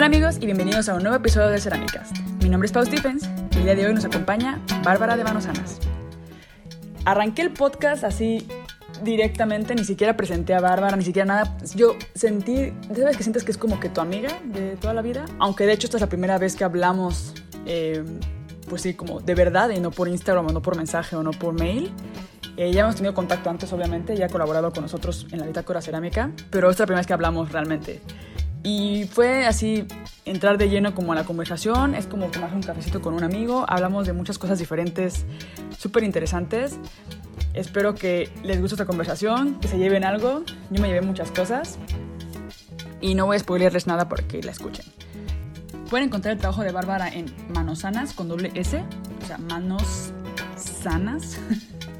[0.00, 2.10] Hola amigos y bienvenidos a un nuevo episodio de Cerámicas.
[2.42, 5.44] Mi nombre es Pau Stephens y el día de hoy nos acompaña Bárbara de Manos
[5.44, 5.78] Sanas.
[7.04, 8.48] Arranqué el podcast así
[9.04, 11.54] directamente, ni siquiera presenté a Bárbara, ni siquiera nada.
[11.74, 15.26] Yo sentí, ¿sabes que sientes que es como que tu amiga de toda la vida?
[15.38, 17.34] Aunque de hecho esta es la primera vez que hablamos,
[17.66, 18.02] eh,
[18.70, 21.32] pues sí, como de verdad y no por Instagram o no por mensaje o no
[21.32, 21.92] por mail.
[22.56, 25.82] Eh, ya hemos tenido contacto antes, obviamente, ya ha colaborado con nosotros en la bitácora
[25.82, 28.00] cerámica, pero esta es la primera vez que hablamos realmente.
[28.62, 29.86] Y fue así
[30.24, 33.64] entrar de lleno como a la conversación, es como tomarse un cafecito con un amigo,
[33.66, 35.24] hablamos de muchas cosas diferentes,
[35.78, 36.78] súper interesantes.
[37.54, 40.44] Espero que les guste esta conversación, que se lleven algo.
[40.70, 41.78] Yo me llevé muchas cosas
[43.00, 44.84] y no voy a spoilerles nada porque la escuchen.
[45.88, 48.84] Pueden encontrar el trabajo de Bárbara en Manos Sanas con doble S,
[49.22, 50.12] o sea, Manos
[50.56, 51.38] Sanas.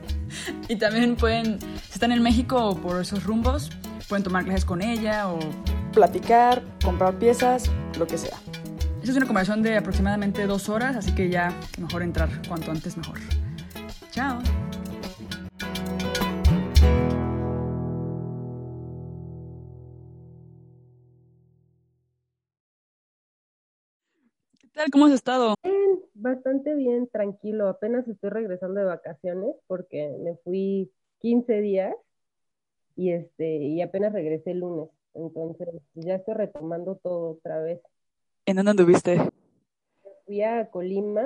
[0.68, 3.70] y también pueden, si están en México o por esos rumbos,
[4.08, 5.40] pueden tomar clases con ella o
[5.92, 8.36] platicar, comprar piezas, lo que sea.
[9.00, 12.96] Esta es una conversación de aproximadamente dos horas, así que ya mejor entrar cuanto antes
[12.96, 13.18] mejor.
[14.10, 14.40] Chao.
[24.58, 24.90] ¿Qué tal?
[24.90, 25.54] ¿Cómo has estado?
[25.64, 27.68] Bien, bastante bien, tranquilo.
[27.68, 31.94] Apenas estoy regresando de vacaciones porque me fui 15 días
[32.96, 34.90] y este y apenas regresé el lunes.
[35.14, 37.80] Entonces, pues, ya estoy retomando todo otra vez.
[38.46, 39.20] ¿En dónde anduviste?
[40.26, 41.22] Fui a Colima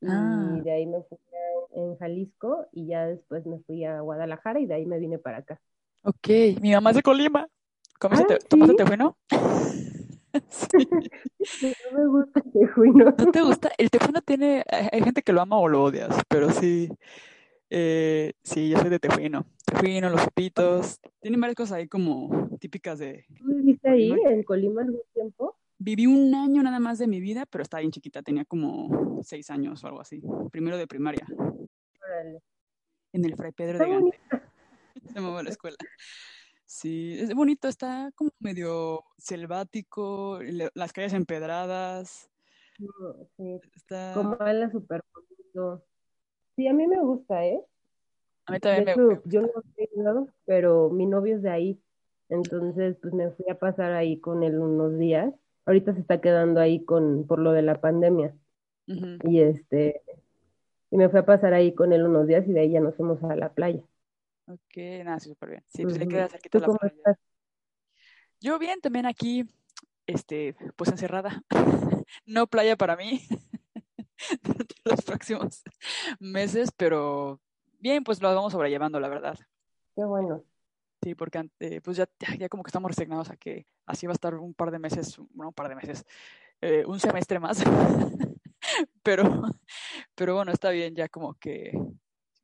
[0.00, 0.60] y Ah.
[0.64, 4.66] de ahí me fui a- en Jalisco y ya después me fui a Guadalajara y
[4.66, 5.60] de ahí me vine para acá.
[6.02, 6.28] Ok,
[6.60, 7.46] mi mamá es de Colima.
[8.00, 8.76] ¿Comiste Ah, te- ¿Tomaste ¿sí?
[8.76, 9.16] tejuino?
[10.50, 11.72] Sí.
[11.92, 13.04] No me gusta el tejuino.
[13.16, 13.70] ¿No te gusta?
[13.78, 16.88] El tejuino tiene, hay hay gente que lo ama o lo odias, pero sí,
[17.70, 19.46] eh, sí, yo soy de tejuino.
[19.64, 24.82] Tejuino, los sopitos, tienen varias cosas ahí como típicas de ¿Tú viviste ahí en Colima
[24.82, 25.56] algún tiempo?
[25.78, 29.48] Viví un año nada más de mi vida, pero estaba bien chiquita, tenía como seis
[29.50, 30.20] años o algo así,
[30.50, 31.26] primero de primaria,
[32.02, 32.40] Órale.
[33.12, 34.20] en el Fray Pedro de Gante.
[35.06, 35.76] Se llamaba la escuela.
[36.66, 42.28] Sí, es bonito, está como medio selvático, le- las calles empedradas,
[43.36, 44.12] sí, está...
[44.14, 45.84] Comala súper bonito.
[46.58, 47.60] Sí, a mí me gusta, ¿eh?
[48.46, 48.90] A mí De también me...
[48.90, 51.80] hecho, yo no he ido, pero mi novio es de ahí.
[52.28, 55.32] Entonces, pues me fui a pasar ahí con él unos días.
[55.66, 58.34] Ahorita se está quedando ahí con, por lo de la pandemia.
[58.86, 60.02] Y este,
[60.90, 62.96] y me fui a pasar ahí con él unos días y de ahí ya nos
[62.96, 63.84] fuimos a la playa.
[64.48, 65.62] Ok, nada, sí, súper bien.
[65.68, 66.94] Sí, pues le queda cerquita ¿Tú la cómo playa.
[66.96, 67.18] estás?
[68.40, 69.48] Yo bien, también aquí,
[70.08, 71.40] este, pues encerrada.
[72.26, 73.20] No playa para mí
[74.42, 75.62] durante los próximos
[76.20, 77.40] meses, pero
[77.78, 79.38] bien, pues lo vamos sobrellevando, la verdad.
[79.94, 80.42] Qué bueno.
[81.02, 84.14] Sí, porque ante- pues ya, ya, como que estamos resignados a que así va a
[84.14, 86.04] estar un par de meses, bueno, un par de meses,
[86.60, 87.62] eh, un semestre más.
[89.02, 89.42] Pero,
[90.14, 91.70] pero bueno, está bien, ya como que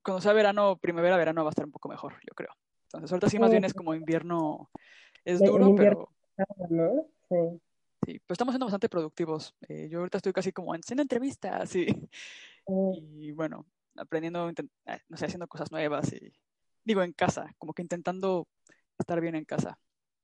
[0.03, 2.51] cuando sea verano, primavera, verano va a estar un poco mejor, yo creo.
[2.85, 4.71] Entonces, ahorita sí más bien es como invierno,
[5.25, 7.07] es duro, invierno, pero ¿no?
[7.29, 7.61] Sí.
[8.05, 9.55] Sí, pues estamos siendo bastante productivos.
[9.69, 11.87] Eh, yo ahorita estoy casi como haciendo entrevistas y,
[12.67, 12.73] Eh,
[13.19, 13.67] y bueno,
[13.97, 14.55] aprendiendo, eh,
[15.09, 16.33] no sé, haciendo cosas nuevas y
[16.85, 18.49] digo en casa, como que intentando
[18.99, 19.79] estar bien en casa.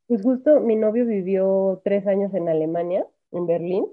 [0.07, 3.87] Pues justo mi novio vivió tres años en Alemania, en Berlín,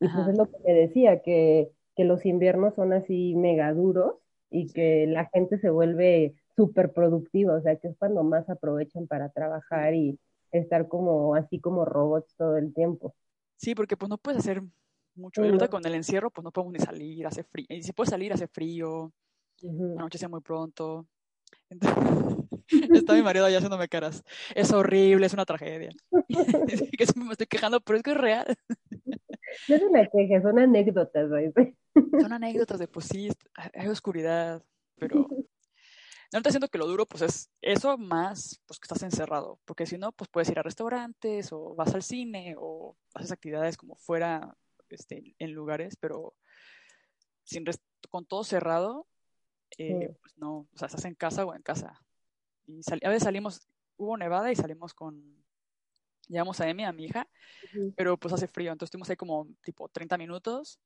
[0.00, 0.28] y pues Ajá.
[0.28, 4.14] es lo que me decía, que, que los inviernos son así mega duros
[4.50, 9.06] y que la gente se vuelve súper productiva, o sea, que es cuando más aprovechan
[9.08, 10.18] para trabajar y
[10.52, 13.14] estar como así como robots todo el tiempo.
[13.56, 14.62] Sí, porque pues no puedes hacer
[15.14, 15.42] mucho.
[15.42, 17.66] Y ahorita con el encierro, pues no podemos ni salir, hace frío.
[17.68, 19.12] Y si puedes salir, hace frío,
[19.62, 19.98] Ujú.
[19.98, 21.06] anochece muy pronto.
[21.68, 21.98] Entonces,
[22.92, 24.22] está mi marido allá haciéndome caras.
[24.54, 25.90] Es horrible, es una tragedia.
[26.98, 28.58] Que me estoy quejando, pero es que es real.
[29.68, 31.30] No es una queja, son anécdotas.
[32.20, 33.28] Son anécdotas de, pues sí,
[33.74, 34.62] hay oscuridad,
[34.98, 35.26] pero
[36.32, 39.98] ahorita siento que lo duro, pues es eso más, pues que estás encerrado, porque si
[39.98, 44.56] no, pues puedes ir a restaurantes o vas al cine o haces actividades como fuera,
[44.90, 46.34] este, en lugares, pero
[47.44, 47.64] sin
[48.10, 49.06] con todo cerrado,
[49.78, 50.16] eh, Sí.
[50.20, 52.00] pues no, o sea, estás en casa o en casa.
[52.66, 53.66] Y a veces salimos,
[53.96, 55.42] hubo nevada y salimos con,
[56.28, 57.26] llevamos a Emi, a mi hija,
[57.96, 60.78] pero pues hace frío, entonces estuvimos ahí como tipo 30 minutos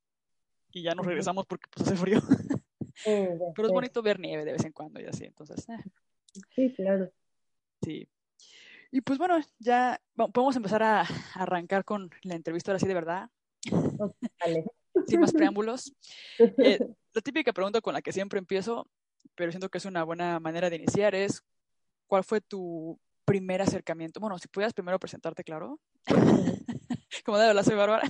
[0.70, 2.20] y ya nos regresamos porque pues hace frío.
[3.04, 3.10] Sí,
[3.54, 5.78] Pero es bonito ver nieve de vez en cuando y así, entonces, eh,
[6.54, 7.10] Sí, claro.
[7.82, 8.08] sí.
[8.90, 10.00] Y pues bueno, ya
[10.32, 13.30] podemos empezar a arrancar con la entrevista ahora sí de verdad,
[14.40, 14.64] Vale.
[15.06, 15.92] sin más preámbulos.
[16.58, 16.78] Eh,
[17.14, 18.88] la típica pregunta con la que siempre empiezo,
[19.34, 21.42] pero siento que es una buena manera de iniciar, es
[22.06, 24.20] ¿cuál fue tu primer acercamiento?
[24.20, 25.78] Bueno, si pudieras primero presentarte, claro.
[27.24, 28.02] Como de hola, soy Bárbara.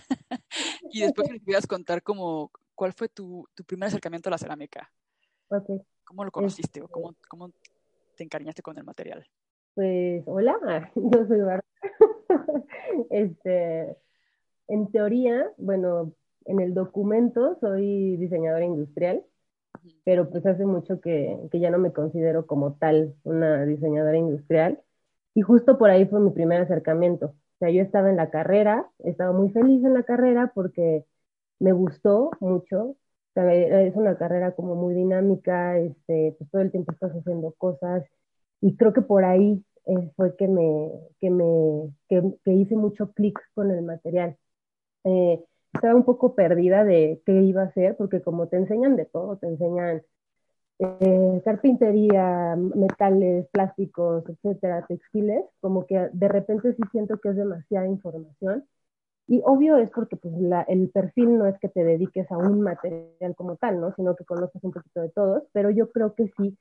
[0.91, 2.51] y después nos pudieras contar como,
[2.83, 4.91] cuál fue tu, tu, primer acercamiento a la cerámica.
[5.49, 5.81] Okay.
[6.05, 7.53] ¿Cómo lo conociste o cómo, este cómo
[8.17, 9.25] te encariñaste con el material?
[9.77, 11.63] Pues, hola, yo soy Bárbara.
[13.11, 13.97] este,
[14.67, 16.13] en teoría, bueno,
[16.45, 19.25] en el documento soy diseñadora industrial,
[20.03, 24.81] pero pues hace mucho que, que, ya no me considero como tal una diseñadora industrial.
[25.35, 27.27] Y justo por ahí fue mi primer acercamiento.
[27.27, 31.07] O sea, yo estaba en la carrera, estaba muy feliz en la carrera porque
[31.63, 32.83] me gustó mucho.
[32.91, 32.97] O
[33.35, 38.05] sea, es una carrera como muy dinámica, este, pues todo el tiempo estás haciendo cosas.
[38.61, 43.39] Y creo que por ahí eh, fue que me, que me, que hice mucho clic
[43.55, 44.37] con el material.
[45.05, 45.43] Eh,
[45.73, 49.37] estaba un poco perdida de qué iba a hacer, porque como te enseñan de todo,
[49.39, 50.03] te enseñan
[50.79, 57.87] eh, carpintería, metales, plásticos, etcétera, textiles, como que de repente sí siento que es demasiada
[57.87, 58.65] información.
[59.27, 62.61] Y obvio es porque pues, la, el perfil no es que te dediques a un
[62.61, 63.95] material como tal, ¿no?
[63.95, 66.59] Sino que conoces un poquito de todos, pero yo creo que sí,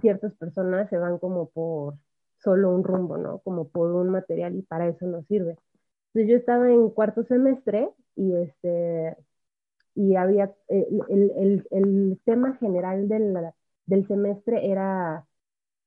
[0.00, 1.94] ciertas personas se van como por
[2.38, 3.40] solo un rumbo, ¿no?
[3.40, 5.56] Como por un material y para eso no sirve.
[6.14, 9.16] Entonces yo estaba en cuarto semestre y este
[9.94, 13.34] y había el, el, el tema general del,
[13.86, 15.26] del semestre era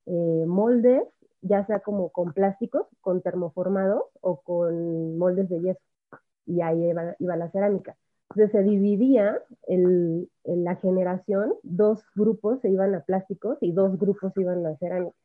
[0.05, 1.03] eh, moldes,
[1.41, 5.90] ya sea como con plásticos, con termoformados o con moldes de yeso.
[6.45, 7.95] Y ahí iba, iba la cerámica.
[8.29, 13.97] Entonces se dividía el, en la generación, dos grupos se iban a plásticos y dos
[13.99, 15.15] grupos iban a cerámica.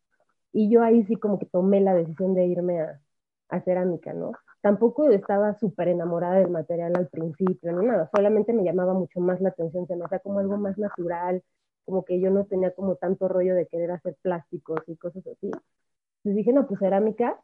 [0.52, 3.00] Y yo ahí sí como que tomé la decisión de irme a,
[3.48, 4.32] a cerámica, ¿no?
[4.60, 9.40] Tampoco estaba súper enamorada del material al principio, ni nada, solamente me llamaba mucho más
[9.40, 11.42] la atención, se me hacía como algo más natural,
[11.84, 15.46] como que yo no tenía como tanto rollo de querer hacer plásticos y cosas así.
[15.46, 17.40] Entonces dije, no, pues cerámica,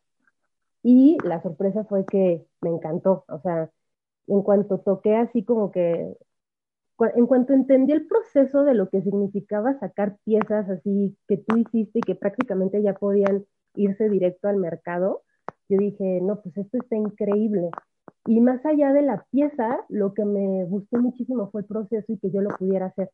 [0.82, 3.70] y la sorpresa fue que me encantó, o sea,
[4.26, 6.16] en cuanto toqué así como que
[7.16, 11.98] en cuanto entendí el proceso de lo que significaba sacar piezas así que tú hiciste
[11.98, 13.44] y que prácticamente ya podían
[13.74, 15.22] irse directo al mercado,
[15.68, 17.70] yo dije, no, pues esto está increíble.
[18.26, 22.18] Y más allá de la pieza, lo que me gustó muchísimo fue el proceso y
[22.18, 23.10] que yo lo pudiera hacer.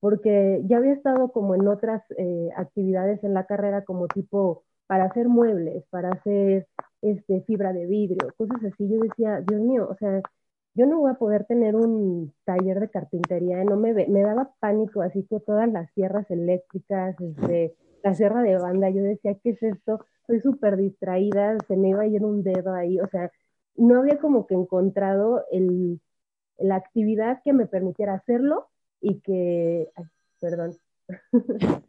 [0.00, 5.04] Porque ya había estado como en otras eh, actividades en la carrera, como tipo para
[5.04, 6.66] hacer muebles, para hacer
[7.02, 8.88] este, fibra de vidrio, cosas así.
[8.88, 10.20] Yo decía, Dios mío, o sea,
[10.74, 15.02] yo no voy a poder tener un taller de carpintería, no me, me daba pánico,
[15.02, 19.62] así que todas las sierras eléctricas, este, la sierra de banda, yo decía, ¿qué es
[19.62, 20.04] esto?
[20.26, 23.30] Soy súper distraída, se me iba a ir un dedo ahí, o sea,
[23.76, 26.00] no había como que encontrado el,
[26.58, 28.68] la actividad que me permitiera hacerlo
[29.00, 30.04] y que, ay,
[30.40, 30.76] perdón,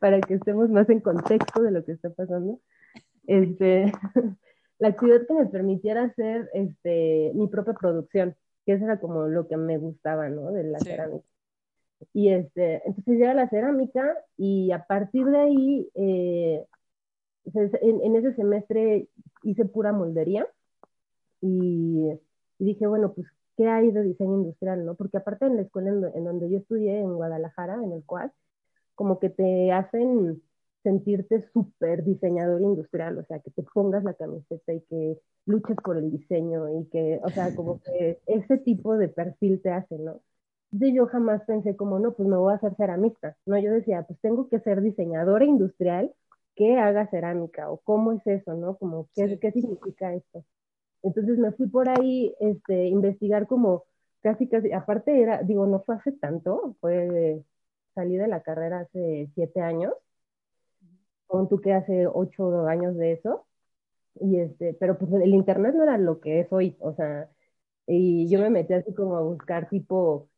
[0.00, 2.60] para que estemos más en contexto de lo que está pasando,
[3.30, 3.92] este,
[4.78, 8.34] la actividad que me permitiera hacer este, mi propia producción,
[8.66, 10.50] que eso era como lo que me gustaba, ¿no?
[10.50, 11.24] De la cerámica.
[12.12, 16.66] Y este, entonces llega la cerámica y a partir de ahí, eh,
[17.44, 19.08] en, ese semestre
[19.42, 20.46] hice pura moldería
[21.40, 22.08] y,
[22.58, 24.94] dije, bueno, pues, ¿qué hay de diseño industrial, no?
[24.96, 28.32] Porque aparte en la escuela en, en donde yo estudié, en Guadalajara, en el cual,
[28.96, 30.42] como que te hacen
[30.82, 35.96] sentirte súper diseñador industrial, o sea, que te pongas la camiseta y que luches por
[35.96, 40.20] el diseño y que, o sea, como que ese tipo de perfil te hace, ¿no?
[40.72, 43.58] Entonces yo jamás pensé como, no, pues me voy a hacer ceramista, ¿no?
[43.58, 46.12] Yo decía, pues tengo que ser diseñadora industrial
[46.54, 48.76] que haga cerámica o cómo es eso, ¿no?
[48.76, 50.44] Como, ¿qué, ¿qué significa esto?
[51.02, 53.84] Entonces me fui por ahí, este, investigar como
[54.22, 57.42] casi, casi, aparte era, digo, no fue hace tanto, fue,
[57.94, 59.94] salí de la carrera hace siete años,
[61.30, 63.46] con tú que hace ocho años de eso,
[64.20, 67.28] y este, pero pues el internet no era lo que es hoy, o sea,
[67.86, 70.28] y yo me metí así como a buscar tipo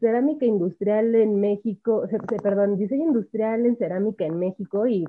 [0.00, 2.04] cerámica industrial en México,
[2.42, 5.06] perdón, diseño industrial en cerámica en México y,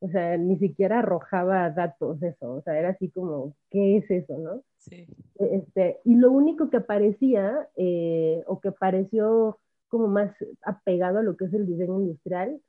[0.00, 4.38] o sea, ni siquiera arrojaba datos eso, o sea, era así como, ¿qué es eso,
[4.38, 4.62] no?
[4.78, 5.06] Sí.
[5.38, 11.36] Este, y lo único que aparecía, eh, o que pareció como más apegado a lo
[11.36, 12.60] que es el diseño industrial,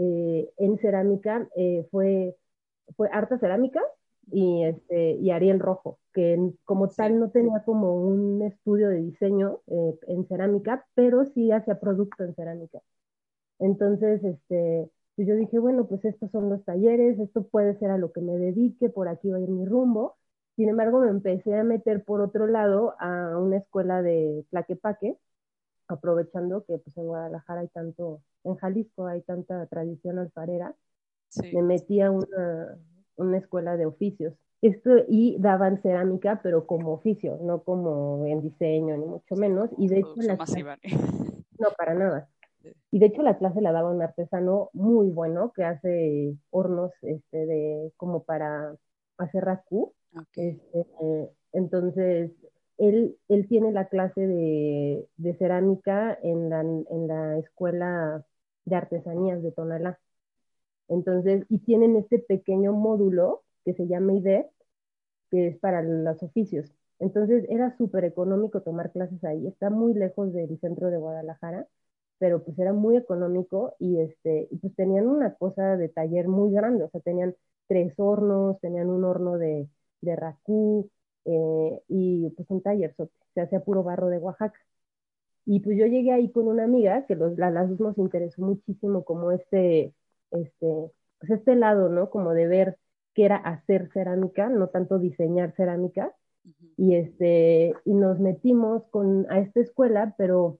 [0.00, 2.36] eh, en cerámica eh, fue,
[2.96, 3.82] fue Arta Cerámica
[4.30, 9.60] y, este, y Ariel Rojo, que como tal no tenía como un estudio de diseño
[9.66, 12.78] eh, en cerámica, pero sí hacía producto en cerámica.
[13.58, 17.98] Entonces, este, pues yo dije, bueno, pues estos son los talleres, esto puede ser a
[17.98, 20.16] lo que me dedique, por aquí va a ir mi rumbo.
[20.56, 25.16] Sin embargo, me empecé a meter por otro lado a una escuela de plaquepaque,
[25.88, 30.74] aprovechando que pues en Guadalajara hay tanto en Jalisco hay tanta tradición alfarera,
[31.52, 32.78] me metí a una,
[33.16, 38.96] una, escuela de oficios Esto, y daban cerámica, pero como oficio, no como en diseño,
[38.96, 39.70] ni mucho menos.
[39.76, 40.36] Y de hecho, la
[41.58, 42.28] no, para nada.
[42.90, 47.46] Y de hecho la clase la daba un artesano muy bueno que hace hornos este,
[47.46, 48.74] de, como para
[49.18, 49.94] hacer racú.
[50.34, 52.32] Este, entonces,
[52.78, 58.24] él, él tiene la clase de, de cerámica en la, en la escuela
[58.64, 59.98] de artesanías de Tonalá.
[60.88, 64.50] Entonces, y tienen este pequeño módulo que se llama IDE,
[65.30, 66.72] que es para los oficios.
[66.98, 69.46] Entonces, era súper económico tomar clases ahí.
[69.46, 71.66] Está muy lejos del centro de Guadalajara
[72.18, 76.84] pero pues era muy económico y este, pues tenían una cosa de taller muy grande,
[76.84, 77.34] o sea, tenían
[77.68, 79.68] tres hornos, tenían un horno de,
[80.00, 80.90] de racú
[81.28, 82.94] eh, y pues un taller,
[83.34, 84.58] se hacía puro barro de Oaxaca.
[85.44, 88.42] Y pues yo llegué ahí con una amiga que los, a las dos nos interesó
[88.42, 89.94] muchísimo como este,
[90.30, 92.10] este, pues este lado, ¿no?
[92.10, 92.78] Como de ver
[93.14, 96.14] qué era hacer cerámica, no tanto diseñar cerámica.
[96.76, 100.58] Y este, y nos metimos con, a esta escuela, pero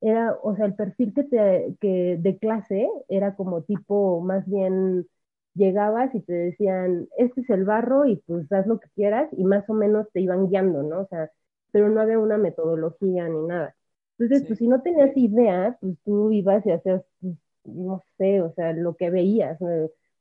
[0.00, 5.06] era, o sea, el perfil que, te, que de clase era como tipo, más bien
[5.54, 9.44] llegabas y te decían, este es el barro y pues haz lo que quieras y
[9.44, 11.00] más o menos te iban guiando, ¿no?
[11.00, 11.30] O sea,
[11.72, 13.74] pero no había una metodología ni nada.
[14.18, 18.52] Entonces, pues si no tenías idea, pues tú ibas y hacías, pues, no sé, o
[18.52, 19.58] sea, lo que veías,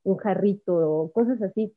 [0.04, 1.76] un jarrito o cosas así,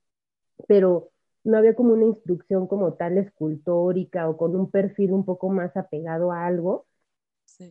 [0.68, 1.10] pero
[1.44, 5.76] no había como una instrucción como tal escultórica o con un perfil un poco más
[5.76, 6.86] apegado a algo,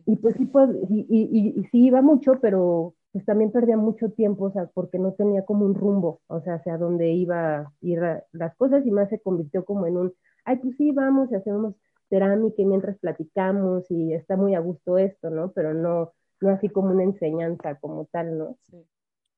[0.06, 4.46] y pues sí, pues, y, y, sí iba mucho, pero pues también perdía mucho tiempo,
[4.46, 8.00] o sea, porque no tenía como un rumbo, o sea, hacia dónde iba a ir
[8.32, 10.14] las cosas y más se convirtió como en un,
[10.44, 11.74] ay, pues sí, vamos y hacemos
[12.08, 15.52] cerámica y mientras platicamos y está muy a gusto esto, ¿no?
[15.52, 18.56] Pero no, no así como una enseñanza como tal, ¿no?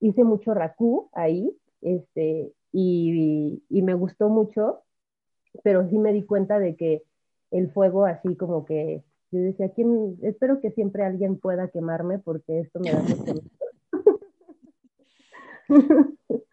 [0.01, 1.51] Hice mucho racú ahí,
[1.81, 4.83] este, y, y me gustó mucho,
[5.65, 7.03] pero sí me di cuenta de que
[7.51, 9.03] el fuego así como que
[9.35, 10.17] yo decía, ¿quién?
[10.23, 13.64] espero que siempre alguien pueda quemarme porque esto me da mucho miedo.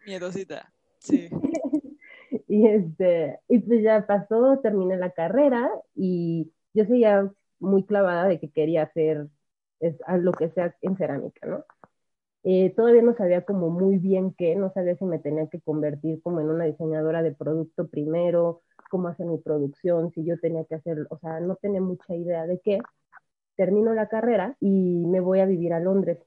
[0.06, 1.28] Miedosita, sí.
[2.48, 8.40] y este, y pues ya pasó, terminé la carrera y yo seguía muy clavada de
[8.40, 9.28] que quería hacer
[9.82, 11.64] es, lo que sea en cerámica, ¿no?
[12.44, 16.20] Eh, todavía no sabía como muy bien qué, no sabía si me tenía que convertir
[16.22, 20.74] como en una diseñadora de producto primero, cómo hacer mi producción, si yo tenía que
[20.74, 22.80] hacer, o sea, no tenía mucha idea de qué.
[23.56, 26.18] Termino la carrera y me voy a vivir a Londres.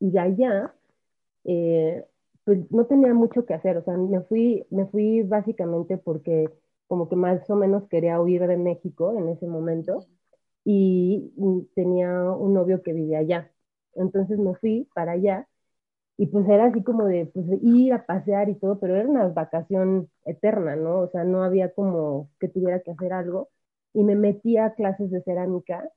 [0.00, 0.74] Y de allá,
[1.44, 2.04] eh,
[2.44, 6.50] pues no tenía mucho que hacer, o sea, me fui, me fui básicamente porque
[6.86, 10.06] como que más o menos quería huir de México en ese momento
[10.64, 11.32] y
[11.74, 13.50] tenía un novio que vivía allá.
[13.94, 15.48] Entonces me fui para allá
[16.16, 19.28] y pues era así como de pues, ir a pasear y todo, pero era una
[19.28, 21.00] vacación eterna, ¿no?
[21.00, 23.50] O sea, no había como que tuviera que hacer algo.
[23.92, 25.88] Y me metí a clases de cerámica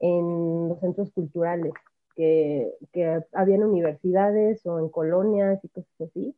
[0.00, 1.72] en los centros culturales,
[2.16, 6.34] que, que había en universidades o en colonias y cosas así.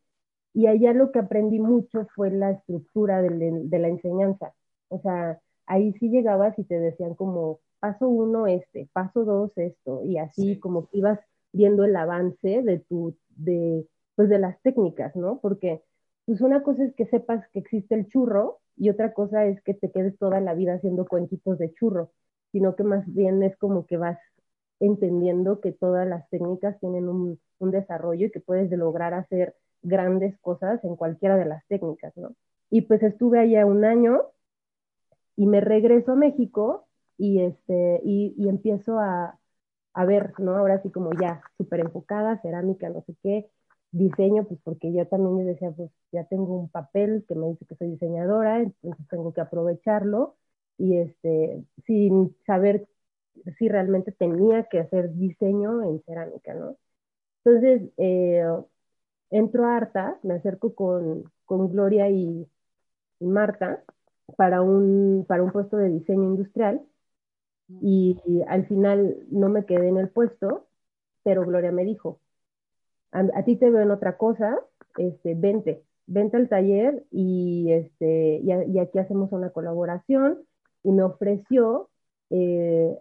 [0.55, 4.55] Y allá lo que aprendí mucho fue la estructura de, de la enseñanza.
[4.89, 10.05] O sea, ahí sí llegabas y te decían como, paso uno este, paso dos esto,
[10.05, 11.21] y así como que ibas
[11.53, 15.39] viendo el avance de tu de, pues de las técnicas, ¿no?
[15.41, 15.83] Porque
[16.27, 19.75] pues una cosa es que sepas que existe el churro y otra cosa es que
[19.75, 22.13] te quedes toda la vida haciendo cuentitos de churro,
[22.53, 24.19] sino que más bien es como que vas
[24.81, 30.39] entendiendo que todas las técnicas tienen un, un desarrollo y que puedes lograr hacer grandes
[30.41, 32.35] cosas en cualquiera de las técnicas, ¿no?
[32.71, 34.23] Y pues estuve allá un año
[35.37, 39.39] y me regreso a México y, este, y, y empiezo a,
[39.95, 40.57] a ver, ¿no?
[40.57, 43.51] Ahora sí como ya súper enfocada, cerámica, no sé qué,
[43.91, 47.77] diseño, pues porque yo también decía, pues ya tengo un papel que me dice que
[47.77, 50.37] soy diseñadora, entonces tengo que aprovecharlo
[50.77, 52.87] y este, sin saber
[53.59, 56.77] si realmente tenía que hacer diseño en cerámica, ¿no?
[57.45, 58.45] Entonces, eh,
[59.31, 62.47] entro a Arta, me acerco con, con Gloria y,
[63.21, 63.83] Marta
[64.37, 66.83] para un, para un puesto de diseño industrial
[67.83, 70.67] y, al final no me quedé en el puesto,
[71.23, 72.21] pero Gloria me dijo,
[73.13, 74.59] a, ti te veo en otra cosa,
[74.97, 80.39] este, vente, vente al taller y, este, y, aquí hacemos una colaboración
[80.83, 81.91] y me ofreció
[82.31, 82.97] eh,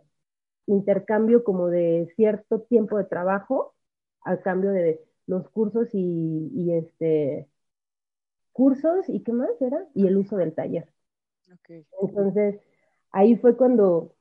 [0.68, 3.74] intercambio como de cierto tiempo de trabajo
[4.22, 7.48] al cambio de los cursos y, y, este
[8.54, 10.88] cursos y qué más era y el uso del taller.
[12.02, 12.60] Entonces
[13.12, 14.14] ahí fue cuando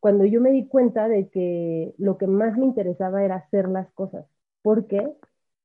[0.00, 3.90] cuando yo me di cuenta de que lo que más me interesaba era hacer las
[3.92, 4.26] cosas,
[4.62, 5.12] porque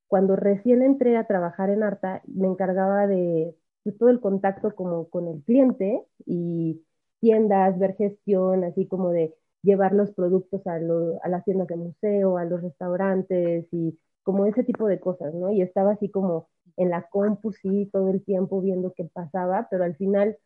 [0.08, 5.10] cuando recién entré a trabajar en Arta, me encargaba de, pues, todo el contacto como
[5.10, 6.84] con el cliente y
[7.22, 9.34] tiendas, ver gestión, así como de
[9.66, 14.64] llevar los productos a, a las tiendas de museo, a los restaurantes y como ese
[14.64, 15.52] tipo de cosas, ¿no?
[15.52, 19.84] Y estaba así como en la compu, sí, todo el tiempo viendo qué pasaba, pero
[19.84, 20.38] al final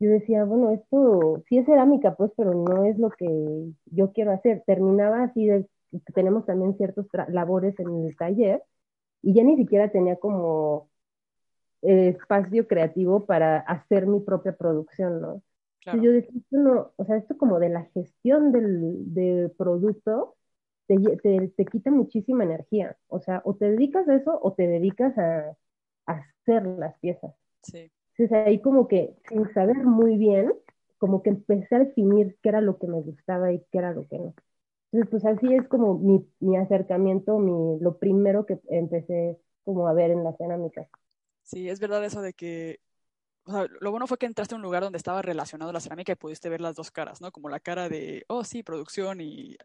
[0.00, 3.26] yo decía, bueno, esto sí es cerámica, pues, pero no es lo que
[3.86, 4.62] yo quiero hacer.
[4.66, 5.66] Terminaba así de,
[6.14, 8.62] tenemos también ciertos labores en el taller
[9.22, 10.90] y ya ni siquiera tenía como
[11.82, 15.42] eh, espacio creativo para hacer mi propia producción, ¿no?
[15.94, 20.36] Yo decía, esto no, o sea, esto como de la gestión del, producto
[20.86, 20.96] te,
[21.56, 22.96] te, quita muchísima energía.
[23.08, 25.56] O sea, o te dedicas a eso o te dedicas a,
[26.06, 27.34] a hacer las piezas.
[27.62, 27.90] Sí.
[28.16, 30.52] Entonces ahí como que sin saber muy bien,
[30.98, 34.06] como que empecé a definir qué era lo que me gustaba y qué era lo
[34.08, 34.34] que no.
[34.92, 39.92] Entonces pues así es como mi, mi acercamiento, mi, lo primero que empecé como a
[39.92, 40.88] ver en la cerámica.
[41.42, 42.80] Sí, es verdad eso de que,
[43.46, 46.12] o sea, lo bueno fue que entraste a un lugar donde estaba relacionado la cerámica
[46.12, 47.30] y pudiste ver las dos caras, ¿no?
[47.32, 49.56] Como la cara de, oh sí, producción y,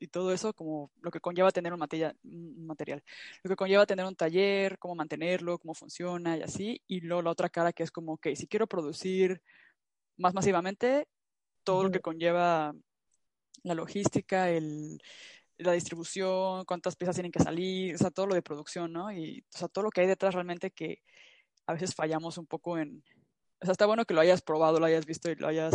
[0.00, 3.02] y todo eso, como lo que conlleva tener un material, un material,
[3.42, 7.30] lo que conlleva tener un taller, cómo mantenerlo, cómo funciona y así, y luego la
[7.30, 9.42] otra cara que es como, ok, si quiero producir
[10.16, 11.08] más masivamente,
[11.64, 12.74] todo lo que conlleva
[13.62, 15.00] la logística, el,
[15.58, 19.12] la distribución, cuántas piezas tienen que salir, o sea, todo lo de producción, ¿no?
[19.12, 21.02] Y, o sea, todo lo que hay detrás realmente que
[21.66, 23.02] a veces fallamos un poco en...
[23.60, 25.74] O sea, está bueno que lo hayas probado, lo hayas visto y lo hayas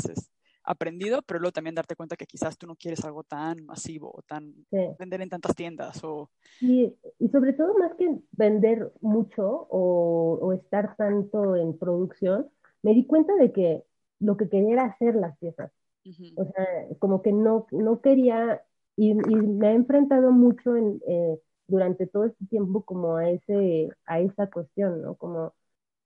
[0.64, 4.22] aprendido, pero luego también darte cuenta que quizás tú no quieres algo tan masivo o
[4.22, 4.54] tan
[5.00, 6.30] vender en tantas tiendas o...
[6.62, 12.50] Y, y, sobre todo más que vender mucho o, o, estar tanto en producción,
[12.84, 13.84] me di cuenta de que
[14.20, 15.72] lo que quería era hacer las piezas.
[16.36, 16.66] O sea,
[16.98, 18.64] como que no, no quería,
[18.96, 23.90] y, y me he enfrentado mucho en, eh, durante todo este tiempo como a, ese,
[24.06, 25.16] a esa cuestión, ¿no?
[25.16, 25.54] Como,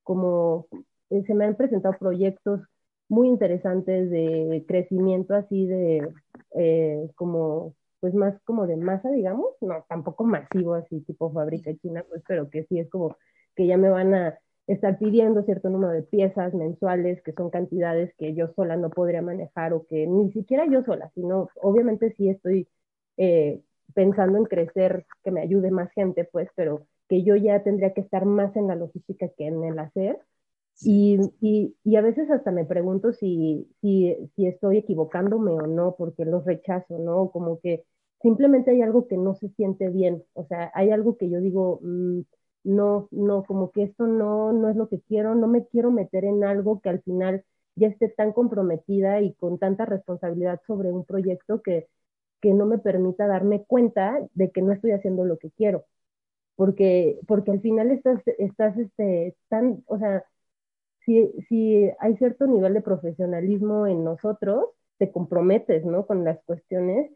[0.03, 0.67] como
[1.13, 2.62] eh, se me han presentado proyectos
[3.10, 6.10] muy interesantes de crecimiento así de
[6.56, 12.04] eh, como pues más como de masa digamos no tampoco masivo así tipo fábrica china
[12.10, 13.15] pues pero que sí es como
[13.56, 18.13] que ya me van a estar pidiendo cierto número de piezas mensuales que son cantidades
[18.17, 22.30] que yo sola no podría manejar o que ni siquiera yo sola sino obviamente sí
[22.30, 22.67] estoy
[23.17, 23.62] eh,
[23.93, 28.02] pensando en crecer que me ayude más gente pues pero que yo ya tendría que
[28.02, 30.17] estar más en la logística que en el hacer
[30.84, 35.96] y, y, y, a veces hasta me pregunto si, si, si, estoy equivocándome o no,
[35.98, 37.32] porque los rechazo, ¿no?
[37.32, 37.86] Como que
[38.22, 41.80] simplemente hay algo que no se siente bien, o sea, hay algo que yo digo,
[41.84, 42.22] mm,
[42.63, 46.26] no, no, como que esto no, no es lo que quiero, no me quiero meter
[46.26, 47.43] en algo que al final
[47.76, 51.88] ya esté tan comprometida y con tanta responsabilidad sobre un proyecto que,
[52.41, 55.86] que no me permita darme cuenta de que no estoy haciendo lo que quiero.
[56.56, 60.24] Porque, porque al final estás, estás este, tan, o sea,
[61.05, 64.65] si, si hay cierto nivel de profesionalismo en nosotros,
[64.97, 66.05] te comprometes, ¿no?
[66.05, 67.11] Con las cuestiones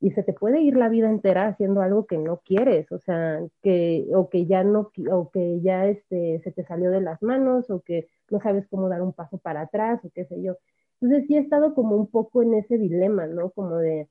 [0.00, 3.40] y se te puede ir la vida entera haciendo algo que no quieres, o sea,
[3.62, 7.68] que, o que ya no, o que ya este, se te salió de las manos,
[7.70, 10.56] o que no sabes cómo dar un paso para atrás, o qué sé yo.
[11.00, 13.50] Entonces sí he estado como un poco en ese dilema, ¿no?
[13.50, 14.08] Como de,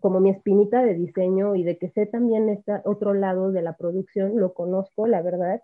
[0.00, 3.76] como mi espinita de diseño y de que sé también este otro lado de la
[3.76, 5.62] producción, lo conozco, la verdad,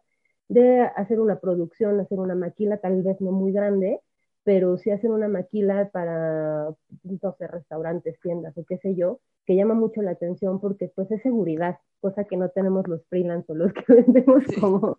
[0.51, 4.01] de hacer una producción, hacer una maquila, tal vez no muy grande,
[4.43, 9.55] pero sí hacer una maquila para, no sé, restaurantes, tiendas o qué sé yo, que
[9.55, 13.55] llama mucho la atención porque pues es seguridad, cosa que no tenemos los freelance o
[13.55, 14.99] los que vendemos como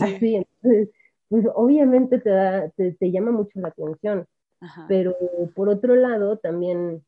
[0.00, 0.36] así.
[0.36, 0.90] Entonces,
[1.28, 4.26] pues obviamente te, da, te, llama mucho la atención,
[4.88, 5.14] pero
[5.54, 7.04] por otro lado también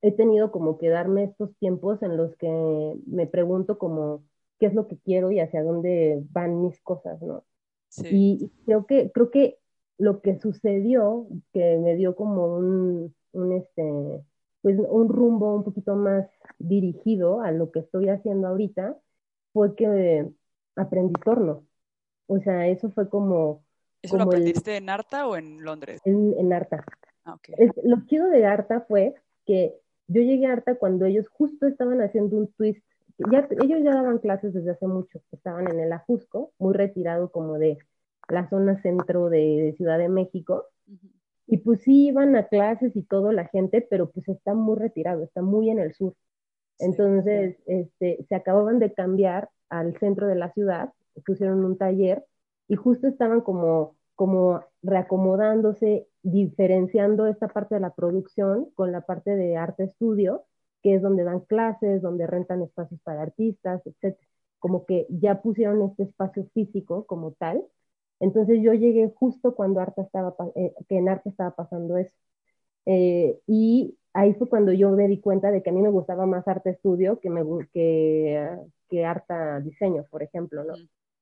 [0.00, 4.22] he tenido como que darme estos tiempos en los que me pregunto como
[4.60, 7.44] qué es lo que quiero y hacia dónde van mis cosas, ¿no?
[7.88, 8.38] Sí.
[8.40, 9.58] Y creo que, creo que
[9.98, 14.22] lo que sucedió, que me dio como un, un, este,
[14.62, 18.96] pues un rumbo un poquito más dirigido a lo que estoy haciendo ahorita,
[19.52, 20.28] fue que
[20.76, 21.66] aprendí torno.
[22.26, 23.64] O sea, eso fue como...
[24.02, 26.00] ¿Eso lo aprendiste en Arta o en Londres?
[26.04, 26.84] En, en Arta.
[27.24, 27.54] Ah, okay.
[27.82, 29.74] lo chido de Arta fue que
[30.06, 32.84] yo llegué a Arta cuando ellos justo estaban haciendo un twist
[33.62, 37.78] ellos ya daban clases desde hace mucho, estaban en el Ajusco, muy retirado como de
[38.28, 40.66] la zona centro de, Ciudad de México,
[41.46, 45.24] y pues sí iban a clases y todo la gente, pero pues está muy retirado,
[45.24, 46.14] está muy en el sur.
[46.78, 50.92] Entonces, este, se acababan de cambiar al centro de la ciudad,
[51.26, 52.24] pusieron un taller
[52.68, 59.36] y justo estaban como, como reacomodándose, diferenciando esta parte de la producción con la parte
[59.36, 60.44] de arte estudio
[60.82, 64.16] que es donde dan clases, donde rentan espacios para artistas, etc.
[64.58, 67.64] Como que ya pusieron este espacio físico como tal
[68.20, 72.14] Entonces yo llegué justo cuando Arta estaba, eh, que en Arta estaba pasando eso.
[72.86, 76.26] Eh, y ahí fue cuando yo me di cuenta de que a mí me gustaba
[76.26, 78.50] más arte estudio que, me, que,
[78.88, 80.74] que Arta diseño, por ejemplo, ¿no?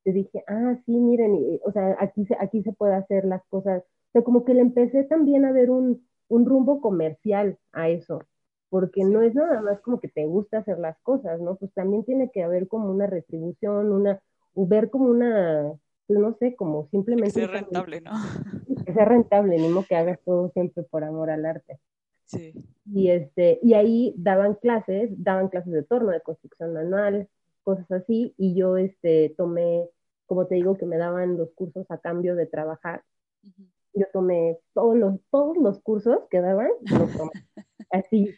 [0.05, 3.83] Yo dije, ah, sí, miren, o sea, aquí se, aquí se puede hacer las cosas.
[3.83, 8.21] O sea, como que le empecé también a ver un, un rumbo comercial a eso,
[8.71, 11.57] porque no es nada más como que te gusta hacer las cosas, ¿no?
[11.57, 14.21] Pues también tiene que haber como una retribución, una,
[14.55, 15.73] ver como una,
[16.07, 17.41] pues no sé, como simplemente...
[17.41, 18.13] Que sea rentable, ¿no?
[18.85, 21.79] Que sea rentable, modo que hagas todo siempre por amor al arte.
[22.29, 22.53] Sí.
[22.85, 27.27] Y, este, y ahí daban clases, daban clases de torno, de construcción manual,
[27.63, 29.89] cosas así, y yo este, tomé,
[30.27, 33.03] como te digo, que me daban los cursos a cambio de trabajar.
[33.95, 37.33] Yo tomé todos los, todos los cursos que daban, los tomé.
[37.91, 38.35] así.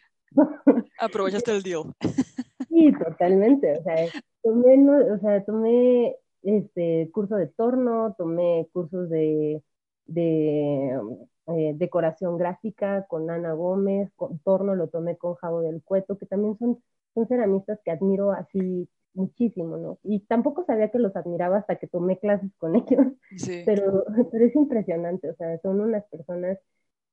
[0.99, 1.83] Aprovechaste el deal.
[2.69, 3.77] Sí, totalmente.
[3.77, 3.95] O sea,
[4.41, 9.61] tomé, o sea, tomé este curso de torno, tomé cursos de,
[10.05, 10.99] de
[11.47, 16.25] eh, decoración gráfica con Ana Gómez, con torno lo tomé con Javo del Cueto, que
[16.25, 16.81] también son,
[17.13, 19.99] son ceramistas que admiro así muchísimo, ¿no?
[20.03, 23.13] Y tampoco sabía que los admiraba hasta que tomé clases con ellos,
[23.65, 26.57] pero, pero es impresionante, o sea, son unas personas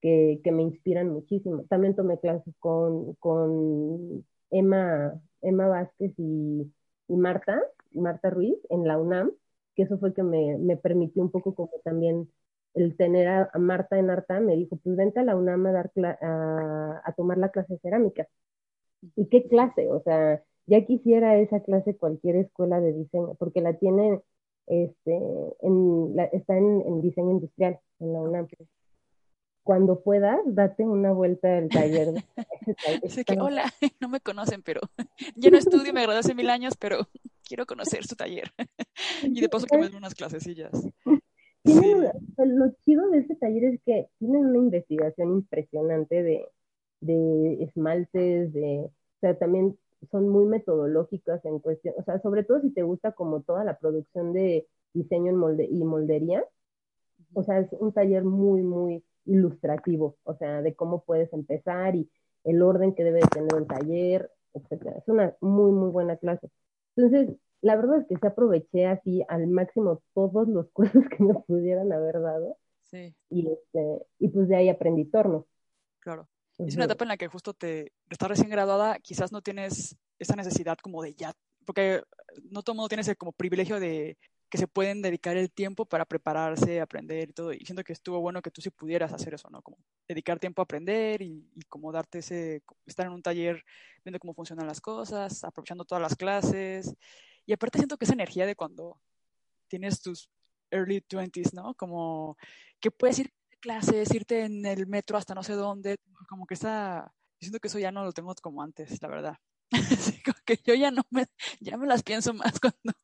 [0.01, 1.65] que, me inspiran muchísimo.
[1.69, 6.73] También tomé clases con, con Emma, Emma Vázquez y,
[7.09, 7.61] y Marta,
[7.93, 9.33] Marta Ruiz en la UNAM,
[9.75, 12.29] que eso fue que me, me permitió un poco como también
[12.75, 15.91] el tener a, Marta en Arta, me dijo, pues vente a la UNAM a, dar
[16.23, 18.29] a, a, tomar la clase de cerámica.
[19.17, 19.89] ¿Y qué clase?
[19.91, 24.21] O sea, ya quisiera esa clase cualquier escuela de diseño, porque la tiene,
[24.67, 25.21] este,
[25.63, 28.49] en, está en, en, diseño industrial en la UNAM
[29.69, 32.25] cuando puedas, date una vuelta al taller.
[33.03, 33.65] Dice que, hola,
[34.01, 34.81] no me conocen, pero
[35.37, 37.07] yo no estudio, me gradué hace mil años, pero
[37.47, 38.51] quiero conocer su taller.
[39.23, 40.73] y de paso que me den unas clasecillas.
[41.67, 41.95] Sí.
[42.39, 46.47] Lo chido de ese taller es que tienen una investigación impresionante de,
[47.03, 49.79] de esmaltes, de, o sea, también
[50.11, 53.79] son muy metodológicas en cuestión, o sea, sobre todo si te gusta como toda la
[53.79, 56.43] producción de diseño en molde y moldería,
[57.35, 62.11] o sea, es un taller muy, muy ilustrativo, o sea, de cómo puedes empezar y
[62.45, 64.97] el orden que debe tener un taller, etcétera.
[64.99, 66.51] Es una muy, muy buena clase.
[66.97, 71.35] Entonces, la verdad es que se aproveché así al máximo todos los cursos que me
[71.35, 72.57] pudieran haber dado.
[72.83, 73.15] Sí.
[73.29, 75.47] Y, este, y pues de ahí aprendí torno.
[76.01, 76.29] Claro.
[76.59, 80.35] Es una etapa en la que justo te estás recién graduada, quizás no tienes esa
[80.35, 81.33] necesidad como de ya,
[81.65, 82.03] porque
[82.51, 85.85] no todo el mundo tiene ese como privilegio de que se pueden dedicar el tiempo
[85.85, 87.53] para prepararse, aprender y todo.
[87.53, 89.63] Y siento que estuvo bueno que tú sí pudieras hacer eso, ¿no?
[89.63, 93.63] Como dedicar tiempo a aprender y, como darte ese, estar en un taller
[94.05, 96.95] viendo cómo funcionan las cosas, aprovechando todas las clases.
[97.45, 98.99] Y aparte siento que esa energía de cuando
[99.69, 100.31] tienes tus
[100.71, 101.75] early 20s, ¿no?
[101.75, 102.37] Como
[102.81, 105.97] que puedes ir a clases, irte en el metro hasta no sé dónde,
[106.29, 109.37] como que esa, siento que eso ya no lo tengo como antes, la verdad.
[110.45, 111.27] que yo ya no me,
[111.61, 112.95] ya me las pienso más cuando,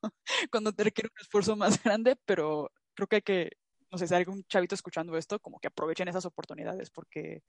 [0.50, 3.50] cuando te requiere un esfuerzo más grande, pero creo que hay que,
[3.90, 7.42] no sé, si hay algún chavito escuchando esto, como que aprovechen esas oportunidades porque,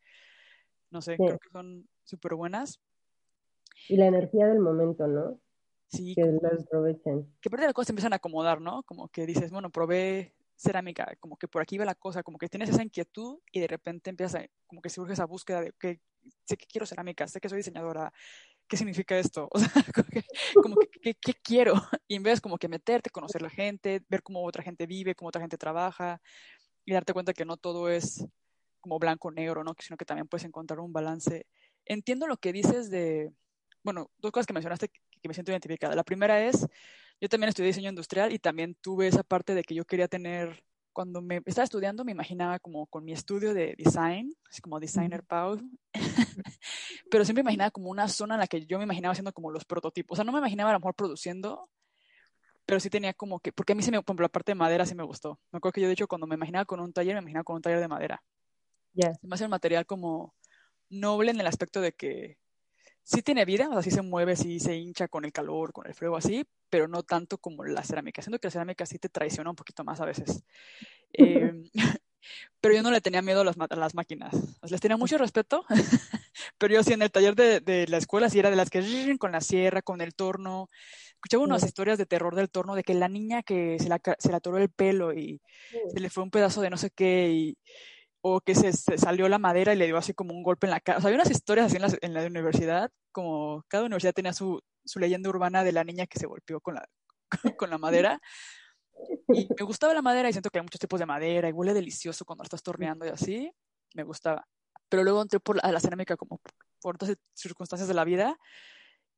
[0.91, 2.79] no sé, creo que son súper buenas.
[3.87, 5.39] Y la energía del momento, ¿no?
[5.87, 6.15] Sí.
[6.15, 7.31] Que las aprovechen.
[7.41, 8.83] Que parte de las cosas se empiezan a acomodar, ¿no?
[8.83, 12.47] Como que dices, bueno, probé cerámica, como que por aquí va la cosa, como que
[12.47, 15.99] tienes esa inquietud y de repente empieza, como que surge esa búsqueda de que
[16.45, 18.11] sé que quiero cerámica, sé que soy diseñadora,
[18.67, 19.49] ¿qué significa esto?
[19.53, 19.71] O sea,
[20.61, 21.73] como que, ¿qué, quiero?
[22.07, 25.29] Y en vez como que meterte, conocer la gente, ver cómo otra gente vive, cómo
[25.29, 26.21] otra gente trabaja
[26.85, 28.25] y darte cuenta que no todo es
[28.79, 29.73] como blanco negro, ¿no?
[29.79, 31.47] Sino que también puedes encontrar un balance.
[31.85, 33.31] Entiendo lo que dices de,
[33.83, 35.95] bueno, dos cosas que mencionaste que, que me siento identificada.
[35.95, 36.67] La primera es,
[37.19, 40.63] yo también estudié diseño industrial y también tuve esa parte de que yo quería tener
[40.95, 45.23] cuando me estaba estudiando me imaginaba como con mi estudio de design, así como designer
[45.23, 45.59] Pau,
[47.11, 49.65] pero siempre imaginaba como una zona en la que yo me imaginaba haciendo como los
[49.65, 50.15] prototipos.
[50.15, 51.69] O sea, no me imaginaba a lo mejor produciendo,
[52.65, 54.55] pero sí tenía como que, porque a mí se me, por ejemplo, la parte de
[54.55, 55.37] madera sí me gustó.
[55.51, 57.57] Me acuerdo que yo, de hecho, cuando me imaginaba con un taller, me imaginaba con
[57.57, 58.23] un taller de madera.
[58.93, 59.13] Ya.
[59.15, 60.33] Se me hace el material como
[60.89, 62.37] noble en el aspecto de que
[63.05, 65.85] sí tiene vida, o sea, sí se mueve, sí se hincha con el calor, con
[65.85, 68.21] el frío, así, pero no tanto como la cerámica.
[68.21, 70.43] Siento que la cerámica sí te traiciona un poquito más a veces.
[71.13, 71.53] Eh,
[72.59, 74.33] pero yo no le tenía miedo a las, a las máquinas.
[74.67, 75.65] les tenía mucho respeto,
[76.57, 79.15] pero yo sí en el taller de, de, la escuela sí era de las que
[79.19, 80.69] con la sierra, con el torno.
[81.13, 84.31] Escuchaba unas historias de terror del torno, de que la niña que se la, se
[84.31, 85.41] la atoró el pelo y
[85.93, 87.57] se le fue un pedazo de no sé qué y
[88.27, 90.79] o que se, salió la madera y le dio así como un golpe en la
[90.79, 90.97] cara.
[90.97, 94.33] O sea, había unas historias así en la, en la universidad, como cada universidad tenía
[94.33, 96.89] su, su, leyenda urbana de la niña que se golpeó con la,
[97.59, 98.19] con la madera.
[99.31, 101.75] Y me gustaba la madera y siento que hay muchos tipos de madera y huele
[101.75, 103.51] delicioso cuando estás torneando y así.
[103.93, 104.43] Me gustaba.
[104.89, 106.41] Pero luego entré por a la cerámica como
[106.81, 108.39] por otras circunstancias de la vida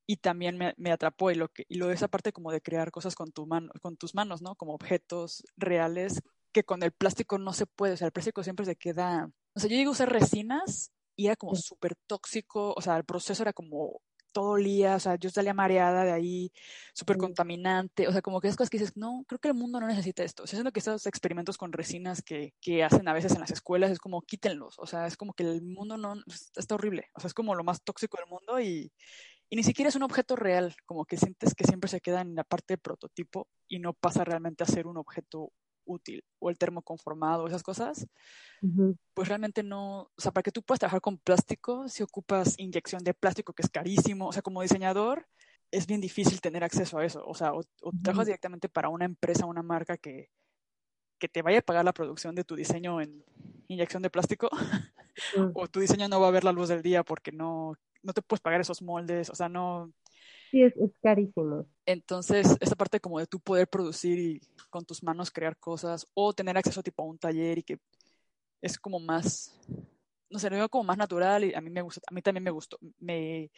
[0.06, 2.60] y también me, me, atrapó y lo que y lo de esa parte como de
[2.60, 6.22] crear cosas con tu mano con tus manos no como objetos reales
[6.58, 9.60] que con el plástico no se puede o sea el plástico siempre se queda o
[9.60, 13.44] sea yo llegué a usar resinas y era como súper tóxico o sea el proceso
[13.44, 16.52] era como todo olía, o sea, yo salía mareada de ahí,
[16.94, 19.80] súper contaminante, o sea, como que esas cosas que dices, no, creo que el mundo
[19.80, 20.44] no necesita esto.
[20.44, 23.50] O sea, siento que estos experimentos con resinas que, que hacen a veces en las
[23.50, 26.22] escuelas es como quítenlos, o sea, es como que el mundo no,
[26.56, 28.92] está horrible, o sea, es como lo más tóxico del mundo y,
[29.50, 32.36] y ni siquiera es un objeto real, como que sientes que siempre se queda en
[32.36, 35.52] la parte de prototipo y no pasa realmente a ser un objeto
[35.88, 38.08] útil o el termoconformado, esas cosas,
[38.62, 38.98] uh -huh.
[39.14, 43.04] pues realmente no, o sea, para que tú puedas trabajar con plástico, si ocupas inyección
[43.04, 45.26] de plástico que es carísimo, o sea, como diseñador
[45.72, 48.26] es bien difícil tener acceso a eso, o sea, o, o trabajas uh -huh.
[48.26, 50.30] directamente para una empresa, una marca que,
[51.20, 53.24] que te vaya a pagar la producción de tu diseño en
[53.68, 54.58] inyección de plástico, uh
[55.36, 55.52] -huh.
[55.56, 57.74] o tu diseño no va a ver la luz del día porque no,
[58.04, 59.92] no te puedes pagar esos moldes, o sea, no,
[60.52, 61.66] Sí, es, es, carísimo.
[61.86, 66.34] Entonces, esta parte como de tú poder producir y con tus manos crear cosas o
[66.34, 67.80] tener acceso tipo a un taller y que
[68.62, 69.60] es como más,
[70.30, 72.44] no sé, lo veo como más natural y a mí me gusta, a mí también
[72.44, 73.52] me gustó, me,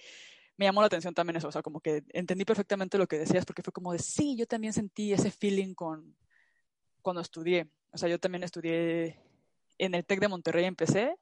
[0.57, 3.45] me llamó la atención también eso, o sea, como que entendí perfectamente lo que decías
[3.45, 6.15] porque fue como de, sí, yo también sentí ese feeling con,
[7.01, 9.19] cuando estudié, o sea, yo también estudié
[9.77, 11.15] en el TEC de Monterrey, empecé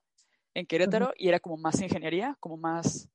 [0.53, 1.15] en Querétaro uh -huh.
[1.17, 3.09] y era como más ingeniería, como más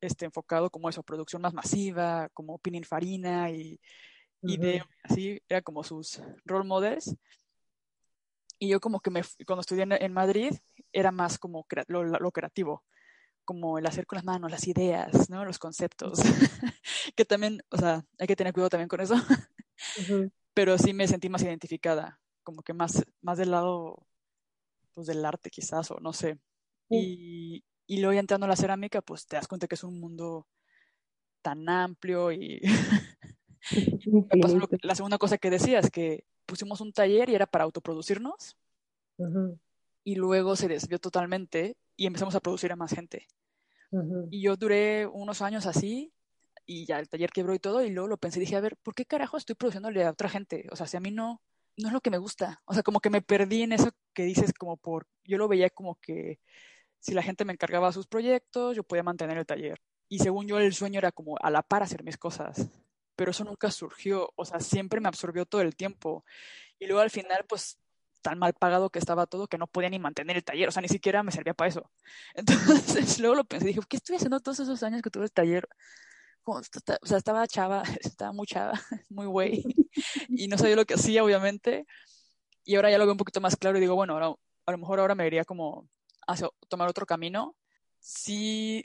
[0.00, 3.80] este, enfocado como eso, producción más masiva, como Pininfarina y,
[4.42, 4.60] y uh -huh.
[4.60, 7.16] de así, era como sus role models.
[8.58, 10.52] Y yo como que me, cuando estudié en, en Madrid,
[10.92, 12.84] era más como lo, lo, creativo,
[13.44, 15.44] como el hacer con las manos, las ideas, ¿no?
[15.44, 16.18] Los conceptos,
[17.16, 19.18] que también, o sea, hay que tener cuidado también con eso, uh
[20.02, 20.32] -huh.
[20.54, 24.04] pero sí me sentí más identificada, como que más, más del lado,
[24.92, 26.38] pues del arte quizás, o no sé.
[26.90, 29.98] Y, y luego ya entrando a la cerámica, pues te das cuenta que es un
[29.98, 30.46] mundo
[31.42, 32.60] tan amplio y
[34.06, 38.56] lo, la segunda cosa que decías, que pusimos un taller y era para autoproducirnos
[39.16, 39.58] uh -huh.
[40.04, 43.26] y luego se desvió totalmente y empezamos a producir a más gente.
[43.90, 44.28] Uh -huh.
[44.30, 46.12] Y yo duré unos años así
[46.66, 48.76] y ya el taller quebró y todo y luego lo pensé y dije, a ver,
[48.82, 50.66] ¿por qué carajo estoy produciéndole a otra gente?
[50.70, 51.40] O sea, si a mí no,
[51.78, 52.60] no es lo que me gusta.
[52.66, 55.70] O sea, como que me perdí en eso que dices como por, yo lo veía
[55.70, 56.38] como que
[57.00, 59.80] si la gente me encargaba sus proyectos, yo podía mantener el taller.
[60.08, 62.68] Y según yo, el sueño era como a la par hacer mis cosas.
[63.16, 64.32] Pero eso nunca surgió.
[64.36, 66.24] O sea, siempre me absorbió todo el tiempo.
[66.78, 67.78] Y luego al final, pues,
[68.22, 70.68] tan mal pagado que estaba todo que no podía ni mantener el taller.
[70.68, 71.90] O sea, ni siquiera me servía para eso.
[72.34, 73.66] Entonces, luego lo pensé.
[73.66, 75.68] Dije, ¿qué estoy haciendo todos esos años que tuve el taller?
[76.42, 78.72] Como, o sea, estaba chava, estaba muy chava,
[79.10, 79.64] muy güey.
[80.28, 81.86] Y no sabía lo que hacía, obviamente.
[82.64, 84.34] Y ahora ya lo veo un poquito más claro y digo, bueno, ahora,
[84.66, 85.88] a lo mejor ahora me iría como
[86.28, 87.56] hacia tomar otro camino,
[87.98, 88.84] sí,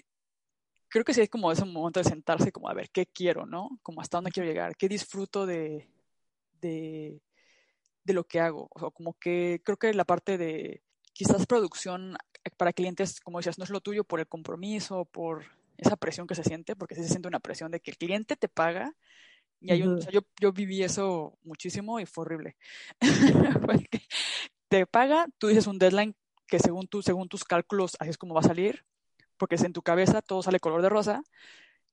[0.88, 3.80] creo que sí es como ese momento de sentarse, como a ver qué quiero, ¿no?
[3.84, 5.90] Como hasta dónde quiero llegar, qué disfruto de,
[6.62, 7.22] de,
[8.04, 8.70] de lo que hago.
[8.74, 12.18] O sea, como que creo que la parte de quizás producción
[12.58, 15.46] para clientes, como decías, no es lo tuyo por el compromiso, por
[15.78, 18.36] esa presión que se siente, porque sí se siente una presión de que el cliente
[18.36, 18.96] te paga.
[19.60, 22.58] Y hay un, o sea, yo, yo viví eso muchísimo y fue horrible.
[24.68, 26.16] te paga, tú dices un deadline
[26.60, 28.86] según, tú, según tus cálculos así es como va a salir,
[29.38, 31.24] porque es en tu cabeza todo sale color de rosa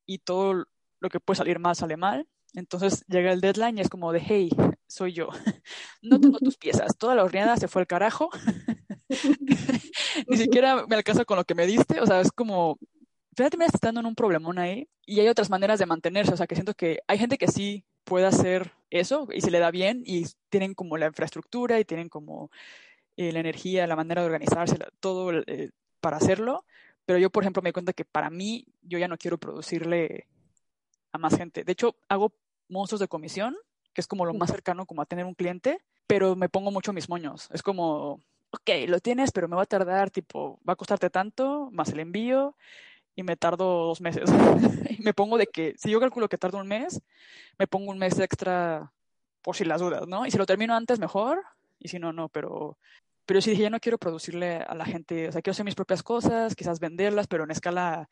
[0.07, 0.67] y todo
[1.01, 2.27] lo que puede salir mal sale mal.
[2.55, 4.51] Entonces llega el deadline y es como de, hey,
[4.87, 5.29] soy yo,
[6.03, 8.29] no tengo tus piezas, toda la horneada se fue al carajo,
[10.29, 12.79] ni siquiera me alcanza con lo que me diste, o sea, es como,
[13.37, 16.37] fíjate, me estás dando en un problemón ahí y hay otras maneras de mantenerse, o
[16.37, 19.71] sea, que siento que hay gente que sí puede hacer eso y se le da
[19.71, 22.51] bien y tienen como la infraestructura y tienen como
[23.21, 26.65] eh, la energía, la manera de organizarse, todo eh, para hacerlo.
[27.05, 30.27] Pero yo, por ejemplo, me di cuenta que para mí, yo ya no quiero producirle
[31.13, 31.63] a más gente.
[31.63, 32.33] De hecho, hago
[32.71, 33.59] monstruos de comisión,
[33.93, 36.95] que es como lo más cercano como a tener un cliente, pero me pongo mucho
[36.95, 37.51] mis moños.
[37.53, 38.21] Es como,
[38.53, 42.01] ok, lo tienes, pero me va a tardar, tipo, va a costarte tanto, más el
[42.01, 42.57] envío,
[43.15, 44.31] y me tardo dos meses.
[44.99, 47.03] y me pongo de que, si yo calculo que tardo un mes,
[47.59, 48.91] me pongo un mes extra
[49.43, 50.25] por si las dudas, ¿no?
[50.25, 51.43] Y si lo termino antes, mejor,
[51.79, 52.79] y si no, no, pero
[53.27, 55.75] pero sí dije, ya no quiero producirle a la gente, o sea, quiero hacer mis
[55.75, 58.09] propias cosas, quizás venderlas, pero en escala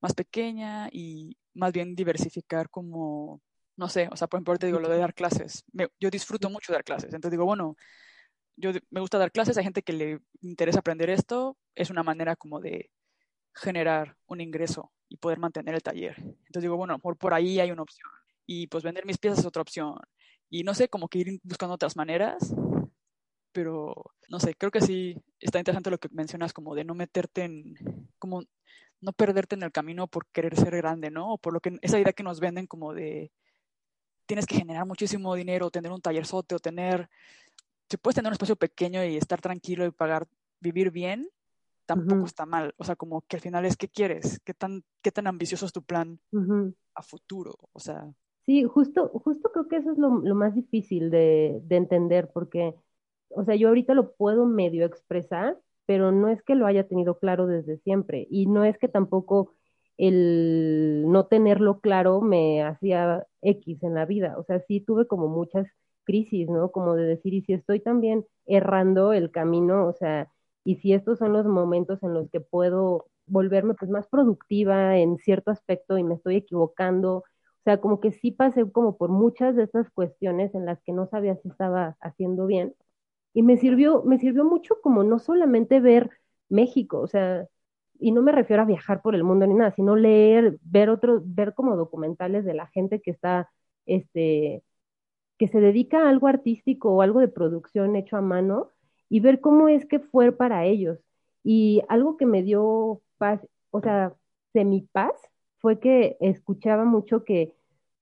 [0.00, 3.40] más pequeña y más bien diversificar como,
[3.76, 5.64] no sé, o sea, por ejemplo, te digo lo de dar clases.
[5.72, 7.76] Me, yo disfruto mucho dar clases, entonces digo, bueno,
[8.56, 12.36] yo me gusta dar clases, hay gente que le interesa aprender esto, es una manera
[12.36, 12.90] como de
[13.54, 16.16] generar un ingreso y poder mantener el taller.
[16.18, 18.10] Entonces digo, bueno, mejor por ahí hay una opción.
[18.46, 19.94] Y pues vender mis piezas es otra opción.
[20.50, 22.54] y no sé, como que ir buscando otras maneras,
[23.52, 23.94] pero
[24.28, 27.74] no sé, creo que sí está interesante lo que mencionas como de no meterte en,
[28.18, 28.42] como
[29.00, 31.34] no perderte en el camino por querer ser grande, ¿no?
[31.34, 33.30] O por lo que esa idea que nos venden como de
[34.26, 37.08] tienes que generar muchísimo dinero, tener un taller sote o tener,
[37.88, 40.28] si puedes tener un espacio pequeño y estar tranquilo y pagar,
[40.60, 41.30] vivir bien,
[41.86, 42.74] tampoco está mal.
[42.76, 45.72] O sea, como que al final es qué quieres, qué tan, qué tan ambicioso es
[45.72, 46.20] tu plan
[46.94, 47.54] a futuro.
[47.72, 48.06] O sea.
[48.44, 52.74] Sí, justo, justo creo que eso es lo, más difícil de, de, entender, porque,
[53.30, 57.18] o sea, yo ahorita lo puedo medio expresar, pero no es que lo haya tenido
[57.18, 58.26] claro desde siempre.
[58.30, 59.54] Y no es que tampoco
[59.96, 64.36] el no tenerlo claro me hacía X en la vida.
[64.38, 65.66] O sea, sí tuve como muchas
[66.04, 66.70] crisis, ¿no?
[66.72, 70.30] Como de decir, y si estoy también errando el camino, o sea,
[70.64, 75.18] y si estos son los momentos en los que puedo volverme pues más productiva en
[75.18, 77.24] cierto aspecto y me estoy equivocando, o
[77.64, 81.06] sea, como que sí pasé como por muchas de estas cuestiones en las que no
[81.06, 82.74] sabía si estaba haciendo bien
[83.34, 86.10] y me sirvió me sirvió mucho como no solamente ver
[86.48, 87.46] México, o sea,
[87.98, 91.22] y no me refiero a viajar por el mundo ni nada, sino leer, ver otros,
[91.24, 93.50] ver como documentales de la gente que está,
[93.86, 94.62] este,
[95.38, 98.70] que se dedica a algo artístico o algo de producción hecho a mano
[99.08, 100.98] y ver cómo es que fue para ellos.
[101.44, 104.14] Y algo que me dio paz, o sea,
[104.52, 105.14] semi paz,
[105.60, 107.54] fue que escuchaba mucho que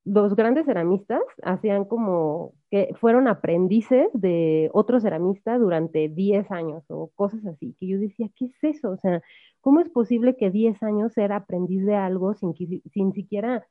[0.05, 7.11] los grandes ceramistas hacían como que fueron aprendices de otro ceramista durante 10 años o
[7.15, 8.91] cosas así, que yo decía, ¿qué es eso?
[8.91, 9.23] O sea,
[9.61, 12.55] ¿cómo es posible que 10 años ser aprendiz de algo sin,
[12.93, 13.67] sin siquiera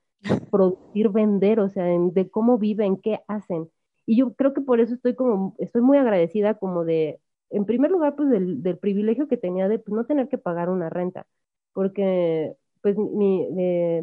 [0.51, 3.69] producir, vender, o sea, de cómo viven, qué hacen?
[4.05, 7.91] Y yo creo que por eso estoy como, estoy muy agradecida como de, en primer
[7.91, 11.25] lugar, pues del, del privilegio que tenía de pues, no tener que pagar una renta,
[11.73, 13.47] porque pues mi,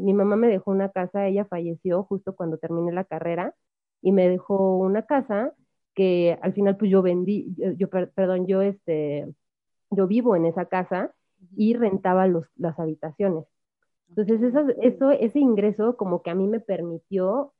[0.01, 3.55] mi mamá me dejó una casa, ella falleció justo cuando terminé la carrera
[4.03, 5.55] y me dejó una casa
[5.95, 9.33] que al final pues yo vendí, yo, perdón, yo este,
[9.91, 11.15] yo vivo en esa casa
[11.57, 13.45] y rentaba los, las habitaciones.
[14.09, 17.55] Entonces eso, eso, ese ingreso como que a mí me permitió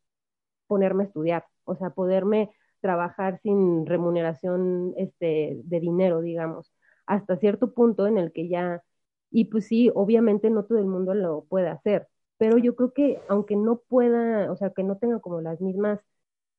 [0.66, 6.72] ponerme a estudiar, o sea, poderme trabajar sin remuneración este, de dinero, digamos,
[7.07, 8.83] hasta cierto punto en el que ya
[9.31, 13.18] y pues sí, obviamente no todo el mundo lo puede hacer, pero yo creo que
[13.28, 16.00] aunque no pueda, o sea, que no tenga como las mismas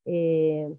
[0.05, 0.73] eh,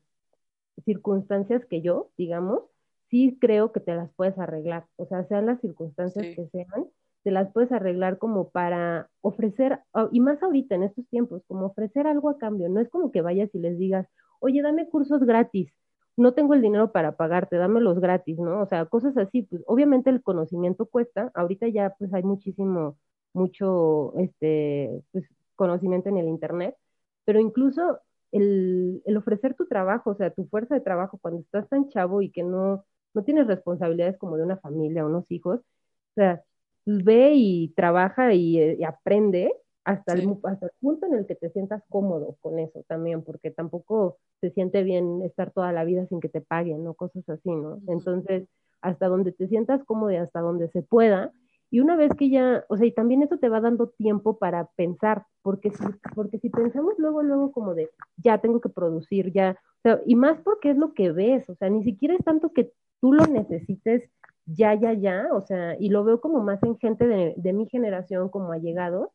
[0.85, 2.63] circunstancias que yo, digamos,
[3.11, 6.87] sí creo que te las puedes arreglar, o sea, sean las circunstancias que sean,
[7.23, 12.07] te las puedes arreglar como para ofrecer, y más ahorita en estos tiempos, como ofrecer
[12.07, 14.07] algo a cambio, no es como que vayas y les digas,
[14.41, 15.73] oye, dame cursos gratis,
[16.17, 18.61] no tengo el dinero para pagarte, dámelos gratis, ¿no?
[18.61, 22.99] O sea, cosas así, pues obviamente el conocimiento cuesta, ahorita ya pues hay muchísimo,
[23.33, 25.25] mucho, este, pues
[25.57, 26.77] conocimiento en el Internet,
[27.25, 28.01] pero incluso
[28.35, 32.23] el, el, ofrecer tu trabajo, o sea, tu fuerza de trabajo cuando estás tan chavo
[32.23, 36.43] y que no, no tienes responsabilidades como de una familia o unos hijos, o sea,
[36.87, 39.53] ve y trabaja y, eh, y aprende
[39.85, 43.51] hasta, el, hasta el punto en el que te sientas cómodo con eso también, porque
[43.51, 46.95] tampoco se siente bien estar toda la vida sin que te paguen, ¿no?
[46.95, 47.81] Cosas así, ¿no?
[47.89, 48.49] Entonces,
[48.81, 51.33] hasta donde te sientas cómodo y hasta donde se pueda.
[51.75, 54.67] Y una vez que ya, o sea, y también eso te va dando tiempo para
[54.77, 55.83] pensar, porque si,
[56.15, 60.15] porque si pensamos luego, luego como de, ya tengo que producir, ya, o sea, y
[60.15, 63.27] más porque es lo que ves, o sea, ni siquiera es tanto que tú lo
[63.27, 64.09] necesites
[64.47, 68.29] ya, ya, ya, o sea, y lo veo como más en gente de, mi generación
[68.29, 69.09] como allegados,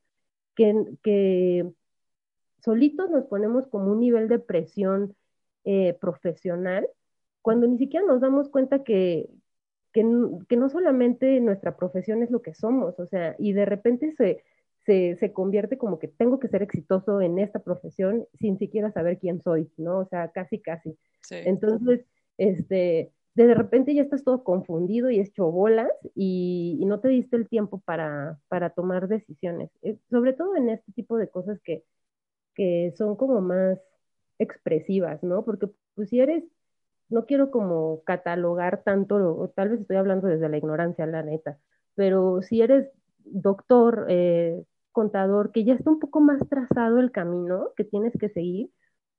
[0.54, 1.65] que,
[2.62, 5.15] solitos nos ponemos como un nivel de presión
[5.63, 6.89] eh, profesional
[7.41, 9.30] cuando ni siquiera nos damos cuenta que,
[9.94, 14.44] que, no solamente nuestra profesión es lo que somos, o sea, y de repente se,
[14.85, 19.42] se, convierte como que tengo que ser exitoso en esta profesión sin siquiera saber quién
[19.42, 20.00] soy, ¿no?
[20.00, 20.98] O sea, casi, casi.
[21.29, 22.06] Entonces,
[22.37, 27.48] este, de repente ya estás todo confundido y hecho bolas y, no te diste el
[27.48, 31.83] tiempo para, para tomar decisiones, eh, sobre todo en este tipo de cosas que,
[32.56, 33.79] que son como más
[34.40, 35.46] expresivas, ¿no?
[35.46, 36.44] Porque pues si eres,
[37.10, 41.57] no quiero como catalogar tanto, o tal vez estoy hablando desde la ignorancia, la neta,
[41.95, 42.89] pero si eres
[43.25, 48.29] doctor, eh, contador, que ya está un poco más trazado el camino que tienes que
[48.29, 48.69] seguir,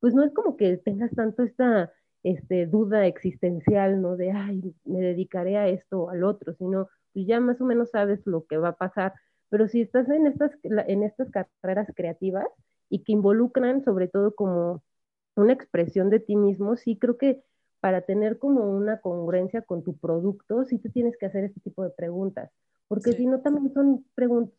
[0.00, 4.16] pues no es como que tengas tanto esta este, duda existencial, ¿no?
[4.16, 7.90] De, ay, me dedicaré a esto o al otro, sino pues ya más o menos
[7.90, 9.14] sabes lo que va a pasar.
[9.48, 12.46] Pero si estás en estas, en estas carreras creativas
[12.88, 14.82] y que involucran sobre todo como
[15.36, 17.42] una expresión de ti mismo, sí creo que
[17.80, 21.82] para tener como una congruencia con tu producto, sí te tienes que hacer este tipo
[21.82, 22.50] de preguntas,
[22.88, 24.04] porque si no también son,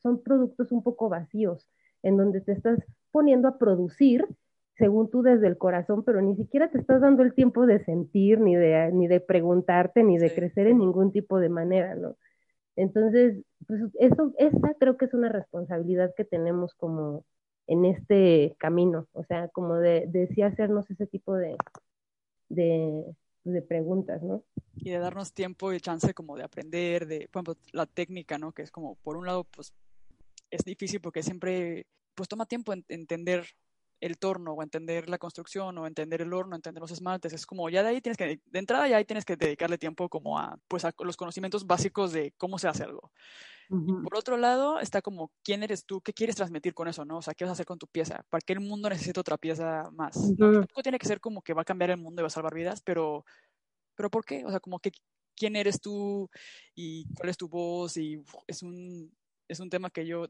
[0.01, 1.69] son productos un poco vacíos,
[2.03, 2.79] en donde te estás
[3.11, 4.25] poniendo a producir
[4.77, 8.39] según tú desde el corazón, pero ni siquiera te estás dando el tiempo de sentir,
[8.39, 12.15] ni de, ni de preguntarte, ni de crecer en ningún tipo de manera, ¿no?
[12.75, 17.25] Entonces, pues eso, esa creo que es una responsabilidad que tenemos como
[17.67, 21.55] en este camino, o sea, como de, de sí hacernos ese tipo de,
[22.53, 24.43] de, de preguntas, ¿no?
[24.75, 28.51] Y de darnos tiempo y chance como de aprender, de, por ejemplo, la técnica, ¿no?
[28.51, 29.73] Que es como, por un lado, pues
[30.49, 31.85] es difícil porque siempre,
[32.15, 33.45] pues toma tiempo en, entender
[34.01, 37.33] el torno o entender la construcción o entender el horno, entender los esmaltes.
[37.33, 40.09] Es como ya de ahí tienes que, de entrada ya ahí tienes que dedicarle tiempo
[40.09, 43.11] como a, pues a los conocimientos básicos de cómo se hace algo.
[44.03, 46.01] Por otro lado, está como, ¿quién eres tú?
[46.01, 47.05] ¿Qué quieres transmitir con eso?
[47.05, 47.19] ¿no?
[47.19, 48.25] O sea, ¿qué vas a hacer con tu pieza?
[48.29, 50.35] ¿Para qué el mundo necesita otra pieza más?
[50.37, 52.53] Tampoco tiene que ser como que va a cambiar el mundo y va a salvar
[52.53, 53.23] vidas, pero,
[53.95, 54.43] pero ¿por qué?
[54.45, 54.91] O sea, como que,
[55.37, 56.29] ¿quién eres tú?
[56.75, 57.95] ¿Y cuál es tu voz?
[57.95, 59.09] Y es un,
[59.47, 60.25] es un tema que yo,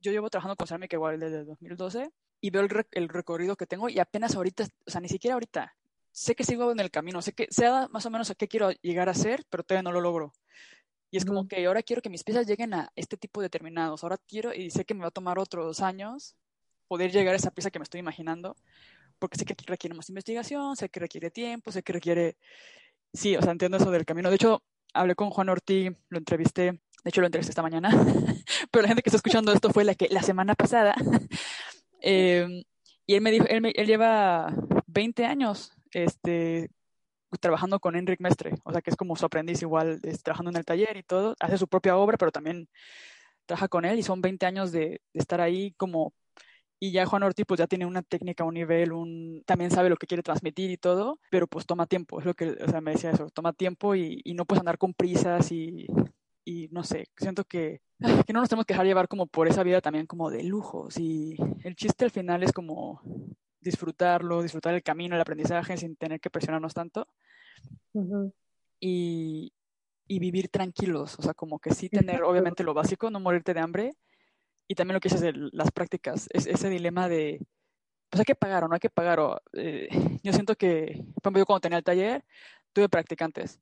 [0.00, 2.10] yo llevo trabajando con cerámica igual desde el 2012
[2.40, 5.74] y veo el, el recorrido que tengo y apenas ahorita, o sea, ni siquiera ahorita,
[6.12, 8.70] sé que sigo en el camino, sé que sé más o menos a qué quiero
[8.82, 10.32] llegar a ser, pero todavía no lo logro.
[11.10, 14.04] Y es como que ahora quiero que mis piezas lleguen a este tipo determinados.
[14.04, 16.36] Ahora quiero, y sé que me va a tomar otros años
[16.86, 18.56] poder llegar a esa pieza que me estoy imaginando,
[19.18, 22.36] porque sé que requiere más investigación, sé que requiere tiempo, sé que requiere...
[23.12, 24.28] Sí, o sea, entiendo eso del camino.
[24.28, 24.62] De hecho,
[24.94, 27.90] hablé con Juan Ortiz, lo entrevisté, de hecho lo entrevisté esta mañana,
[28.70, 30.94] pero la gente que está escuchando esto fue la que la semana pasada.
[32.00, 32.62] Em,
[33.06, 34.54] y él me dijo, él, él lleva
[34.86, 36.70] 20 años este,
[37.38, 40.64] trabajando con Enric Mestre, o sea que es como su aprendiz igual, trabajando en el
[40.64, 42.68] taller y todo, hace su propia obra, pero también
[43.46, 46.12] trabaja con él y son 20 años de, estar ahí como,
[46.80, 49.96] y ya Juan Ortiz pues ya tiene una técnica, un nivel, un, también sabe lo
[49.96, 52.92] que quiere transmitir y todo, pero pues toma tiempo, es lo que, o sea, me
[52.92, 55.86] decía eso, toma tiempo y no puedes andar con prisas y,
[56.44, 57.80] y no sé, siento que,
[58.26, 60.98] que no nos tenemos que dejar llevar como por esa vida también como de lujos
[60.98, 63.02] y el chiste al final es como
[63.60, 67.06] disfrutarlo, disfrutar el camino, el aprendizaje sin tener que presionarnos tanto.
[68.80, 69.52] y,
[70.06, 73.60] y, vivir tranquilos, o sea, como que sí tener obviamente lo básico, no morirte de
[73.60, 73.92] hambre.
[74.66, 77.44] Y también lo que dices de las prácticas, es ese dilema de,
[78.08, 79.20] pues hay que pagar o no hay que pagar.
[79.20, 79.88] O, eh,
[80.22, 82.24] yo siento que, por ejemplo, yo cuando tenía el taller,
[82.72, 83.60] tuve practicantes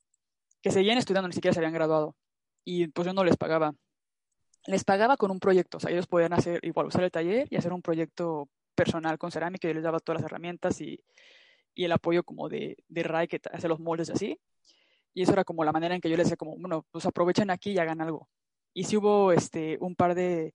[0.62, 2.16] que seguían estudiando, ni siquiera se habían graduado.
[2.70, 3.74] Y pues yo no les pagaba.
[4.66, 7.56] Les pagaba con un proyecto, o sea, ellos podían hacer igual, usar el taller y
[7.56, 11.02] hacer un proyecto personal con cerámica, yo les daba todas las herramientas y,
[11.74, 14.40] y el apoyo como de, de RAI que hace los moldes y así.
[15.14, 17.48] Y eso era como la manera en que yo les decía como, bueno, pues aprovechen
[17.48, 18.28] aquí y hagan algo.
[18.74, 20.52] Y sí hubo este, un par de,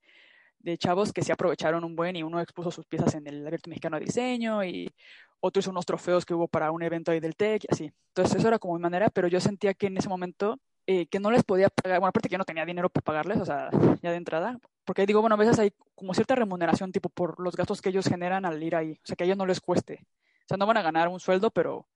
[0.60, 3.72] de chavos que se aprovecharon un buen y uno expuso sus piezas en el Abierto
[3.72, 4.94] Mexicano de Diseño y
[5.40, 7.92] otro hizo unos trofeos que hubo para un evento ahí del TEC y así.
[8.10, 11.20] Entonces eso era como mi manera, pero yo sentía que en ese momento eh, que
[11.20, 13.70] no les podía pagar, bueno, aparte que yo no tenía dinero para pagarles, o sea,
[14.02, 17.56] ya de entrada, porque digo, bueno, a veces hay como cierta remuneración tipo por los
[17.56, 20.06] gastos que ellos generan al ir ahí, o sea, que a ellos no les cueste.
[20.44, 21.88] O sea, no van a ganar un sueldo, pero,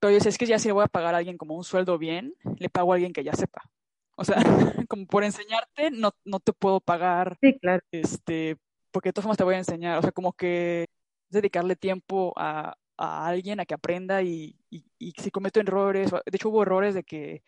[0.00, 1.64] pero yo sé, es que ya si le voy a pagar a alguien como un
[1.64, 3.62] sueldo bien, le pago a alguien que ya sepa.
[4.16, 4.36] O sea,
[4.88, 7.36] como por enseñarte, no, no te puedo pagar.
[7.40, 7.82] Sí, claro.
[7.92, 8.56] Este,
[8.90, 9.98] porque de todas formas te voy a enseñar.
[9.98, 10.86] O sea, como que
[11.28, 16.36] dedicarle tiempo a, a alguien a que aprenda y, y, y si cometo errores, de
[16.36, 17.42] hecho hubo errores de que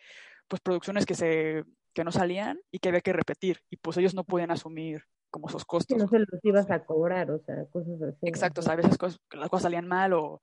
[0.49, 4.15] pues producciones que se que no salían y que había que repetir y pues ellos
[4.15, 5.97] no podían asumir como esos costos.
[5.97, 8.19] no se los ibas a cobrar, o sea, cosas así.
[8.23, 8.99] Exacto, o sea, a veces
[9.33, 10.43] las cosas salían mal o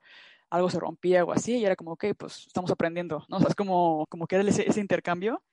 [0.50, 3.38] algo se rompía o así y era como, ok, pues estamos aprendiendo, ¿no?
[3.38, 5.44] O sea, es como, como que era ese, ese intercambio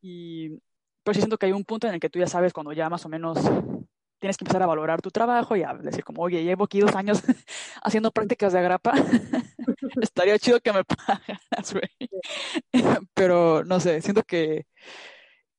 [0.00, 0.58] y
[1.02, 2.88] pero sí siento que hay un punto en el que tú ya sabes cuando ya
[2.88, 3.38] más o menos
[4.24, 6.96] tienes que empezar a valorar tu trabajo y a decir como, oye, llevo aquí dos
[6.96, 7.22] años
[7.82, 8.94] haciendo prácticas de agrapa,
[10.00, 11.74] estaría chido que me pagas,
[13.14, 14.64] Pero no sé, siento que,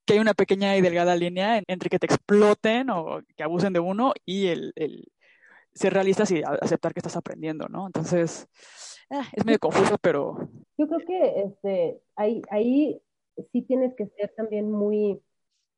[0.04, 3.82] que hay una pequeña y delgada línea entre que te exploten o que abusen de
[3.82, 5.12] uno y el, el
[5.76, 7.86] ser realistas y aceptar que estás aprendiendo, ¿no?
[7.86, 8.48] Entonces,
[9.12, 10.50] ah, es medio confuso, pero...
[10.76, 13.00] Yo creo que este, ahí, ahí
[13.52, 15.22] sí tienes que ser también muy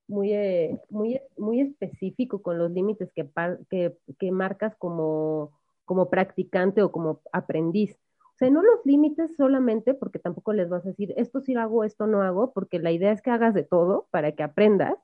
[0.08, 3.30] muy, eh, muy, muy específico con los límites que,
[3.70, 5.52] que, que marcas como,
[5.86, 7.98] como practicante o como aprendiz.
[8.20, 11.84] O sea, no los límites solamente porque tampoco les vas a decir, esto sí hago,
[11.84, 14.96] esto no hago, porque la idea es que hagas de todo para que aprendas,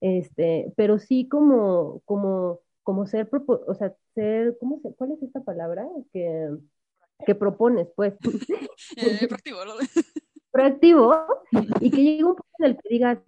[0.00, 5.42] este, pero sí como, como, como ser, o sea, ser, ¿cómo se, ¿cuál es esta
[5.42, 5.86] palabra?
[6.12, 6.48] Que,
[7.26, 8.14] que propones, pues.
[8.96, 9.72] Eh, proactivo, ¿no?
[10.52, 11.14] proactivo,
[11.80, 13.18] y que llegue un punto en el que digas,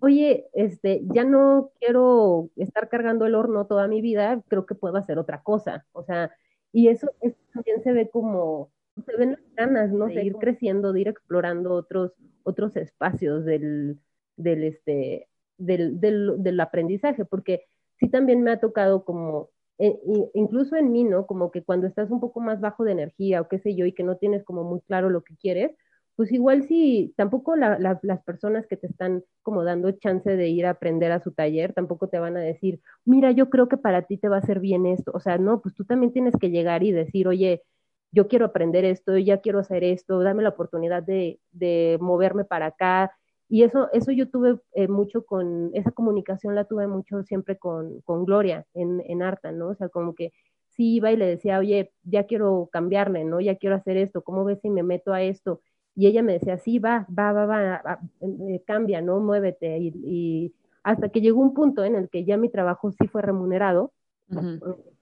[0.00, 4.96] oye, este, ya no quiero estar cargando el horno toda mi vida, creo que puedo
[4.96, 5.86] hacer otra cosa.
[5.92, 6.30] O sea,
[6.72, 7.10] y eso,
[7.52, 8.70] también se ve como,
[9.06, 10.06] se ven las ganas, ¿no?
[10.06, 12.12] De ir creciendo, de ir explorando otros,
[12.42, 13.98] otros espacios del,
[14.36, 17.66] del, este, del, del, del aprendizaje, porque
[17.98, 19.96] sí también me ha tocado como eh,
[20.34, 21.26] incluso en mí, ¿no?
[21.26, 23.92] Como que cuando estás un poco más bajo de energía o qué sé yo y
[23.92, 25.70] que no tienes como muy claro lo que quieres,
[26.18, 30.70] pues igual si tampoco las personas que te están como dando chance de ir a
[30.70, 34.18] aprender a su taller, tampoco te van a decir, mira, yo creo que para ti
[34.18, 35.12] te va a hacer bien esto.
[35.14, 37.62] O sea, no, pues tú también tienes que llegar y decir, oye,
[38.10, 42.66] yo quiero aprender esto, ya quiero hacer esto, dame la oportunidad de, de moverme para
[42.66, 43.12] acá.
[43.48, 48.00] Y eso, eso yo tuve eh, mucho con, esa comunicación la tuve mucho siempre con,
[48.00, 49.68] con Gloria en, en Arta, ¿no?
[49.68, 50.32] O sea, como que
[50.70, 53.40] sí iba y le decía, oye, ya quiero cambiarle, ¿no?
[53.40, 55.60] Ya quiero hacer esto, ¿cómo ves si me meto a esto?
[55.98, 59.18] Y ella me decía, sí, va, va, va, va, eh, cambia, ¿no?
[59.18, 59.78] Muévete.
[59.80, 63.92] Y, hasta que llegó un punto en el que ya mi trabajo sí fue remunerado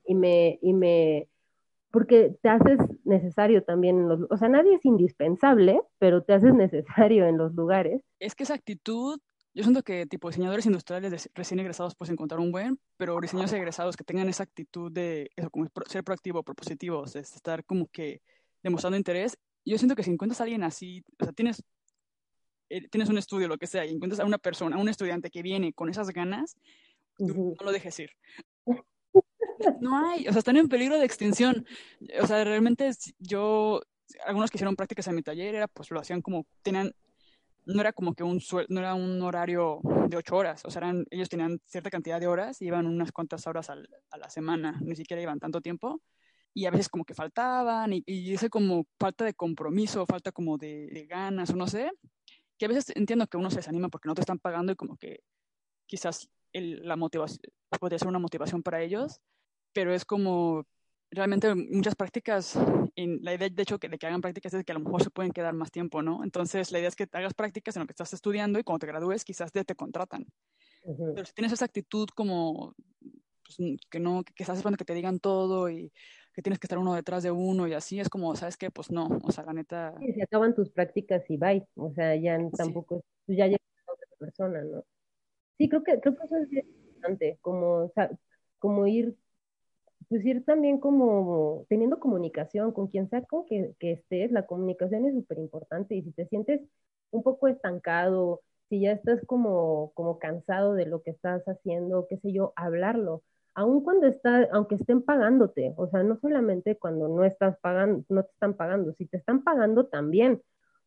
[0.07, 1.28] y me, y me,
[1.90, 6.55] porque te haces necesario también en los, o sea, nadie es indispensable, pero te haces
[6.55, 8.01] necesario en los lugares.
[8.18, 9.18] Es que esa actitud,
[9.53, 13.99] yo siento que tipo diseñadores industriales recién egresados puedes encontrar un buen, pero diseñadores egresados
[13.99, 18.22] que tengan esa actitud de eso, como ser proactivo, propositivo, o sea, estar como que
[18.62, 19.36] demostrando interés,
[19.70, 21.62] yo siento que si encuentras a alguien así, o sea, tienes,
[22.68, 25.30] eh, tienes un estudio, lo que sea, y encuentras a una persona, a un estudiante
[25.30, 26.56] que viene con esas ganas,
[27.18, 28.10] no lo dejes ir.
[29.80, 31.66] No hay, o sea, están en peligro de extinción.
[32.20, 33.80] O sea, realmente yo,
[34.26, 36.92] algunos que hicieron prácticas en mi taller, era, pues lo hacían como, tenían,
[37.64, 41.06] no era como que un no era un horario de ocho horas, o sea, eran,
[41.10, 45.22] ellos tenían cierta cantidad de horas, iban unas cuantas horas a la semana, ni siquiera
[45.22, 46.00] iban tanto tiempo,
[46.57, 50.57] y a veces como que faltaban y, y ese como falta de compromiso, falta como
[50.57, 51.90] de, ganas o no sé,
[52.57, 54.96] que a veces entiendo que uno se desanima porque no te están pagando y como
[54.96, 55.20] que
[55.84, 57.40] quizás el, la motivación
[57.78, 59.20] podría ser una motivación para ellos,
[59.74, 60.66] pero es como
[61.11, 62.59] realmente muchas prácticas,
[62.96, 65.02] en, la idea de hecho que, de que hagan prácticas es que a lo mejor
[65.02, 66.24] se pueden quedar más tiempo, ¿no?
[66.24, 68.86] Entonces la idea es que hagas prácticas en lo que estás estudiando y cuando te
[68.86, 70.24] gradúes quizás te, te contratan.
[70.82, 72.74] Pero si tienes esa actitud como
[73.44, 75.92] pues, que no, que, que estás esperando que te digan todo y
[76.37, 78.70] que tienes que estar uno detrás de uno y así, es como, ¿sabes qué?
[78.70, 79.95] Pues no, o sea, la neta...
[79.99, 83.93] Sí, se acaban tus prácticas y bye, o sea, ya tampoco, tú ya llegas a
[83.93, 84.84] otra persona, ¿no?
[85.57, 88.11] Sí, creo que, creo que eso es importante, como, o sea,
[88.59, 89.16] como ir,
[90.11, 95.07] pues ir también como teniendo comunicación con quien sea con que, que estés, la comunicación
[95.07, 96.61] es súper importante y si te sientes
[97.12, 102.18] un poco estancado, si ya estás como, como cansado de lo que estás haciendo, qué
[102.18, 103.22] sé yo, hablarlo
[103.57, 108.22] aun cuando está, aunque estén pagándote, o sea, no solamente cuando no estás pagando, no
[108.22, 110.42] te están pagando, si te están pagando también,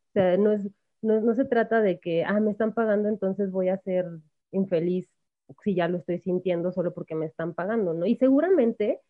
[0.09, 0.69] o sea, no es,
[1.01, 4.05] no, no se trata de que, ah, me están pagando, entonces voy a ser
[4.51, 5.09] infeliz
[5.63, 8.05] si ya lo estoy sintiendo solo porque me están pagando, ¿no?
[8.05, 9.01] Y seguramente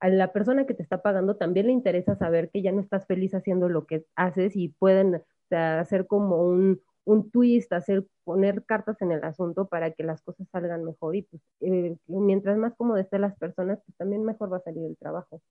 [0.00, 3.06] a la persona que te está pagando también le interesa saber que ya no estás
[3.06, 9.02] feliz haciendo lo que haces y pueden hacer como un, un twist, hacer, poner cartas
[9.02, 13.06] en el asunto para que las cosas salgan mejor y pues eh, mientras más cómodas
[13.06, 15.42] estén las personas, pues también mejor va a salir el trabajo.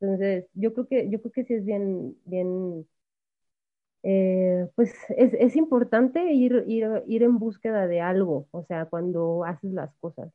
[0.00, 2.86] Entonces, yo creo que, yo creo que sí es bien, bien,
[4.02, 9.44] eh, pues es, es importante ir, ir, ir en búsqueda de algo, o sea, cuando
[9.44, 10.32] haces las cosas.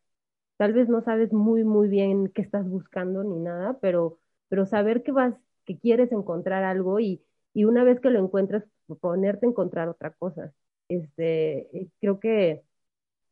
[0.57, 4.19] Tal vez no sabes muy, muy bien qué estás buscando ni nada, pero,
[4.49, 5.35] pero saber que vas,
[5.65, 7.23] que quieres encontrar algo y,
[7.53, 8.63] y una vez que lo encuentras,
[8.95, 10.53] ponerte a encontrar otra cosa.
[10.87, 11.69] Este,
[11.99, 12.63] creo que,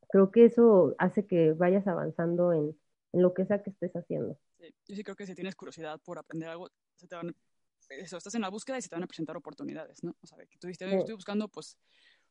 [0.09, 2.77] creo que eso hace que vayas avanzando en,
[3.13, 4.37] en lo que sea que estés haciendo.
[4.59, 7.35] Sí, yo sí creo que si tienes curiosidad por aprender algo, se te van,
[7.89, 10.15] eso, estás en la búsqueda y se te van a presentar oportunidades, ¿no?
[10.21, 11.77] O sea, que tú dijiste, estoy buscando, pues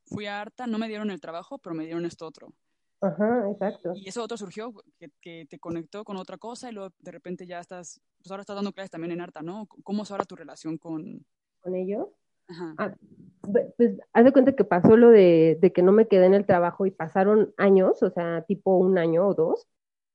[0.06, 2.52] fui a Arta, no me dieron el trabajo, pero me dieron esto otro.
[3.00, 3.92] Ajá, exacto.
[3.94, 7.46] Y eso otro surgió, que, que, te conectó con otra cosa y luego de repente
[7.46, 9.66] ya estás, pues ahora estás dando clases también en Arta, ¿no?
[9.66, 11.24] ¿Cómo es ahora tu relación con...
[11.60, 12.08] ¿Con ellos?
[12.78, 12.94] Ah,
[13.76, 16.86] pues haz de cuenta que pasó lo de, que no me quedé en el trabajo
[16.86, 19.66] y pasaron años, o sea, tipo un año o dos,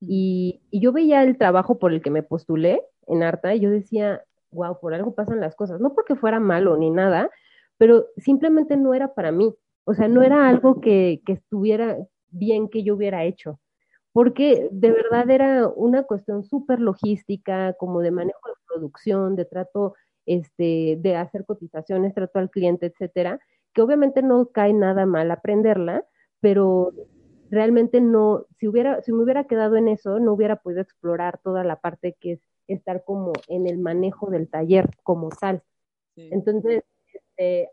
[0.01, 4.23] y, yo veía el trabajo por el que me postulé en Arta y yo decía,
[4.51, 7.30] wow, por algo pasan las cosas, no porque fuera malo ni nada,
[7.77, 9.53] pero simplemente no era para mí,
[9.86, 11.97] o sea, no era algo que, que estuviera
[12.30, 13.59] bien que yo hubiera hecho,
[14.11, 19.95] porque de verdad era una cuestión súper logística, como de manejo de producción, de trato
[20.30, 23.39] este, de hacer cotizaciones, trato al cliente, etcétera,
[23.73, 26.05] que obviamente no cae nada mal aprenderla,
[26.39, 26.93] pero
[27.49, 31.63] realmente no, si hubiera, si me hubiera quedado en eso, no hubiera podido explorar toda
[31.63, 35.63] la parte que es estar como en el manejo del taller como tal.
[36.15, 37.71] Entonces, este,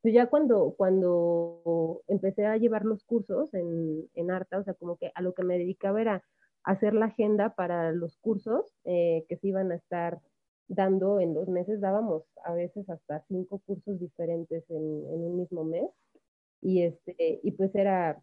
[0.00, 4.96] pues ya cuando, cuando empecé a llevar los cursos en, en Arta, o sea, como
[4.98, 6.22] que a lo que me dedicaba era
[6.62, 10.20] hacer la agenda para los cursos eh, que se iban a estar
[10.68, 15.90] dando en dos meses, dábamos a veces hasta cinco cursos diferentes en, un mismo mes.
[16.60, 18.20] Y, este, y pues era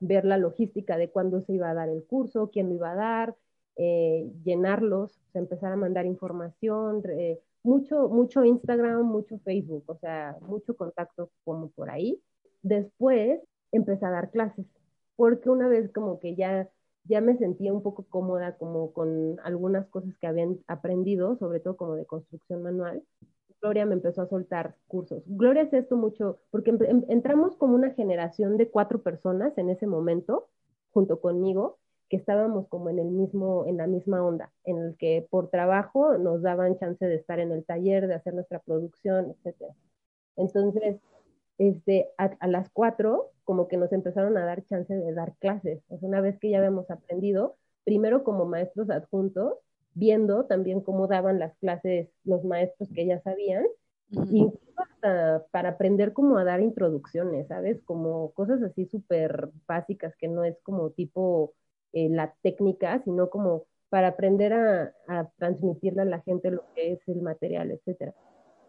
[0.00, 2.96] ver la logística de cuándo se iba a dar el curso, quién lo iba a
[2.96, 3.36] dar,
[3.76, 7.02] eh, llenarlos, empezar a mandar información,
[7.66, 12.22] mucho, mucho Instagram, mucho Facebook, o sea, mucho contacto como por ahí.
[12.62, 13.40] Después
[13.72, 14.66] empecé a dar clases,
[15.16, 16.68] porque una vez como que ya,
[17.08, 21.76] ya me sentía un poco cómoda como con algunas cosas que habían aprendido, sobre todo
[21.76, 23.02] como de construcción manual,
[23.60, 25.22] Gloria me empezó a soltar cursos.
[25.26, 29.86] Gloria es esto mucho, porque em, entramos como una generación de cuatro personas en ese
[29.86, 30.48] momento,
[30.92, 31.78] junto conmigo,
[32.08, 36.16] que estábamos como en el mismo, en la misma onda, en el que por trabajo
[36.18, 39.72] nos daban chance de estar en el taller, de hacer nuestra producción, etc.
[40.36, 41.00] Entonces,
[41.58, 45.80] este, a, las cuatro, como que nos empezaron a dar chance de dar clases.
[45.88, 49.54] una vez que ya habíamos aprendido, primero como maestros adjuntos,
[49.94, 53.64] viendo también cómo daban las clases los maestros que ya sabían,
[54.10, 57.80] incluso hasta para aprender cómo a dar introducciones, ¿sabes?
[57.84, 61.54] Como cosas así súper básicas que no es como tipo
[61.92, 64.92] eh, la técnica, sino como para aprender a,
[65.38, 68.12] transmitirle a la gente lo que es el material, etcétera.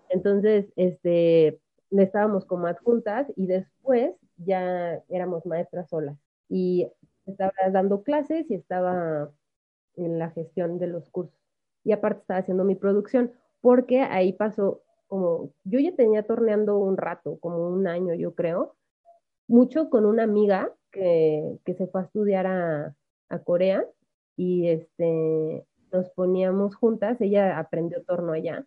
[0.10, 1.60] Entonces, este,
[1.92, 6.18] estábamos como adjuntas y después ya éramos maestras solas.
[6.50, 6.92] Y
[7.26, 9.32] estaba dando clases y estaba
[9.96, 11.40] en la gestión de los cursos.
[11.84, 13.32] Y aparte estaba haciendo mi producción,
[13.62, 18.76] porque ahí pasó como, yo ya tenía torneando un rato, como un año yo creo,
[19.48, 22.96] mucho con una amiga que, que se fue a estudiar a,
[23.30, 23.86] a Corea
[24.36, 28.66] y este, nos poníamos juntas, ella aprendió torno allá,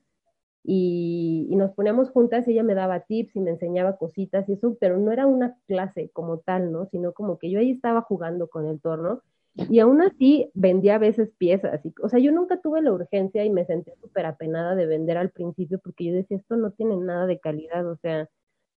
[0.63, 4.77] y, y, nos poníamos juntas, ella me daba tips y me enseñaba cositas y eso,
[4.81, 6.87] pero no era una clase como tal, ¿no?
[6.87, 9.23] Sino como que yo ahí estaba jugando con el torno
[9.55, 11.85] y aún así vendía a veces piezas.
[11.85, 15.17] Y, o sea, yo nunca tuve la urgencia y me sentí súper apenada de vender
[15.17, 18.29] al principio porque yo decía, esto no tiene nada de calidad, o sea,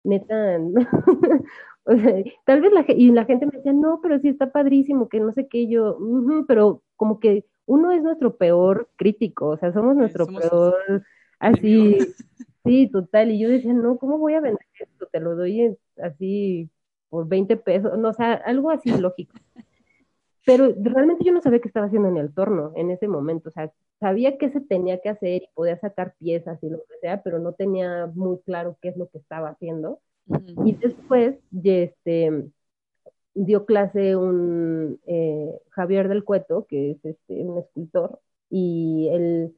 [0.04, 0.60] neta,
[1.86, 5.10] o sea, tal vez la, y la gente me decía, no, pero sí está padrísimo,
[5.10, 5.98] que no sé qué, yo,
[6.48, 11.04] pero como que uno es nuestro peor crítico, o sea, somos nuestro peor,
[11.44, 11.98] así,
[12.66, 15.08] sí, total, y yo decía, no, ¿cómo voy a vender esto?
[15.12, 16.70] Te lo doy así
[17.10, 19.36] por 20 pesos, no, o sea, algo así lógico.
[20.46, 23.52] Pero realmente yo no sabía qué estaba haciendo en el torno en ese momento, o
[23.52, 27.24] sea, sabía qué se tenía que hacer y podía sacar piezas y lo que sea,
[27.24, 30.00] pero no tenía muy claro qué es lo que estaba haciendo.
[30.66, 32.50] Y después, este,
[33.34, 38.20] dio clase un eh, Javier del Cueto, que es este, un escultor,
[38.50, 39.56] y él,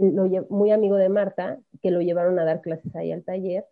[0.00, 3.64] muy amigo de Marta, que lo llevaron a dar clases ahí al taller,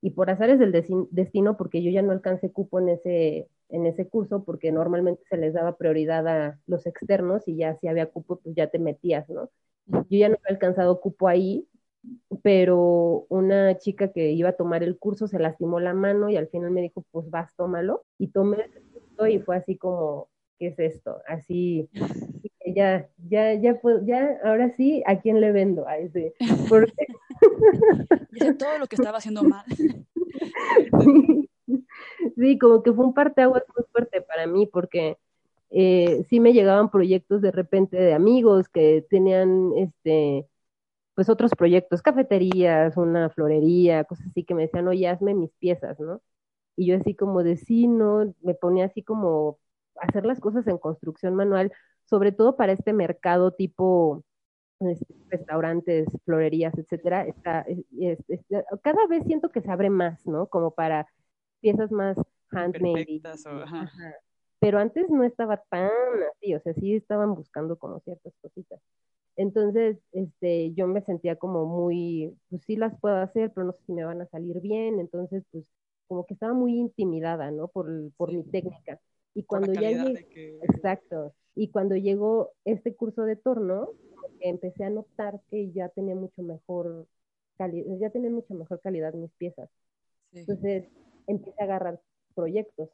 [0.00, 0.72] y por azares del
[1.10, 5.38] destino, porque yo ya no alcancé cupo en ese, en ese curso porque normalmente se
[5.38, 9.28] les daba prioridad a los externos y ya si había cupo, pues ya te metías,
[9.30, 9.48] ¿no?
[9.86, 11.66] Yo ya no he alcanzado cupo ahí,
[12.42, 16.48] pero una chica que iba a tomar el curso se lastimó la mano y al
[16.48, 18.04] final me dijo, pues vas, tómalo.
[18.18, 20.28] Y tomé el curso y fue así como,
[20.58, 21.22] ¿qué es esto?
[21.26, 21.88] Así,
[22.74, 25.86] ya, ya, ya, ya, ahora sí, ¿a quién le vendo?
[25.86, 26.34] A ese.
[26.68, 26.92] Porque...
[28.58, 29.64] todo lo que estaba haciendo mal.
[32.36, 35.18] sí, como que fue un parteaguas muy fuerte para mí, porque
[35.70, 40.46] eh, sí me llegaban proyectos de repente de amigos que tenían este
[41.14, 45.98] pues otros proyectos, cafeterías, una florería, cosas así que me decían, oye, hazme mis piezas,
[46.00, 46.20] ¿no?
[46.76, 49.58] Y yo así como de sí, no, me ponía así como
[50.00, 51.72] hacer las cosas en construcción manual,
[52.04, 54.22] sobre todo para este mercado tipo
[54.80, 57.66] este, restaurantes, florerías, etcétera, está,
[58.82, 60.46] cada vez siento que se abre más, ¿no?
[60.46, 61.06] Como para
[61.60, 62.16] piezas más
[62.50, 63.20] handmade.
[64.58, 65.90] Pero antes no estaba tan
[66.32, 68.80] así, o sea, sí estaban buscando como ciertas cositas.
[69.36, 73.80] Entonces, este, yo me sentía como muy, pues sí las puedo hacer, pero no sé
[73.86, 75.00] si me van a salir bien.
[75.00, 75.64] Entonces, pues
[76.06, 77.68] como que estaba muy intimidada, ¿no?
[77.68, 79.00] Por, por mi técnica.
[79.34, 83.90] Y cuando ya llegué, exacto, y cuando llegó este curso de torno,
[84.40, 87.06] empecé a notar que ya tenía mucho mejor
[87.56, 89.70] calidad, ya tenía mucha mejor calidad mis piezas.
[90.32, 90.88] Entonces,
[91.26, 92.00] empecé a agarrar
[92.34, 92.90] proyectos.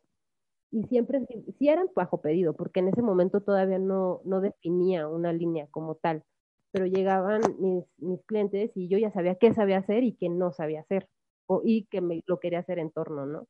[0.70, 1.26] Y siempre,
[1.58, 5.96] sí eran bajo pedido, porque en ese momento todavía no, no definía una línea como
[5.96, 6.22] tal,
[6.70, 10.52] pero llegaban mis, mis clientes y yo ya sabía qué sabía hacer y qué no
[10.52, 11.08] sabía hacer,
[11.46, 13.48] o, y que me, lo quería hacer en torno, ¿no?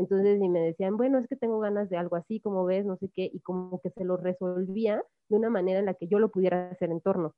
[0.00, 2.96] Entonces, y me decían, bueno, es que tengo ganas de algo así, como ves, no
[2.98, 6.18] sé qué, y como que se lo resolvía de una manera en la que yo
[6.18, 7.34] lo pudiera hacer en torno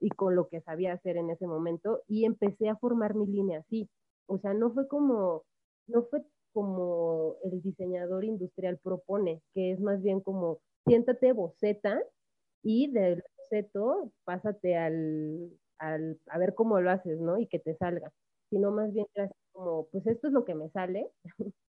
[0.00, 3.60] y con lo que sabía hacer en ese momento, y empecé a formar mi línea
[3.60, 3.88] así.
[4.28, 5.44] O sea, no fue como,
[5.88, 12.02] no fue como el diseñador industrial propone, que es más bien como siéntate boceta
[12.62, 17.38] y del boceto pásate al, al, a ver cómo lo haces, ¿no?
[17.38, 18.12] Y que te salga,
[18.50, 19.06] sino más bien
[19.52, 21.10] como, pues esto es lo que me sale,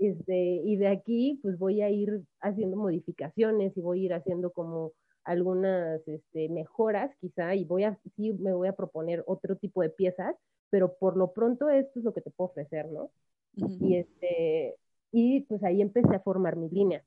[0.00, 4.50] este, y de aquí pues voy a ir haciendo modificaciones y voy a ir haciendo
[4.50, 4.92] como
[5.24, 9.90] algunas este, mejoras quizá y voy a, sí me voy a proponer otro tipo de
[9.90, 10.34] piezas,
[10.70, 13.10] pero por lo pronto esto es lo que te puedo ofrecer, ¿no?
[13.56, 14.76] Y este,
[15.12, 17.04] y pues ahí empecé a formar mi línea.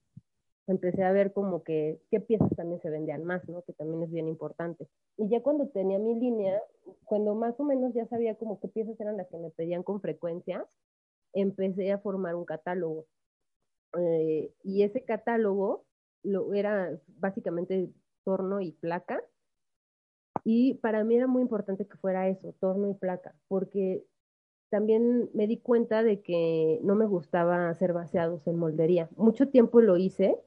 [0.68, 3.64] Empecé a ver como que qué piezas también se vendían más, ¿no?
[3.64, 4.88] Que también es bien importante.
[5.18, 6.62] Y ya cuando tenía mi línea,
[7.06, 10.00] cuando más o menos ya sabía como qué piezas eran las que me pedían con
[10.00, 10.66] frecuencia,
[11.34, 13.06] empecé a formar un catálogo.
[13.98, 15.86] Eh, y ese catálogo
[16.24, 17.92] lo, era básicamente
[18.24, 19.22] torno y placa.
[20.44, 24.04] Y para mí era muy importante que fuera eso, torno y placa, porque
[24.70, 29.10] también me di cuenta de que no me gustaba hacer vaciados en moldería.
[29.16, 30.38] Mucho tiempo lo hice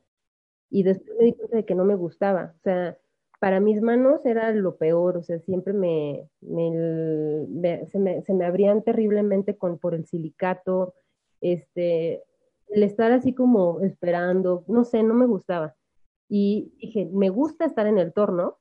[0.68, 2.54] y después me di cuenta de que no me gustaba.
[2.58, 2.98] O sea,
[3.38, 8.82] para mis manos era lo peor, o sea, siempre me, se, me se, me, abrían
[8.82, 10.94] terriblemente con, por el silicato,
[11.40, 12.22] este,
[12.68, 15.74] el estar así como esperando, no sé, no me gustaba.
[16.28, 18.58] Y dije, me gusta estar en el torno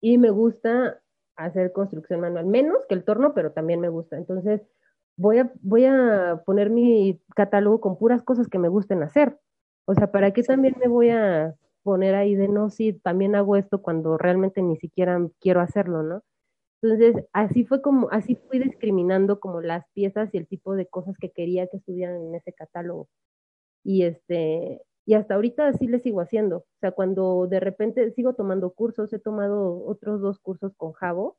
[0.00, 1.00] y me gusta
[1.36, 4.16] hacer construcción manual, menos que el torno, pero también me gusta.
[4.16, 4.62] Entonces,
[5.16, 9.38] voy a, voy a poner mi catálogo con puras cosas que me gusten hacer.
[9.84, 13.56] O sea, ¿para qué también me voy a poner ahí de no, sí, también hago
[13.56, 16.22] esto cuando realmente ni siquiera quiero hacerlo, ¿no?
[16.82, 21.16] Entonces, así fue como, así fui discriminando como las piezas y el tipo de cosas
[21.18, 23.08] que quería que estuvieran en ese catálogo.
[23.84, 26.58] Y este, y hasta ahorita así le sigo haciendo.
[26.58, 31.36] O sea, cuando de repente sigo tomando cursos, he tomado otros dos cursos con Javo,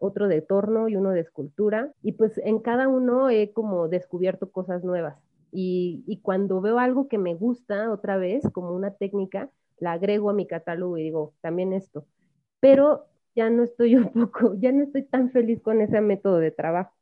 [0.00, 4.50] otro de torno y uno de escultura, y pues en cada uno he como descubierto
[4.50, 5.16] cosas nuevas.
[5.52, 9.50] Y, y cuando veo algo que me gusta otra vez, como una técnica,
[9.84, 12.06] la agrego a mi catálogo y digo, también esto.
[12.60, 13.06] Pero
[13.36, 16.92] ya no estoy un poco, ya no estoy tan feliz con ese método de trabajo,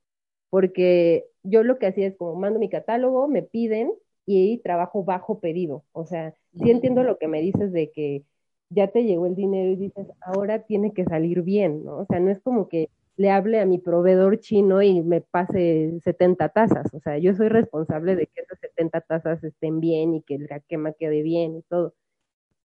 [0.51, 3.93] porque yo lo que hacía es como mando mi catálogo, me piden
[4.27, 5.85] y trabajo bajo pedido.
[5.93, 8.25] O sea, sí entiendo lo que me dices de que
[8.71, 11.99] ya te llegó el dinero y dices, ahora tiene que salir bien, ¿no?
[11.99, 16.01] O sea, no es como que le hable a mi proveedor chino y me pase
[16.03, 16.93] 70 tazas.
[16.95, 20.61] O sea, yo soy responsable de que esas 70 tazas estén bien y que la
[20.61, 21.95] quema quede bien y todo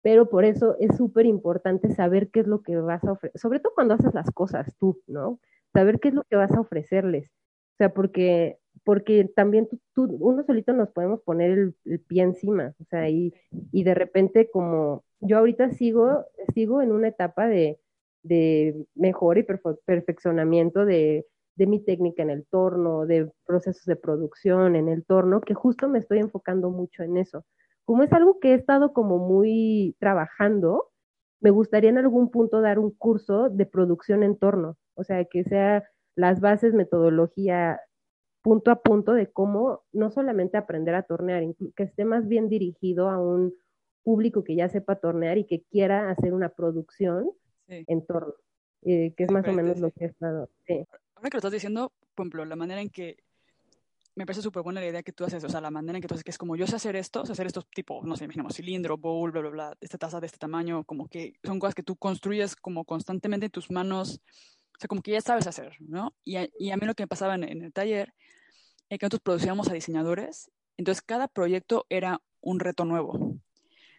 [0.05, 3.59] pero por eso es súper importante saber qué es lo que vas a ofrecer, sobre
[3.59, 5.39] todo cuando haces las cosas tú, ¿no?
[5.73, 7.31] Saber qué es lo que vas a ofrecerles.
[7.73, 12.85] O sea, porque, porque también tú, uno solito nos podemos poner el, pie encima, o
[12.85, 13.33] sea, y,
[13.71, 17.79] y, de repente como yo ahorita sigo, sigo en una etapa de,
[18.21, 19.47] de mejora y
[19.85, 21.25] perfeccionamiento de,
[21.55, 25.89] de mi técnica en el torno, de procesos de producción en el torno, que justo
[25.89, 27.43] me estoy enfocando mucho en eso
[27.85, 30.91] como es algo que he estado como muy trabajando,
[31.39, 35.43] me gustaría en algún punto dar un curso de producción en torno, o sea, que
[35.43, 35.83] sea
[36.15, 37.79] las bases, metodología
[38.41, 41.43] punto a punto de cómo no solamente aprender a tornear,
[41.75, 43.53] que esté más bien dirigido a un
[44.03, 47.31] público que ya sepa tornear y que quiera hacer una producción
[47.67, 48.35] en torno,
[48.83, 50.49] eh, que es más o menos lo que he estado.
[51.15, 53.17] Ahora que lo estás diciendo, por ejemplo, la manera en que
[54.15, 56.07] me parece súper buena la idea que tú haces, o sea, la manera en que
[56.07, 58.23] tú haces, que es como yo sé hacer esto, sé hacer estos tipo, no sé,
[58.23, 61.75] imaginemos cilindro, bowl, bla, bla, bla, esta taza de este tamaño, como que son cosas
[61.75, 64.21] que tú construyes como constantemente en tus manos,
[64.75, 66.15] o sea, como que ya sabes hacer, ¿no?
[66.23, 68.13] Y a, y a mí lo que me pasaba en, el taller
[68.89, 73.37] es que nosotros producíamos a diseñadores, entonces cada proyecto era un reto nuevo.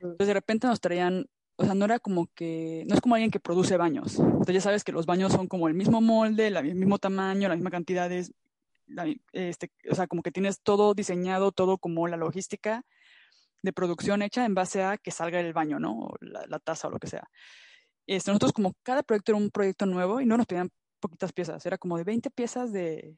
[0.00, 3.30] Entonces de repente nos traían, o sea, no era como que, no es como alguien
[3.30, 4.18] que produce baños.
[4.18, 7.56] Entonces ya sabes que los baños son como el mismo molde, el mismo tamaño, la
[7.56, 8.26] misma cantidad de
[9.32, 12.84] este, o sea, como que tienes todo diseñado, todo como la logística
[13.62, 16.14] de producción hecha en base a que salga el baño, ¿no?
[16.20, 17.28] la, taza o lo que sea.
[18.06, 20.70] Este, nosotros como cada proyecto era un proyecto nuevo y no nos pedían
[21.00, 23.16] poquitas piezas, era como de 20 piezas de...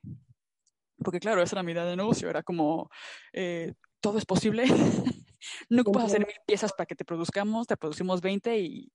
[0.99, 2.91] Porque claro, esa era mi idea de negocio, era como,
[3.33, 4.65] eh, todo es posible,
[5.69, 8.91] no puedes hacer mil piezas para que te produzcamos, te producimos 20 y,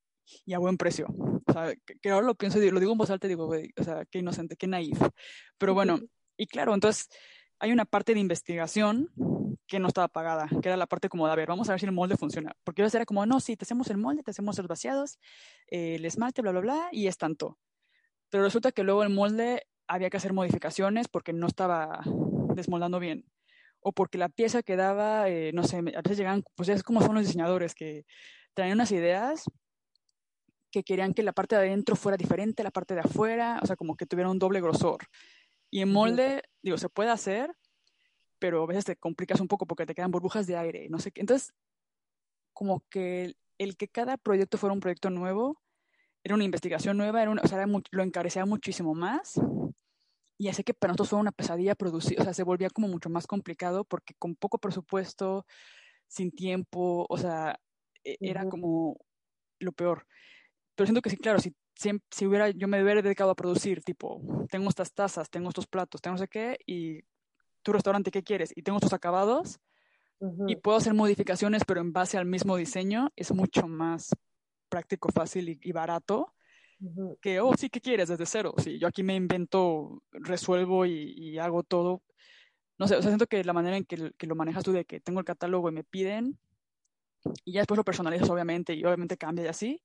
[0.46, 1.08] y a buen precio.
[1.46, 3.84] O sea, que, ahora lo pienso y lo digo en voz alta y digo, o
[3.84, 5.00] sea, qué inocente, qué naif.
[5.58, 6.00] Pero bueno,
[6.44, 7.08] y claro, entonces
[7.58, 9.10] hay una parte de investigación
[9.66, 11.80] que no estaba pagada, que era la parte como de, a ver, vamos a ver
[11.80, 12.54] si el molde funciona.
[12.66, 15.20] Porque yo era como, no, sí, te hacemos el molde, te hacemos los vaciados,
[15.72, 17.58] eh, el esmalte, bla, bla, bla, y es tanto.
[18.30, 22.02] Pero resulta que luego el molde había que hacer modificaciones porque no estaba
[22.56, 23.24] desmoldando bien.
[23.80, 27.16] O porque la pieza quedaba, eh, no sé, a veces llegan, pues es como son
[27.16, 28.06] los diseñadores, que
[28.54, 29.46] traen unas ideas
[30.72, 33.66] que querían que la parte de adentro fuera diferente a la parte de afuera, o
[33.66, 34.98] sea, como que tuviera un doble grosor.
[35.74, 37.52] Y en molde, digo, se puede hacer,
[38.38, 41.12] pero a veces te complicas un poco porque te quedan burbujas de aire, no sé
[41.12, 41.22] qué.
[41.22, 41.52] Entonces,
[42.54, 45.60] como que el, que cada proyecto fuera un proyecto nuevo,
[46.24, 49.42] era una investigación nueva, era o sea, lo encarecía muchísimo más.
[50.38, 53.10] Y hace que para nosotros fue una pesadilla producir, o sea, se volvía como mucho
[53.10, 55.48] más complicado porque con poco presupuesto,
[56.06, 57.60] sin tiempo, o sea,
[58.04, 59.00] e, era como
[59.58, 60.06] lo peor.
[60.76, 64.22] Pero siento que sí, claro, si, si, hubiera, yo me hubiera dedicado a producir, tipo,
[64.50, 67.02] tengo estas tazas, tengo estos platos, tengo no sé qué, y
[67.62, 68.54] tu restaurante, ¿qué quieres?
[68.56, 69.60] Y tengo estos acabados,
[70.48, 74.10] y puedo hacer modificaciones, pero en base al mismo diseño, es mucho más
[74.70, 76.34] práctico, fácil y, barato.
[77.22, 78.08] Que, oh, sí, ¿qué quieres?
[78.08, 78.54] Desde cero.
[78.58, 82.04] Sí, yo aquí me invento, resuelvo y, hago todo.
[82.78, 84.86] No sé, o sea, siento que la manera en que, que, lo manejas tú, de
[84.86, 86.40] que tengo el catálogo y me piden,
[87.44, 89.82] y ya después lo personalizas, obviamente, y obviamente cambia y así,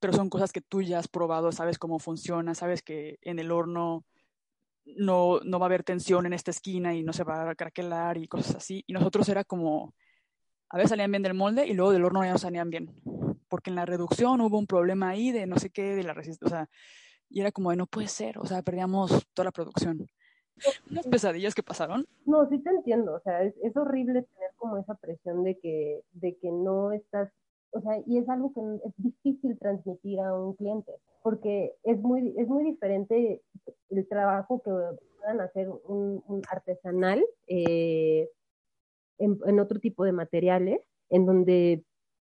[0.00, 3.50] pero son cosas que tú ya has probado, sabes cómo funciona, sabes que en el
[3.50, 4.04] horno
[4.84, 8.16] no, no va a haber tensión en esta esquina y no se va a craquelar
[8.16, 8.84] y cosas así.
[8.86, 9.94] Y nosotros era como,
[10.70, 12.94] a veces salían bien del molde y luego del horno ya no salían bien,
[13.48, 16.46] porque en la reducción hubo un problema ahí de no sé qué, de la resistencia,
[16.46, 16.70] o sea,
[17.30, 20.06] y era como de no puede ser, o sea, perdíamos toda la producción.
[20.90, 22.08] Unas pesadillas que pasaron.
[22.24, 26.02] No, sí te entiendo, o sea, es, es horrible tener como esa presión de que,
[26.12, 27.30] de que no estás
[27.70, 30.92] o sea, y es algo que es difícil transmitir a un cliente,
[31.22, 33.42] porque es muy, es muy diferente
[33.90, 34.70] el trabajo que
[35.18, 38.28] puedan hacer un, artesanal eh,
[39.18, 41.84] en, otro tipo de materiales, en donde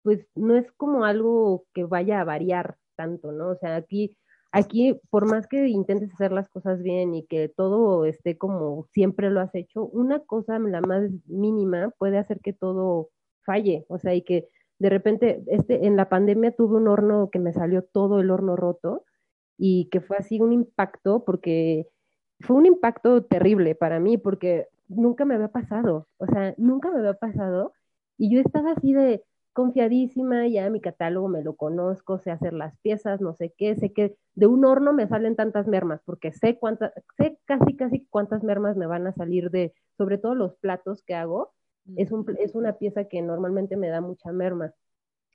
[0.03, 3.49] pues no es como algo que vaya a variar tanto, ¿no?
[3.49, 4.15] O sea, aquí,
[4.51, 9.31] aquí por más que intentes hacer las cosas bien y que todo esté como siempre
[9.31, 13.09] lo has hecho, una cosa, la más mínima, puede hacer que todo
[13.45, 14.47] falle, o sea, y que
[14.80, 18.55] de repente, este, en la pandemia tuve un horno que me salió todo el horno
[18.55, 19.05] roto
[19.57, 21.88] y que fue así un impacto porque
[22.41, 26.99] fue un impacto terrible para mí porque nunca me había pasado, o sea, nunca me
[26.99, 27.73] había pasado
[28.17, 29.23] y yo estaba así de
[29.53, 33.93] confiadísima, ya mi catálogo me lo conozco, sé hacer las piezas, no sé qué, sé
[33.93, 38.43] que de un horno me salen tantas mermas porque sé cuántas, sé casi casi cuántas
[38.43, 41.53] mermas me van a salir de, sobre todo los platos que hago,
[41.97, 44.73] es, un, es una pieza que normalmente me da mucha merma.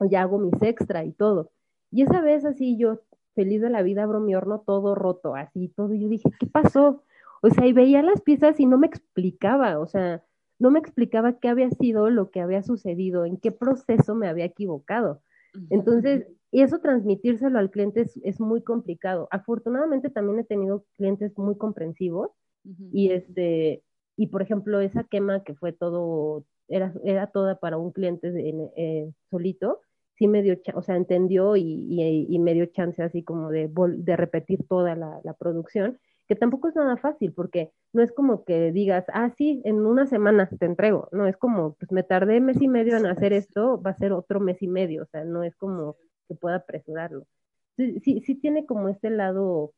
[0.00, 1.52] Ya hago mis extra y todo.
[1.90, 3.00] Y esa vez así yo,
[3.34, 5.94] feliz de la vida, abro mi horno todo roto, así todo.
[5.94, 7.04] Yo dije, ¿qué pasó?
[7.42, 10.22] O sea, y veía las piezas y no me explicaba, o sea,
[10.58, 14.44] no me explicaba qué había sido lo que había sucedido, en qué proceso me había
[14.44, 15.22] equivocado.
[15.70, 19.26] Entonces, y eso transmitírselo al cliente es, muy complicado.
[19.30, 22.30] Afortunadamente también he tenido clientes muy comprensivos
[22.92, 23.82] y este
[24.20, 28.30] y por ejemplo, esa quema que fue todo, era, era toda para un cliente
[28.76, 29.80] eh, solito,
[30.18, 34.16] sí me dio, o sea, entendió y, y, me dio chance así como de, de
[34.18, 35.98] repetir toda la, la, producción,
[36.28, 40.04] que tampoco es nada fácil, porque no es como que digas, ah, sí, en una
[40.04, 43.80] semana te entrego, no, es como, pues me tardé mes y medio en hacer esto,
[43.80, 45.96] va a ser otro mes y medio, o sea, no es como
[46.28, 47.24] que pueda apresurarlo.
[47.78, 49.72] Sí, sí, sí tiene como este lado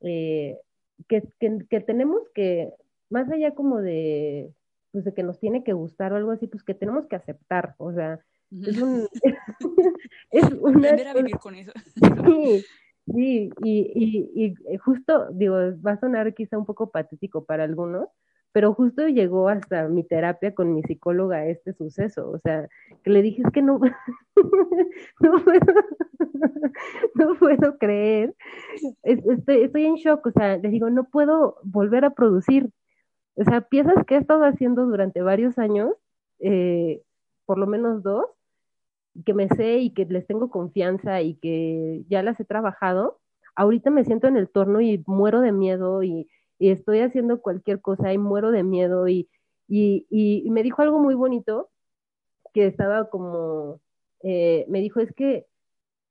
[0.00, 0.58] eh,
[1.06, 2.72] que, que, que tenemos que
[3.10, 4.52] más allá como de,
[4.92, 7.74] pues de que nos tiene que gustar o algo así, pues que tenemos que aceptar,
[7.78, 9.08] o sea, es un...
[10.30, 10.88] es una...
[10.90, 11.72] Aprender a vivir con eso.
[11.94, 12.64] Sí,
[13.12, 18.08] sí, y, y, y justo, digo, va a sonar quizá un poco patético para algunos,
[18.56, 22.66] pero justo llegó hasta mi terapia con mi psicóloga este suceso, o sea,
[23.02, 23.78] que le dije es que no,
[25.20, 25.74] no, puedo,
[27.16, 28.34] no puedo creer,
[29.02, 32.70] estoy, estoy en shock, o sea, le digo, no puedo volver a producir,
[33.36, 35.94] o sea, piezas que he estado haciendo durante varios años,
[36.40, 37.02] eh,
[37.44, 38.26] por lo menos dos,
[39.24, 43.20] que me sé y que les tengo confianza y que ya las he trabajado,
[43.54, 46.28] ahorita me siento en el torno y muero de miedo y,
[46.58, 49.28] estoy haciendo cualquier cosa y muero de miedo y,
[49.68, 51.68] me dijo algo muy bonito
[52.54, 53.80] que estaba como,
[54.22, 55.46] eh, me dijo, es que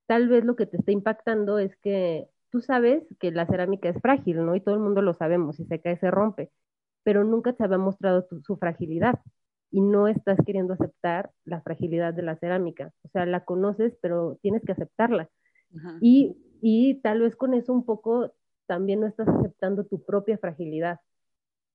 [0.08, 4.00] tal vez lo que te está impactando es que tú sabes que la cerámica es
[4.02, 4.56] frágil, ¿no?
[4.56, 6.52] Y todo el mundo lo sabemos, si se cae se rompe
[7.06, 9.20] pero nunca te había mostrado su fragilidad
[9.70, 12.91] y no estás queriendo aceptar la fragilidad de la cerámica.
[13.03, 15.30] O sea, la conoces, pero tienes que aceptarla.
[16.01, 18.34] Y, y tal vez con eso un poco
[18.66, 20.99] también no estás aceptando tu propia fragilidad,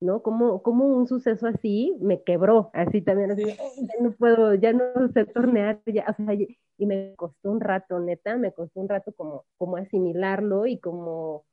[0.00, 0.22] ¿no?
[0.22, 4.82] Como, como un suceso así me quebró, así también, así, ya no puedo, ya no
[5.12, 9.12] sé tornear, ya, o sea, y me costó un rato, neta, me costó un rato
[9.12, 11.44] como, como asimilarlo y como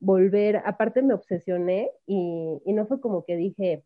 [0.00, 3.84] volver, aparte me obsesioné y, no fue como que dije,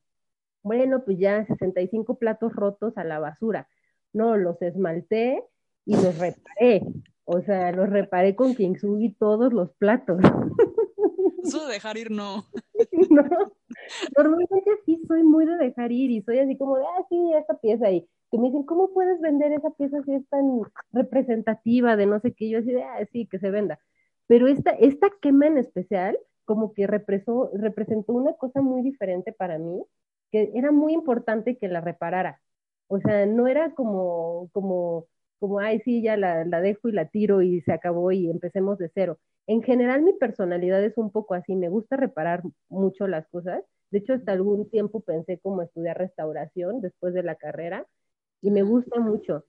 [0.62, 3.68] bueno, pues ya 65 platos rotos a la basura.
[4.12, 5.44] No, los esmalté
[5.84, 6.82] y los reparé.
[7.24, 10.18] O sea, los reparé con Kintsugi todos los platos.
[11.44, 12.46] Eso de dejar ir no.
[13.10, 13.24] no.
[14.16, 17.58] Normalmente sí soy muy de dejar ir y soy así como de, ah, sí, esta
[17.58, 17.90] pieza.
[17.90, 22.20] Y que me dicen, ¿cómo puedes vender esa pieza si es tan representativa de no
[22.20, 22.50] sé qué?
[22.50, 23.78] Yo así de, ah, sí, que se venda.
[24.28, 29.58] Pero esta, esta quema en especial, como que represó, representó una cosa muy diferente para
[29.58, 29.82] mí,
[30.32, 32.40] que era muy importante que la reparara.
[32.88, 35.06] O sea, no era como, como
[35.40, 38.78] como, ay, sí, ya la, la dejo y la tiro y se acabó y empecemos
[38.78, 39.18] de cero.
[39.46, 43.62] En general mi personalidad es un poco así, me gusta reparar mucho las cosas.
[43.92, 47.86] De hecho, hasta algún tiempo pensé como estudiar restauración después de la carrera
[48.42, 49.44] y me gusta mucho.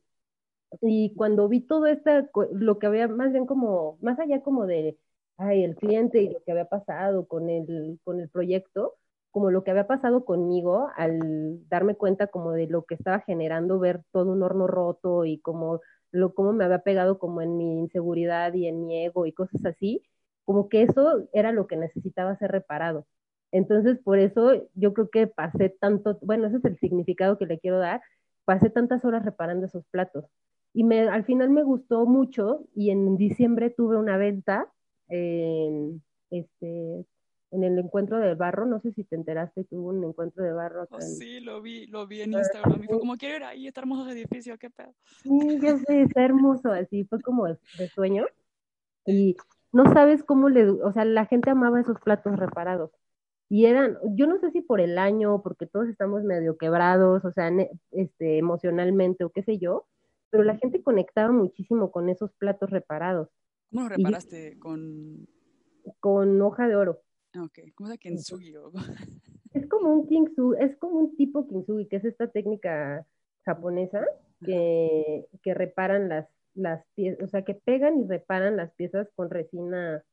[0.82, 2.12] Y cuando vi todo esto,
[2.54, 4.98] lo que había más bien como, más allá como de,
[5.38, 8.96] ay, el cliente y lo que había pasado con el, con el proyecto,
[9.32, 13.80] como lo que había pasado conmigo al darme cuenta como de lo que estaba generando
[13.80, 17.80] ver todo un horno roto y como lo cómo me había pegado como en mi
[17.80, 20.04] inseguridad y en mi ego y cosas así,
[20.46, 23.06] como que eso era lo que necesitaba ser reparado.
[23.52, 27.60] Entonces, por eso yo creo que pasé tanto, bueno, ese es el significado que le
[27.60, 28.02] quiero dar,
[28.46, 30.26] pasé tantas horas reparando esos platos.
[30.74, 34.72] Y me, al final me gustó mucho y en diciembre tuve una venta
[35.08, 37.06] en, este,
[37.52, 40.54] en el encuentro del barro, no sé si te enteraste que hubo un encuentro de
[40.54, 40.88] barro.
[40.90, 42.80] Oh, sí, lo vi, lo vi en Instagram.
[42.80, 44.94] Me dijo, como quiero ir ahí, está hermoso ese edificio, qué pedo.
[45.24, 47.58] Sí, yo sé, está hermoso, así fue como de,
[47.94, 48.26] sueño.
[49.06, 49.36] Y
[49.72, 52.92] no sabes cómo le, o sea, la gente amaba esos platos reparados.
[53.52, 57.32] Y eran, yo no sé si por el año, porque todos estamos medio quebrados, o
[57.32, 57.52] sea,
[57.92, 59.88] este, emocionalmente o qué sé yo,
[60.30, 63.30] pero la gente conectaba muchísimo con esos platos reparados.
[63.72, 64.60] ¿Cómo lo reparaste?
[64.60, 65.28] ¿Con...?
[66.00, 67.02] Con hoja de oro.
[67.34, 68.54] Ah, ok, ¿cómo es kintsugi?
[69.52, 73.08] Es como un kintsugi, es como un tipo kintsugi, que es esta técnica
[73.46, 74.06] japonesa
[74.46, 79.30] que, que reparan las, las piezas, o sea, que pegan y reparan las piezas con
[79.30, 80.04] resina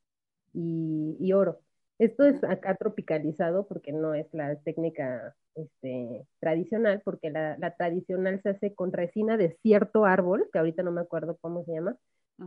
[0.54, 1.60] y, oro.
[1.98, 8.40] Esto es acá tropicalizado porque no es la técnica este, tradicional, porque la, la, tradicional
[8.42, 11.96] se hace con resina de cierto árbol, que ahorita no me acuerdo cómo se llama,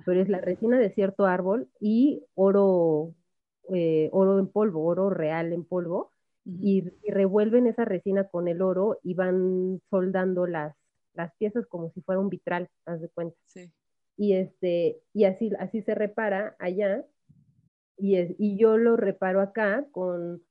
[0.06, 3.16] pero es la resina de cierto árbol y oro
[3.72, 6.12] eh, oro en polvo, oro real en polvo,
[6.43, 10.76] y, revuelven esa resina con el oro y van soldando las,
[11.14, 13.38] las piezas como si fuera un vitral, haz de cuenta.
[14.18, 17.06] Y, este, y así, así se repara allá,
[18.00, 20.41] y, es, y yo lo reparo acá con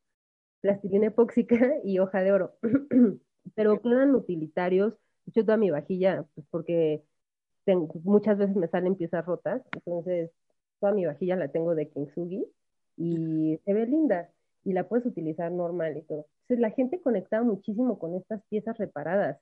[0.60, 2.54] plastilina epóxica y hoja de oro.
[3.54, 4.94] Pero quedan utilitarios.
[5.26, 7.02] Yo toda mi vajilla, pues porque
[8.04, 10.30] muchas veces me salen piezas rotas, entonces
[10.80, 12.46] toda mi vajilla la tengo de kintsugi
[12.96, 14.30] y se ve linda
[14.64, 16.26] y la puedes utilizar normal y todo.
[16.42, 19.38] Entonces la gente conectaba muchísimo con estas piezas reparadas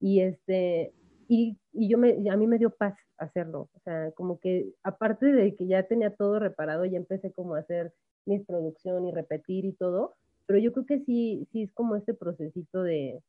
[0.00, 0.92] y este
[1.30, 5.26] y, y yo me a mí me dio paz hacerlo, o sea, como que aparte
[5.26, 7.94] de que ya tenía todo reparado, ya empecé como a hacer
[8.26, 10.16] mi producción y repetir y todo,
[10.46, 13.22] pero yo creo que sí sí es como este procesito de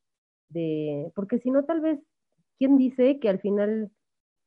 [0.49, 1.99] de porque si no tal vez
[2.59, 3.91] quién dice que al final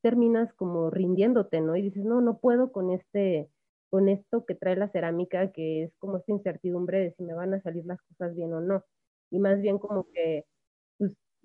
[0.02, 1.76] terminas como rindiéndote, ¿no?
[1.76, 3.50] Y dices, "No, no puedo con este
[3.90, 7.54] con esto que trae la cerámica, que es como esta incertidumbre de si me van
[7.54, 8.84] a salir las cosas bien o no.
[9.30, 10.44] Y más bien como que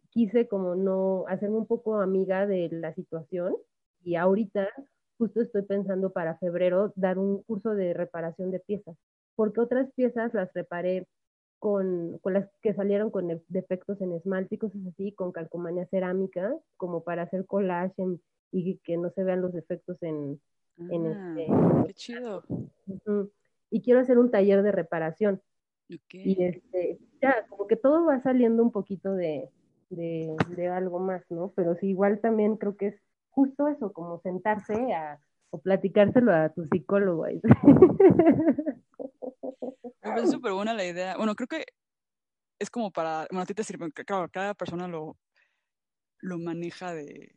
[0.10, 3.56] quise como no hacerme un poco amiga de la situación
[4.04, 4.70] y ahorita
[5.18, 8.96] justo estoy pensando para febrero dar un curso de reparación de piezas,
[9.36, 11.08] porque otras piezas las reparé
[11.60, 16.56] con, con las que salieron con defectos en esmalte y cosas así, con calcomanía cerámica,
[16.78, 18.02] como para hacer collage
[18.52, 20.40] y que no se vean los defectos en,
[20.78, 21.48] en este,
[21.86, 22.44] qué chido.
[23.70, 25.42] Y quiero hacer un taller de reparación.
[26.12, 29.50] Y este, ya, como que todo va saliendo un poquito de,
[29.90, 31.52] de, algo más, ¿no?
[31.56, 32.96] Pero sí, igual también creo que es
[33.30, 35.20] justo eso, como sentarse a,
[35.50, 37.26] o platicárselo a tu psicólogo.
[40.04, 41.18] Me es súper buena la idea.
[41.18, 41.66] Bueno, creo que
[42.60, 45.18] es como para, bueno, a ti te sirve, claro, cada persona lo,
[46.20, 47.36] lo maneja de,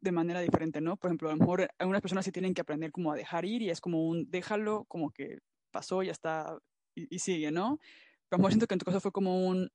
[0.00, 0.96] de manera diferente, ¿no?
[0.96, 3.62] Por ejemplo, a lo mejor algunas personas sí tienen que aprender como a dejar ir
[3.62, 5.38] y es como un déjalo, como que
[5.70, 6.58] pasó, ya está
[6.94, 7.78] y, sigue, ¿no?
[8.28, 9.70] Pero a lo mejor siento que en tu caso fue como un,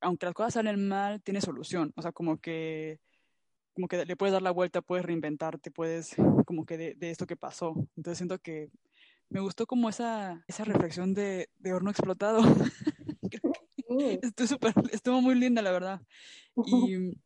[0.00, 3.00] aunque las cosas salen mal, tiene solución, o sea, como que
[3.74, 7.26] como que le puedes dar la vuelta, puedes reinventarte, puedes como que de, de esto
[7.26, 7.74] que pasó.
[7.96, 8.68] Entonces siento que
[9.28, 12.40] me gustó como esa, esa reflexión de, de horno explotado.
[14.22, 16.00] estuvo, super, estuvo muy linda, la verdad.
[16.66, 17.16] Y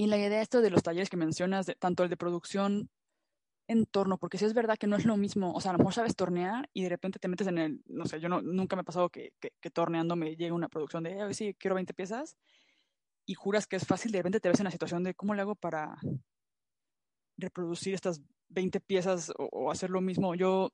[0.00, 2.88] y la idea esto de los talleres que mencionas, de, tanto el de producción
[3.68, 5.78] en torno, porque si es verdad que no es lo mismo, o sea, a lo
[5.78, 8.74] mejor sabes tornear y de repente te metes en el, no sé, yo no, nunca
[8.76, 11.92] me ha pasado que, que, torneando me llegue una producción de, hoy sí, quiero 20
[11.92, 12.38] piezas,
[13.26, 15.42] y juras que es fácil, de repente te ves en la situación de cómo le
[15.42, 15.98] hago para
[17.36, 20.34] reproducir estas 20 piezas o, hacer lo mismo.
[20.34, 20.72] Yo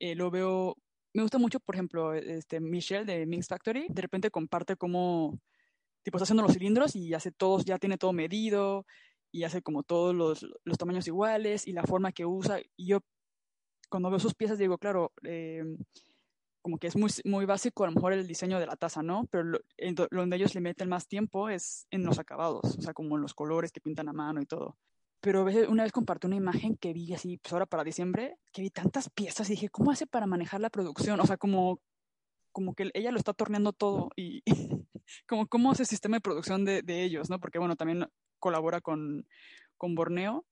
[0.00, 0.76] eh, lo veo,
[1.14, 5.38] me gusta mucho, por ejemplo, este Michelle de Mix Factory, de repente comparte cómo
[6.02, 8.84] tipo está haciendo los cilindros y hace todos, ya tiene todo medido
[9.32, 12.60] y hace como todos los, los tamaños iguales y la forma que usa.
[12.76, 13.00] Y yo
[13.88, 15.64] cuando veo sus piezas digo, claro, eh,
[16.62, 19.26] como que es muy, muy básico a lo mejor el diseño de la taza, ¿no?
[19.30, 19.60] Pero lo,
[20.10, 23.34] donde ellos le meten más tiempo es en los acabados, o sea, como en los
[23.34, 24.76] colores que pintan a mano y todo.
[25.20, 28.70] pero una vez compartí una imagen que vi así, pues ahora para diciembre, que vi
[28.70, 31.18] tantas piezas y dije, ¿cómo hace para manejar la producción?
[31.20, 31.80] O sea, como,
[32.52, 34.42] como que ella lo está torneando todo y
[35.26, 37.40] como cómo es el sistema de producción de, de, ellos, ¿no?
[37.40, 38.06] Porque bueno, también
[38.40, 39.26] colabora con,
[39.76, 40.44] con Borneo.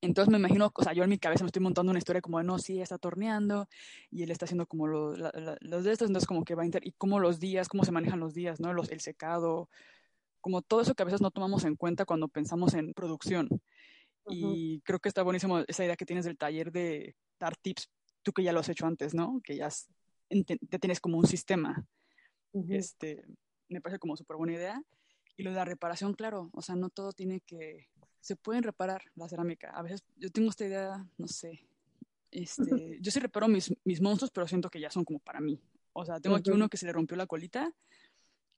[0.00, 2.38] Entonces me imagino, o sea, yo en mi cabeza me estoy montando una historia como
[2.38, 3.68] de, no, sí, está torneando
[4.10, 6.92] y él está haciendo como los de estos, entonces como que va a inter y
[6.92, 8.74] cómo los días, cómo se manejan los días, ¿no?
[8.74, 9.70] Los, el secado,
[10.42, 13.48] como todo eso que a veces no tomamos en cuenta cuando pensamos en producción.
[14.28, 17.90] Y creo que está buenísimo esa idea que tienes del taller de dar tips,
[18.22, 19.40] tú que ya lo has hecho antes, ¿no?
[19.42, 19.68] Que ya
[20.28, 21.86] te tienes como un sistema.
[22.68, 23.24] este,
[23.68, 24.82] me parece como súper buena idea.
[25.36, 27.88] Y lo de la reparación, claro, o sea, no todo tiene que,
[28.20, 29.70] se pueden reparar la cerámica.
[29.70, 31.66] A veces yo tengo esta idea, no sé,
[32.30, 32.64] este,
[33.00, 35.60] yo sí reparo mis, mis monstruos, pero siento que ya son como para mí.
[35.92, 37.72] O sea, tengo aquí uno que se le rompió la colita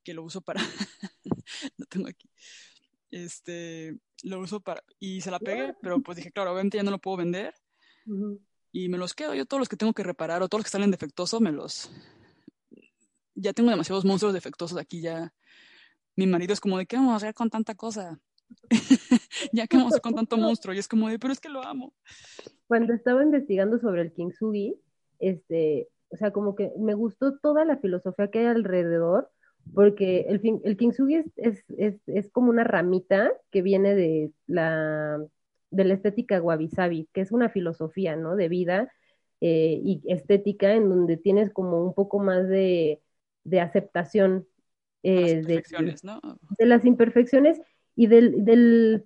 [0.07, 0.61] que lo uso para,
[1.79, 2.31] lo tengo aquí,
[3.11, 6.93] este, lo uso para, y se la pegué, pero pues dije, claro, obviamente ya no
[6.93, 7.53] lo puedo vender,
[8.71, 10.71] y me los quedo, yo todos los que tengo que reparar o todos los que
[10.71, 11.91] salen defectuosos, me los,
[13.35, 15.35] ya tengo demasiados monstruos defectuosos aquí, ya,
[16.17, 18.19] mi marido es como de, ¿qué vamos a hacer con tanta cosa?
[19.53, 21.49] ya que vamos a hacer con tanto monstruo, y es como de, pero es que
[21.49, 21.93] lo amo.
[22.67, 24.75] Cuando estaba investigando sobre el kintsugi,
[25.19, 29.31] este, o sea, como que me gustó toda la filosofía que hay alrededor,
[29.75, 35.19] porque el, el kintsugi es, es, es, como una ramita que viene de la,
[35.71, 38.37] de la estética wabi-sabi, que es una filosofía, ¿no?
[38.37, 38.93] De vida
[39.41, 43.03] eh, y estética en donde tienes como un poco más de,
[43.45, 44.47] de aceptación
[45.03, 45.63] eh, de,
[46.03, 46.21] ¿no?
[46.59, 47.61] de, las imperfecciones
[47.95, 49.05] y del, del,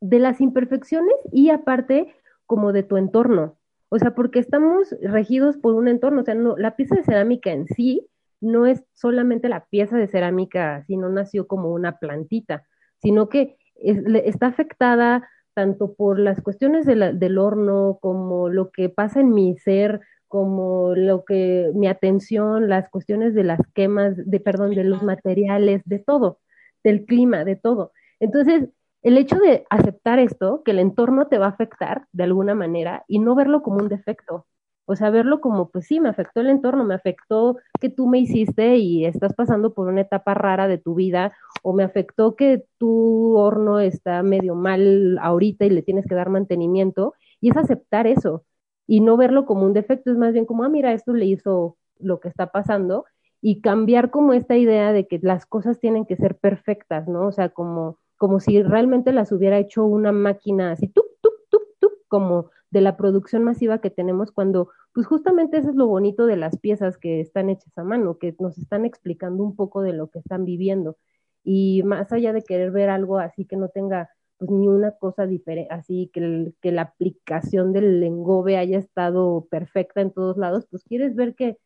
[0.00, 2.14] de las imperfecciones y aparte
[2.46, 3.58] como de tu entorno.
[3.88, 7.50] O sea, porque estamos regidos por un entorno, o sea, no, la pieza de cerámica
[7.50, 8.08] en sí
[8.40, 12.64] no es solamente la pieza de cerámica, sino nació como una plantita,
[13.02, 19.32] sino que está afectada tanto por las cuestiones del horno, como lo que pasa en
[19.34, 20.00] mi ser,
[20.30, 25.82] como lo que mi atención, las cuestiones de las quemas, de perdón, de los materiales,
[25.86, 26.38] de todo,
[26.84, 27.92] del clima, de todo.
[28.20, 28.68] Entonces,
[29.02, 33.04] el hecho de aceptar esto, que el entorno te va a afectar de alguna manera
[33.08, 34.46] y no verlo como un defecto,
[34.86, 38.20] o sea, verlo como, pues sí, me afectó el entorno, me afectó que tú me
[38.20, 41.32] hiciste y estás pasando por una etapa rara de tu vida,
[41.64, 46.28] o me afectó que tu horno está medio mal ahorita y le tienes que dar
[46.30, 48.44] mantenimiento, y es aceptar eso,
[48.90, 51.76] y no verlo como un defecto, es más bien como, ah, mira, esto le hizo
[52.00, 53.04] lo que está pasando,
[53.40, 57.28] y cambiar como esta idea de que las cosas tienen que ser perfectas, ¿no?
[57.28, 61.62] O sea, como, como si realmente las hubiera hecho una máquina así, tup, tup, tup,
[61.78, 66.26] tup, como de la producción masiva que tenemos cuando, pues justamente eso es lo bonito
[66.26, 69.92] de las piezas que están hechas a mano, que nos están explicando un poco de
[69.92, 70.96] lo que están viviendo.
[71.44, 74.10] Y más allá de querer ver algo así que no tenga
[74.40, 80.00] pues ni una cosa diferente, así que, que la aplicación del lengobe haya estado perfecta
[80.00, 81.58] en todos lados, pues quieres ver que,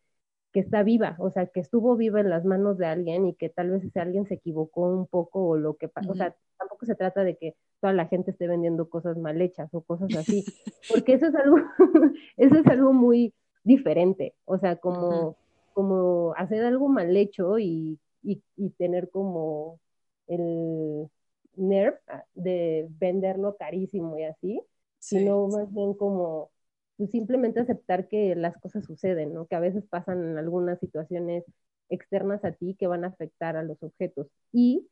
[0.51, 3.47] que está viva, o sea, que estuvo viva en las manos de alguien y que
[3.47, 6.85] tal vez ese alguien se equivocó un poco o lo que pasó, o sea, tampoco
[6.85, 10.43] se trata de que toda la gente esté vendiendo cosas mal hechas o cosas así,
[10.91, 11.55] porque eso es algo,
[12.35, 13.33] eso es algo muy
[13.63, 15.37] diferente, o sea, como,
[15.71, 18.41] como hacer algo mal hecho y, y,
[18.71, 19.79] tener como
[20.27, 21.07] el
[21.57, 21.99] nerv
[22.35, 24.61] de venderlo carísimo y así,
[24.99, 26.51] sino más bien como
[26.97, 29.47] pues, simplemente aceptar que las cosas suceden, ¿no?
[29.47, 31.43] Que a veces pasan algunas situaciones
[31.89, 34.27] externas a ti que van a afectar a los objetos.
[34.51, 34.87] Y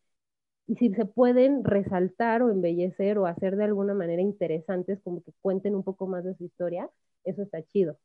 [0.68, 5.34] y si se pueden resaltar o embellecer o hacer de alguna manera interesantes, como que
[5.41, 6.90] cuenten un poco más de su historia,
[7.26, 7.98] eso está chido.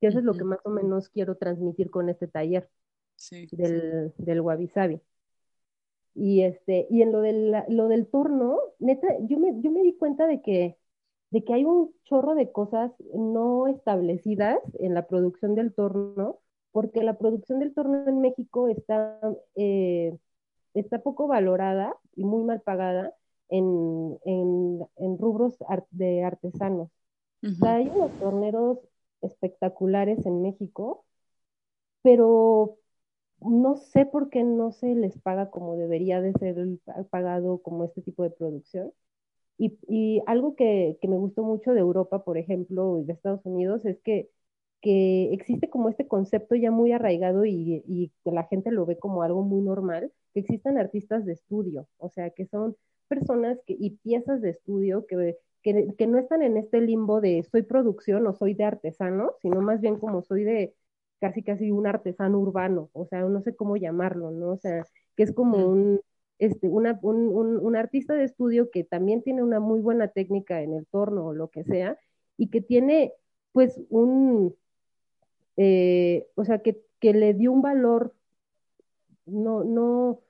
[0.00, 2.68] Y eso es lo que más o menos quiero transmitir con este taller
[3.50, 5.00] del, del Wabi Sabi.
[6.20, 9.96] Y, este, y en lo del, lo del torno, neta, yo me, yo me di
[9.96, 10.76] cuenta de que,
[11.30, 16.40] de que hay un chorro de cosas no establecidas en la producción del torno,
[16.72, 19.20] porque la producción del torno en México está...
[19.56, 20.18] Eh,
[20.74, 23.12] está poco valorada y muy mal pagada
[23.48, 25.56] en, en, rubros
[25.90, 26.90] de artesanos.
[27.62, 28.78] hay unos torneros
[29.22, 31.04] espectaculares en México,
[32.02, 32.76] pero
[33.40, 36.56] no sé por qué no se les paga como debería de ser
[37.10, 38.92] pagado como este tipo de producción.
[39.58, 43.84] Y, algo que, que, me gustó mucho de Europa, por ejemplo, y de Estados Unidos,
[43.84, 44.30] es que,
[44.80, 48.98] que existe como este concepto ya muy arraigado y, y que la gente lo ve
[48.98, 52.76] como algo muy normal, que existan artistas de estudio, o sea, que son
[53.08, 57.42] personas que, y piezas de estudio que, que, que, no están en este limbo de
[57.50, 60.74] soy producción o soy de artesano, sino más bien como soy de
[61.20, 64.50] casi casi un artesano urbano, o sea, no sé cómo llamarlo, ¿no?
[64.50, 64.84] O sea,
[65.16, 66.00] que es como un,
[66.38, 70.74] este, una, un, un, artista de estudio que también tiene una muy buena técnica en
[70.74, 71.98] el torno o lo que sea,
[72.36, 73.12] y que tiene
[73.52, 74.54] pues un,
[75.56, 78.14] eh, o sea, que, que, le dio un valor,
[79.26, 80.20] no, no,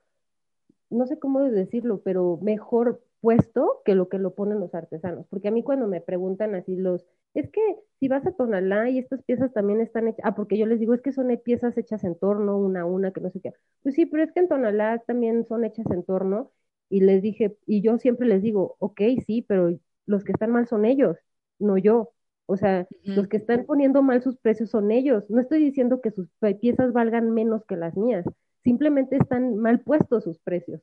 [0.89, 5.27] no sé cómo decirlo, pero mejor puesto que lo que lo ponen los artesanos.
[5.27, 7.61] Porque a mí cuando me preguntan así los, es que
[7.99, 10.93] si vas a Tonalá y estas piezas también están hechas, ah, porque yo les digo,
[10.93, 13.53] es que son piezas hechas en torno, una a una, que no sé qué.
[13.83, 16.51] Pues sí, pero es que en Tonalá también son hechas en torno.
[16.89, 20.67] Y les dije, y yo siempre les digo, ok, sí, pero los que están mal
[20.67, 21.17] son ellos,
[21.59, 22.13] no yo.
[22.47, 25.29] O sea, los que están poniendo mal sus precios son ellos.
[25.29, 26.27] No estoy diciendo que sus
[26.59, 28.25] piezas valgan menos que las mías,
[28.63, 30.81] simplemente están mal puestos sus precios.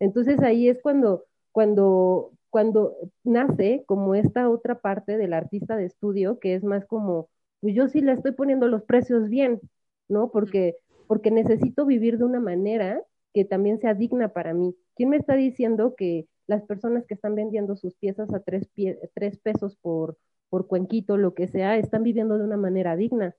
[0.00, 2.94] Entonces ahí es cuando, cuando, cuando
[3.24, 7.28] nace como esta otra parte del artista de estudio, que es más como,
[7.58, 9.60] pues yo sí le estoy poniendo los precios bien,
[10.08, 10.30] ¿no?
[10.30, 10.76] Porque,
[11.08, 13.02] porque necesito vivir de una manera
[13.32, 14.76] que también sea digna para mí.
[14.94, 18.70] ¿Quién me está diciendo que las personas que están vendiendo sus piezas a tres,
[19.14, 20.16] tres pesos por
[20.48, 23.34] por cuenquito, lo que sea, están viviendo de una manera digna.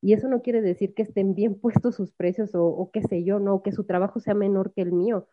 [0.00, 3.38] Y eso no quiere decir que estén bien puestos sus precios o, qué sé yo,
[3.38, 5.28] no, que su trabajo sea menor que el mío.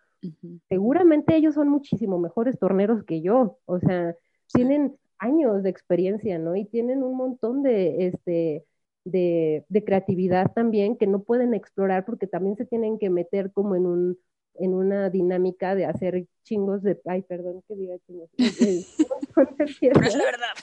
[0.69, 4.15] Seguramente ellos son muchísimo mejores torneros que yo, o sea,
[4.53, 6.55] tienen años de experiencia, ¿no?
[6.55, 8.65] Y tienen un montón de, este,
[9.03, 13.75] de, de, creatividad también que no pueden explorar porque también se tienen que meter como
[13.75, 14.17] en un
[14.57, 18.29] en una dinámica de hacer chingos de, ay, perdón que diga chingos,
[19.81, 20.53] Pero es la verdad.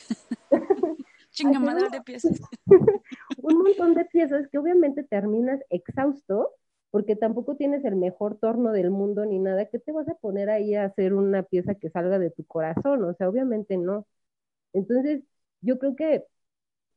[1.30, 2.40] Chinga madre de piezas.
[3.38, 6.50] un montón de piezas que obviamente terminas exhausto
[6.92, 10.50] porque tampoco tienes el mejor torno del mundo ni nada, que te vas a poner
[10.50, 14.06] ahí a hacer una pieza que salga de tu corazón, o sea, obviamente no.
[14.74, 15.22] Entonces,
[15.62, 16.24] yo creo que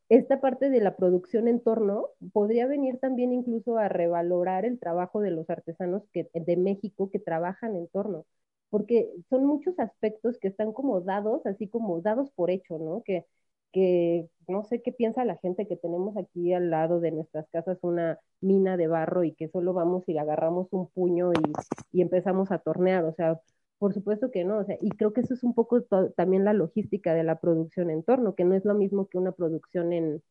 [0.09, 5.21] esta parte de la producción en torno podría venir también incluso a revalorar el trabajo
[5.21, 8.25] de los artesanos que, de México que trabajan en torno,
[8.69, 13.01] porque son muchos aspectos que están como dados, así como dados por hecho, ¿no?
[13.03, 13.25] Que,
[13.73, 17.79] que no sé qué piensa la gente que tenemos aquí al lado de nuestras casas
[17.81, 21.53] una mina de barro y que solo vamos y agarramos un puño y,
[21.91, 23.39] y empezamos a tornear, o sea,
[23.77, 25.81] por supuesto que no, o sea, y creo que eso es un poco
[26.15, 29.31] también la logística de la producción en torno, que no es lo mismo que una
[29.33, 30.21] producción en,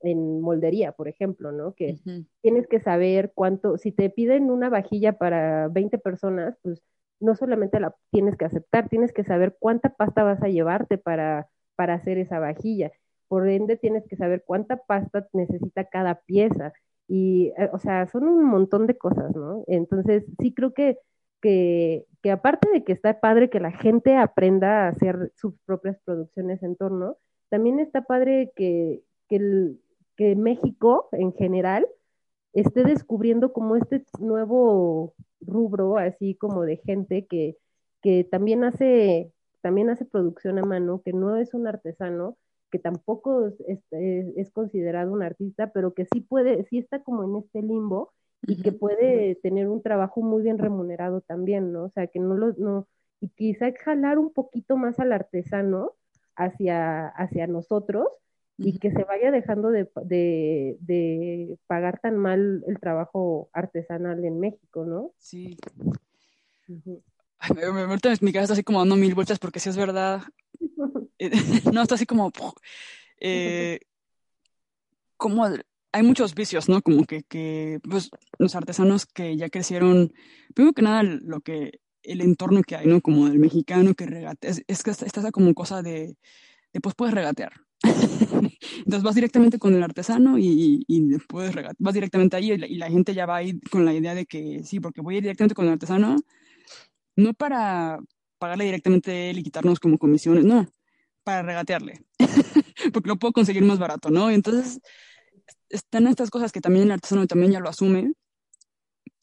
[0.00, 1.74] en moldería, por ejemplo, ¿no?
[1.74, 1.98] Que
[2.42, 6.82] tienes que saber cuánto, si te piden una vajilla para 20 personas, pues
[7.20, 11.48] no solamente la tienes que aceptar, tienes que saber cuánta pasta vas a llevarte para,
[11.76, 12.92] para hacer esa vajilla.
[13.28, 16.72] Por ende, tienes que saber cuánta pasta necesita cada pieza.
[17.08, 19.64] Y, eh, o sea, son un montón de cosas, ¿no?
[19.66, 20.98] Entonces, sí creo que
[21.40, 26.62] que, aparte de que está padre que la gente aprenda a hacer sus propias producciones
[26.62, 27.16] en torno,
[27.48, 29.74] también está padre que, que,
[30.16, 31.86] que México en general
[32.52, 37.56] esté descubriendo como este nuevo rubro, así como de gente que,
[38.02, 42.36] que también hace, también hace producción a mano, que no es un artesano,
[42.76, 47.42] que tampoco es, es, considerado un artista, pero que sí puede, sí está como en
[47.42, 48.12] este limbo
[48.42, 51.84] y que puede tener un trabajo muy bien remunerado también, ¿no?
[51.84, 52.86] O sea, que no lo, no,
[53.18, 55.92] y quizá jalar un poquito más al artesano
[56.36, 58.08] hacia, hacia nosotros
[58.58, 64.38] y que se vaya dejando de, de, de, pagar tan mal el trabajo artesanal en
[64.38, 65.12] México, ¿no?
[65.16, 65.56] Sí.
[67.38, 70.20] Ay, me, me, mi cabeza está así como dando mil vueltas porque si es verdad.
[71.72, 72.32] No, está así como.
[73.18, 73.80] Eh,
[75.16, 75.46] como
[75.92, 76.82] hay muchos vicios, ¿no?
[76.82, 80.12] Como que, que pues, los artesanos que ya crecieron,
[80.54, 83.00] primero que nada, lo que, el entorno que hay, ¿no?
[83.00, 86.18] Como del mexicano que regatea, es, que está, como cosa de,
[86.72, 87.52] de, pues puedes regatear.
[87.82, 92.90] Entonces vas directamente con el artesano y, y puedes regatear, vas directamente ahí y la,
[92.90, 95.54] gente ya va ahí con la idea de que sí, porque voy a ir directamente
[95.54, 96.16] con el artesano,
[97.16, 98.00] no para
[98.38, 100.66] pagarle directamente a él y quitarnos como comisiones, no,
[101.24, 102.04] para regatearle,
[102.92, 104.30] porque lo puedo conseguir más barato, ¿no?
[104.30, 104.80] Entonces
[105.68, 108.12] están estas cosas que también el artesano también ya lo asume.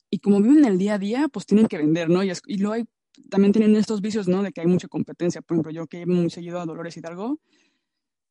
[0.10, 2.24] Y como viven el día a día, pues tienen que vender, ¿no?
[2.24, 2.86] Y, luego hay,
[3.30, 4.44] también tienen estos vicios, ¿no?
[4.44, 5.42] De que hay mucha competencia.
[5.42, 7.40] Por ejemplo, yo que he muy seguido a Dolores Hidalgo,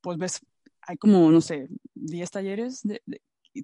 [0.01, 0.41] pues ves,
[0.83, 2.83] hay como, no sé, 10 talleres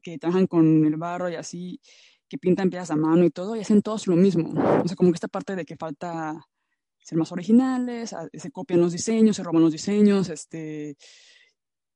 [0.03, 1.81] que trabajan con el barro y así,
[2.29, 4.51] que pintan piezas a mano y todo, y hacen todos lo mismo.
[4.51, 6.45] O sea, como que esta parte de que falta
[7.09, 10.99] ser más originales, se copian los diseños, se roban los diseños, este,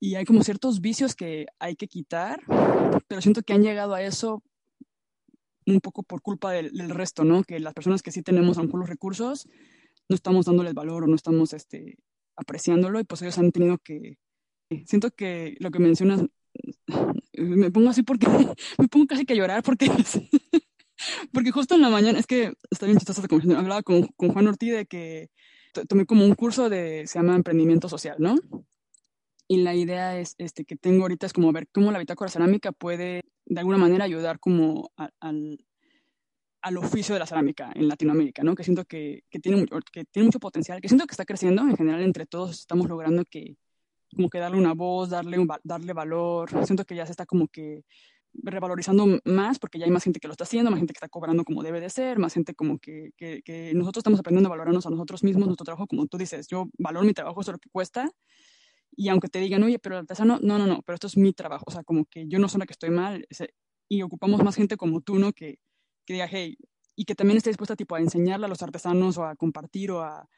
[0.01, 2.41] y hay como ciertos vicios que hay que quitar,
[3.09, 4.43] pero siento que han llegado a eso
[5.67, 7.45] un poco por culpa del, resto, ¿no?
[7.45, 9.47] Que las personas que sí tenemos a lo los recursos,
[10.09, 11.99] no estamos dándoles valor o no estamos este,
[12.35, 14.17] apreciándolo y pues ellos han tenido que...
[14.87, 16.25] Siento que lo que mencionas,
[17.35, 18.27] me pongo así porque
[18.79, 19.91] me pongo casi que a llorar porque
[21.33, 24.33] Porque justo en la mañana, es que está bien chistosa esta conversación, hablaba con, con
[24.33, 25.31] Juan Ortiz de que
[25.89, 28.37] tomé como un curso de, se llama Emprendimiento Social, ¿no?
[29.49, 32.73] Y la idea es, este, que tengo ahorita es como ver cómo la bitácora cerámica
[32.73, 35.59] puede de alguna manera ayudar como al,
[36.63, 38.55] al oficio de la cerámica en Latinoamérica, ¿no?
[38.55, 41.77] Que siento que, que, tiene, que tiene mucho potencial, que siento que está creciendo, en
[41.77, 43.57] general entre todos estamos logrando que,
[44.15, 47.49] como que darle una voz, darle, un, darle valor, siento que ya se está como
[47.49, 47.85] que
[48.35, 51.09] revalorizando más porque ya hay más gente que lo está haciendo, más gente que está
[51.09, 54.51] cobrando como debe de ser, más gente como que, que, que nosotros estamos aprendiendo a
[54.51, 57.55] valorarnos a nosotros mismos, nuestro trabajo, como tú dices, yo valoro mi trabajo, eso es
[57.55, 58.11] lo que cuesta,
[58.95, 61.33] y aunque te digan, oye, pero el artesano, no, no, no, pero esto es mi
[61.33, 63.27] trabajo, o sea, como que yo no soy la que estoy mal,
[63.89, 65.33] y ocupamos más gente como tú, ¿no?
[65.33, 65.59] Que,
[66.07, 66.57] que diga, hey,
[66.97, 70.03] y que también esté dispuesta tipo a enseñarle a los artesanos o a compartir o
[70.03, 70.29] a...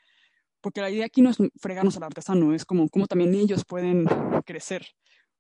[0.60, 4.06] Porque la idea aquí no es fregarnos al artesano, es como cómo también ellos pueden
[4.46, 4.86] crecer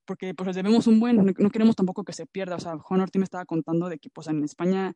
[0.04, 3.00] porque pues les debemos un buen, no, queremos tampoco que se pierda, o sea, Juan
[3.00, 4.94] Ortiz me estaba contando de que pues en España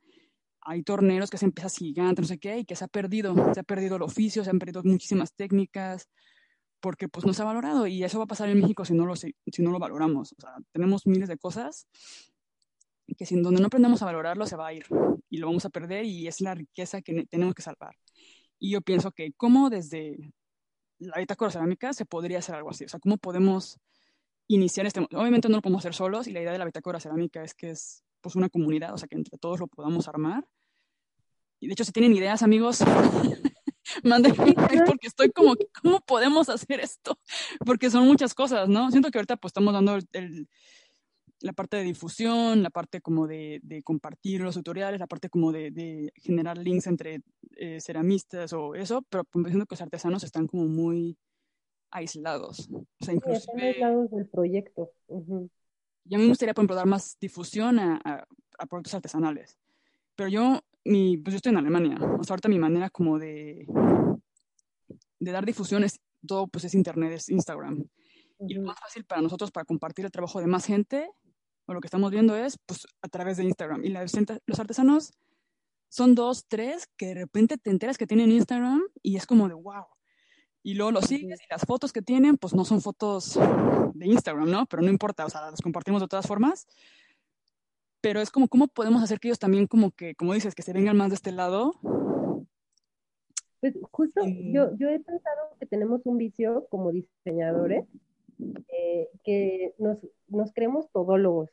[0.60, 3.60] hay torneos que se empiezan gigantes, no sé qué, y que se ha perdido, se
[3.60, 6.08] ha perdido el oficio, se han perdido muchísimas técnicas,
[6.80, 9.06] porque pues no se ha valorado, y eso va a pasar en México si no
[9.06, 11.86] lo, si, no lo valoramos, o sea, tenemos miles de cosas
[13.16, 14.84] que si donde no aprendemos a valorarlo se va a ir,
[15.30, 17.96] y lo vamos a perder, y es la riqueza que tenemos que salvar.
[18.58, 20.18] Y yo pienso que cómo desde
[20.98, 23.80] la bitácora cerámica se podría hacer algo así, o sea, cómo podemos
[24.48, 25.00] iniciar este...
[25.00, 27.70] Obviamente no lo podemos hacer solos y la idea de la bitácora cerámica es que
[27.70, 30.44] es pues una comunidad, o sea, que entre todos lo podamos armar.
[31.60, 32.80] Y de hecho, si tienen ideas, amigos,
[34.04, 34.54] mándenme
[34.86, 37.18] porque estoy como, ¿cómo podemos hacer esto?
[37.64, 38.90] Porque son muchas cosas, ¿no?
[38.90, 40.48] Siento que ahorita pues estamos dando el,
[41.40, 45.52] la parte de difusión, la parte como de, de compartir los tutoriales, la parte como
[45.52, 47.20] de, de generar links entre
[47.56, 51.16] eh, ceramistas o eso, pero pues, siento que los artesanos están como muy
[51.90, 52.68] aislados.
[52.70, 53.68] O sea, inclusive...
[53.68, 54.90] aislados del proyecto.
[56.04, 58.00] Y a mí me gustaría, por ejemplo, dar más difusión a,
[58.58, 59.58] a, productos artesanales.
[60.16, 61.96] Pero yo, mi, pues yo estoy en Alemania.
[62.18, 63.66] O sea, ahorita mi manera como de,
[65.20, 67.84] de dar difusión es todo, pues es internet, es Instagram.
[68.40, 71.10] Y lo más fácil para nosotros, para compartir el trabajo de más gente,
[71.66, 73.84] o lo que estamos viendo es, pues, a través de Instagram.
[73.84, 74.04] Y la,
[74.46, 75.12] los artesanos
[75.88, 79.54] son dos, tres, que de repente te enteras que tienen Instagram y es como de,
[79.54, 79.84] wow,
[80.68, 83.40] y luego lo sigues y las fotos que tienen, pues no son fotos
[83.94, 84.66] de Instagram, ¿no?
[84.66, 86.66] Pero no importa, o sea, las compartimos de todas formas.
[88.02, 90.74] Pero es como, ¿cómo podemos hacer que ellos también, como que, como dices, que se
[90.74, 91.72] vengan más de este lado?
[93.60, 97.86] Pues justo yo, yo he pensado que tenemos un vicio como diseñadores,
[98.68, 99.96] eh, que nos,
[100.26, 101.48] nos creemos todólogos.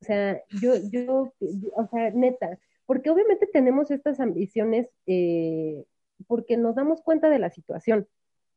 [0.00, 1.32] O sea, yo, yo,
[1.76, 5.84] o sea, neta, porque obviamente tenemos estas ambiciones eh,
[6.26, 8.08] porque nos damos cuenta de la situación.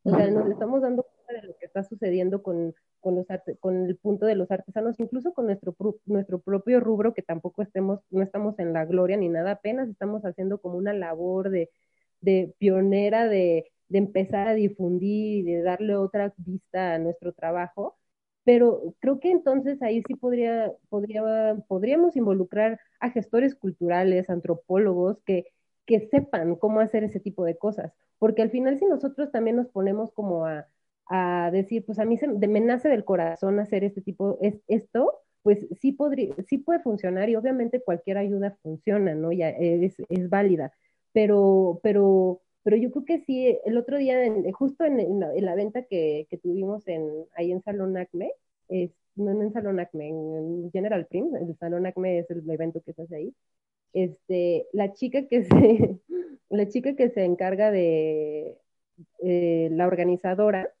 [0.02, 3.26] O sea, nos estamos dando cuenta de lo que está sucediendo con, con, los
[3.60, 8.00] con el punto de los artesanos, incluso con nuestro, nuestro propio rubro, que tampoco estemos,
[8.10, 11.70] no estamos en la gloria ni nada, apenas estamos haciendo como una labor de,
[12.20, 17.98] de pionera de, de empezar a difundir y de darle otra vista a nuestro trabajo.
[18.44, 21.22] Pero creo que entonces ahí sí podría, podría,
[21.68, 25.44] podríamos involucrar a gestores culturales, antropólogos, que,
[25.90, 29.68] que sepan cómo hacer ese tipo de cosas porque al final si nosotros también nos
[29.68, 30.68] ponemos como a,
[31.50, 35.66] decir, pues a mí se, me nace del corazón hacer este tipo, es, esto, pues
[35.80, 39.32] sí, podría, sí puede funcionar y obviamente cualquier ayuda funciona, ¿no?
[39.32, 40.72] Ya es, es válida,
[41.12, 44.18] pero, pero, pero yo creo que sí, el otro día,
[44.52, 48.30] justo en, la, venta que, que, tuvimos en, ahí en Salón Acme,
[49.16, 53.02] no, en Salón Acme, en General Print, el Salón Acme es el evento que se
[53.02, 53.34] hace ahí,
[53.92, 55.50] este, la chica que se,
[56.48, 58.56] la chica que se encarga de
[59.22, 60.72] eh, la organizadora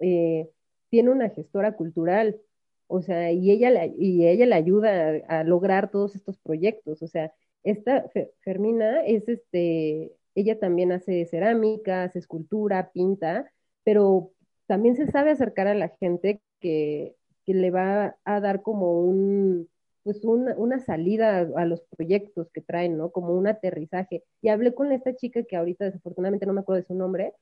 [0.00, 0.48] eh,
[0.90, 2.40] tiene una gestora cultural,
[2.86, 7.08] o sea, y ella, la, y ella le ayuda a, lograr todos estos proyectos, o
[7.08, 7.32] sea,
[7.64, 8.08] esta
[8.40, 13.50] Fermina es este, ella también hace cerámica, hace escultura, pinta,
[13.84, 14.30] pero
[14.66, 19.68] también se sabe acercar a la gente que, que le va a dar como un,
[20.08, 23.10] pues una, una salida a, los proyectos que traen, ¿no?
[23.10, 24.24] Como un aterrizaje.
[24.40, 27.34] Y hablé con esta chica que ahorita desafortunadamente no me acuerdo de su nombre,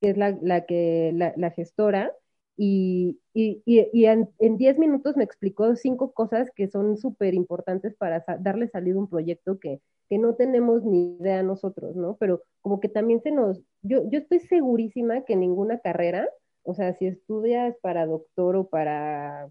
[0.00, 2.14] que es la, la que, la, la gestora,
[2.56, 8.24] y, y, y, en 10 minutos me explicó cinco cosas que son súper importantes para
[8.40, 12.16] darle salida a un proyecto que, que no tenemos ni idea nosotros, ¿no?
[12.16, 16.30] Pero como que también se nos, yo, yo estoy segurísima que ninguna carrera,
[16.62, 19.50] o sea, si estudias para doctor o para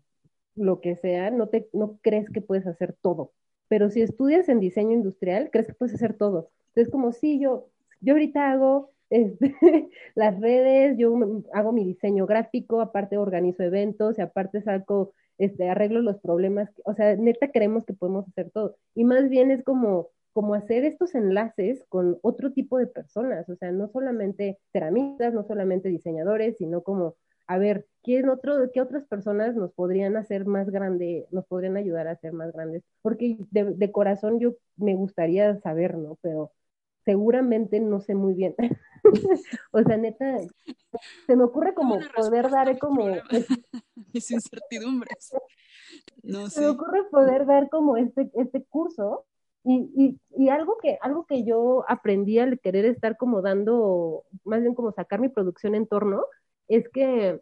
[0.56, 3.32] lo que sea, no, te, no crees que puedes hacer todo.
[3.68, 6.52] Pero si estudias en diseño industrial, crees que puedes hacer todo.
[6.70, 7.70] Entonces, como si yo,
[8.02, 11.16] yo ahorita hago este, las redes, yo
[11.54, 16.70] hago mi diseño gráfico, aparte organizo eventos y aparte saco, este, arreglo los problemas.
[16.86, 18.78] O sea, neta creemos que podemos hacer todo.
[18.94, 23.56] Y más bien es como, como hacer estos enlaces con otro tipo de personas, o
[23.56, 27.16] sea, no solamente ceramistas, no solamente diseñadores, sino como,
[27.48, 32.08] a ver, ¿quién otro, ¿qué otras personas nos podrían hacer más grande, nos podrían ayudar
[32.08, 32.84] a ser más grandes?
[33.02, 36.18] Porque de, de corazón yo me gustaría saber, ¿no?
[36.22, 36.52] Pero
[37.06, 38.56] seguramente no sé muy bien.
[39.72, 40.40] o sea, neta,
[41.28, 43.06] se me ocurre como poder dar como...
[44.14, 45.32] Mis incertidumbres.
[46.24, 46.56] No sé.
[46.56, 49.26] Se me ocurre poder dar como este, este curso
[49.64, 54.62] y, y, y, algo, que, algo que yo aprendí al querer estar como dando, más
[54.62, 56.24] bien como sacar mi producción en torno,
[56.68, 57.42] es que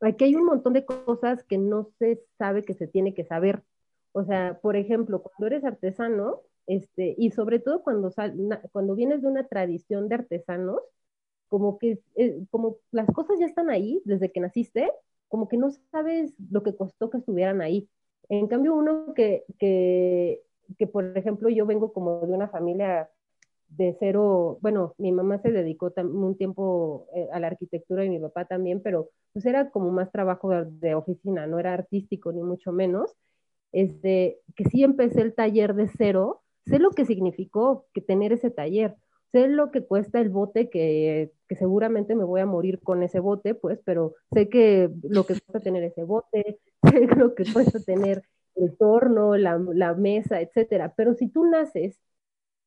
[0.00, 3.62] aquí hay un montón de cosas que no se sabe que se tiene que saber.
[4.12, 8.12] O sea, por ejemplo, cuando eres artesano, este, y sobre todo cuando,
[8.72, 10.80] cuando vienes de una tradición de artesanos,
[11.48, 14.90] como que eh, como las cosas ya están ahí desde que naciste,
[15.28, 17.88] como que no sabes lo que costó que estuvieran ahí.
[18.28, 20.42] En cambio, uno que, que,
[20.78, 23.10] que, por ejemplo, yo vengo como de una familia
[23.70, 28.18] de cero, bueno, mi mamá se dedicó un tiempo eh, a la arquitectura y mi
[28.18, 32.72] papá también, pero pues era como más trabajo de, oficina, no era artístico ni mucho
[32.72, 33.16] menos.
[33.72, 38.50] Este, que sí empecé el taller de cero, sé lo que significó que tener ese
[38.50, 38.96] taller,
[39.30, 43.20] sé lo que cuesta el bote, que, que, seguramente me voy a morir con ese
[43.20, 46.58] bote, pues, pero sé que lo que cuesta tener ese bote,
[46.90, 48.22] sé lo que cuesta tener
[48.56, 50.92] el torno, la, la mesa, etcétera.
[50.96, 52.00] Pero si tú naces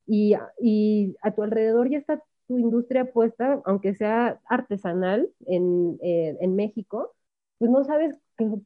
[0.05, 6.37] y, y, a tu alrededor ya está tu industria puesta, aunque sea artesanal en, eh,
[6.41, 7.13] en México,
[7.57, 8.17] pues no sabes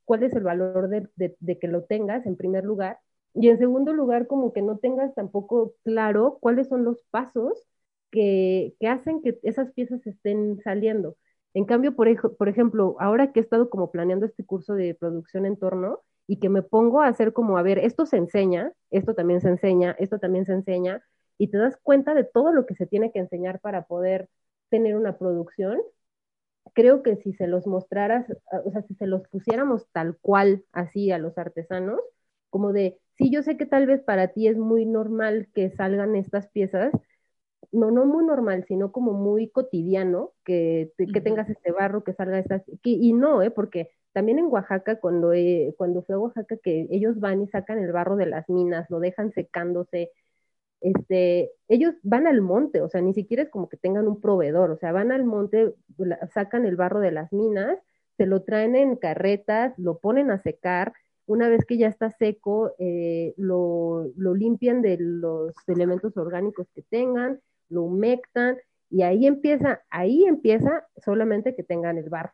[0.06, 3.00] cuál es el valor de, de, de que lo tengas en primer lugar
[3.40, 7.68] y en segundo lugar, como que no tengas tampoco claro cuáles son los pasos
[8.12, 11.18] que, que hacen que esas piezas estén saliendo.
[11.54, 15.46] En cambio, por, por ejemplo, ahora que he estado como planeando este curso de producción
[15.46, 19.14] en torno y que me pongo a hacer como, a ver, esto se enseña, esto
[19.14, 21.04] también se enseña, esto también se enseña,
[21.38, 24.30] y te das cuenta de todo lo que se tiene que enseñar para poder
[24.70, 25.80] tener una producción,
[26.74, 28.26] creo que si se los mostraras,
[28.66, 32.00] o sea, si se los pusiéramos tal cual así a los artesanos,
[32.50, 36.16] como de, sí, yo sé que tal vez para ti es muy normal que salgan
[36.16, 36.92] estas piezas,
[37.72, 42.40] no, no muy normal, sino como muy cotidiano, que, que tengas este barro, que salga
[42.40, 43.52] estas, y no, ¿eh?
[43.52, 45.32] porque también en Oaxaca, cuando,
[45.78, 49.00] cuando fui a Oaxaca, que ellos van y sacan el barro de las minas, lo
[49.00, 50.12] dejan secándose,
[50.82, 54.72] este, ellos van al monte, o sea, ni siquiera es como que tengan un proveedor,
[54.72, 55.74] o sea, van al monte,
[56.34, 57.78] sacan el barro de las minas,
[58.18, 60.94] se lo traen en carretas, lo ponen a secar,
[61.26, 66.82] una vez que ya está seco, eh, lo, lo, limpian de los elementos orgánicos que
[66.84, 68.58] tengan, lo humectan
[68.90, 72.32] y ahí empieza, ahí empieza solamente que tengan el barro.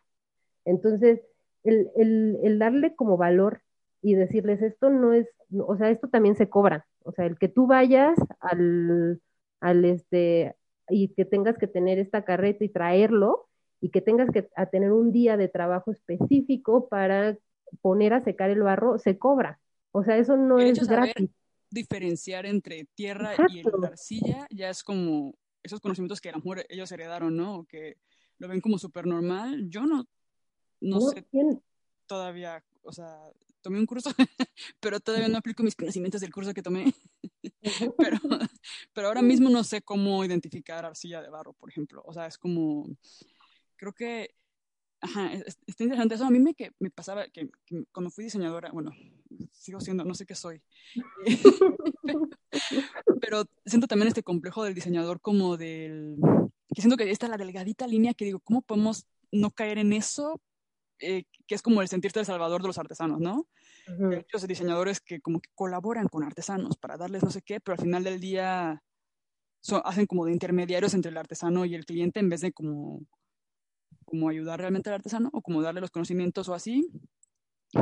[0.63, 1.21] Entonces,
[1.63, 3.61] el, el, el, darle como valor
[4.01, 6.85] y decirles esto no es, o sea, esto también se cobra.
[7.05, 9.21] O sea, el que tú vayas al,
[9.59, 10.55] al este,
[10.89, 13.47] y que tengas que tener esta carreta y traerlo,
[13.81, 17.37] y que tengas que a tener un día de trabajo específico para
[17.81, 19.59] poner a secar el barro, se cobra.
[19.91, 21.29] O sea, eso no es gratis.
[21.69, 26.65] Diferenciar entre tierra y la arcilla ya es como esos conocimientos que a lo mejor
[26.69, 27.59] ellos heredaron, ¿no?
[27.59, 27.97] O que
[28.37, 29.69] lo ven como súper normal.
[29.69, 30.05] Yo no,
[30.81, 31.25] no, sé
[32.05, 33.17] todavía, o sea,
[33.63, 34.11] tomé un curso,
[34.79, 36.93] pero todavía no aplico mis conocimientos del curso que tomé.
[37.97, 38.19] pero,
[38.93, 42.03] pero ahora mismo no sé cómo identificar arcilla de barro, por ejemplo.
[42.05, 42.87] O sea, es como,
[43.75, 44.35] creo que
[45.03, 46.15] Ajá, está interesante.
[46.15, 47.49] Eso a mí me, que, me pasaba que,
[47.91, 48.91] cuando fui diseñadora, bueno,
[49.51, 50.61] sigo siendo, no sé qué soy,
[53.21, 56.15] pero siento también este complejo del diseñador como del,
[56.73, 59.91] que siento que esta es la delgadita línea que digo, ¿cómo podemos no caer en
[59.91, 60.39] eso?
[61.03, 63.47] Eh, que es como el sentirte el salvador de los artesanos, ¿no?
[63.87, 67.75] Hay muchos diseñadores que como que colaboran con artesanos para darles no sé qué, pero
[67.75, 68.81] al final del día
[69.83, 73.01] hacen como de intermediarios entre el artesano y el cliente en vez de como
[74.05, 76.89] como ayudar realmente al artesano o como darle los conocimientos o así.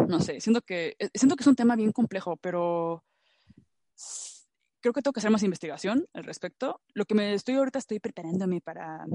[0.07, 3.03] No sé, siento que, eh, siento que es un tema bien complejo, pero
[4.80, 6.81] creo que tengo que hacer más investigación al respecto.
[6.93, 9.06] Lo que me estoy ahorita estoy preparándome para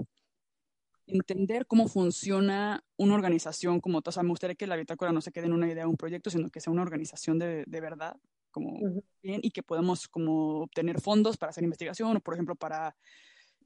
[1.06, 4.10] entender cómo funciona una organización como tal.
[4.10, 5.96] O sea, me gustaría que la bitácora no se quede en una idea o un
[5.96, 8.16] proyecto, sino que sea una organización de, de verdad,
[8.50, 12.96] como bien, y que podamos como obtener fondos para hacer investigación o, por ejemplo, para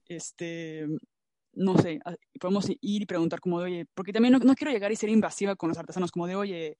[0.06, 0.86] este,
[1.52, 2.00] no sé,
[2.40, 5.56] podemos ir y preguntar como de, oye, porque también no, quiero llegar y ser invasiva
[5.56, 6.78] con los artesanos, como de, oye,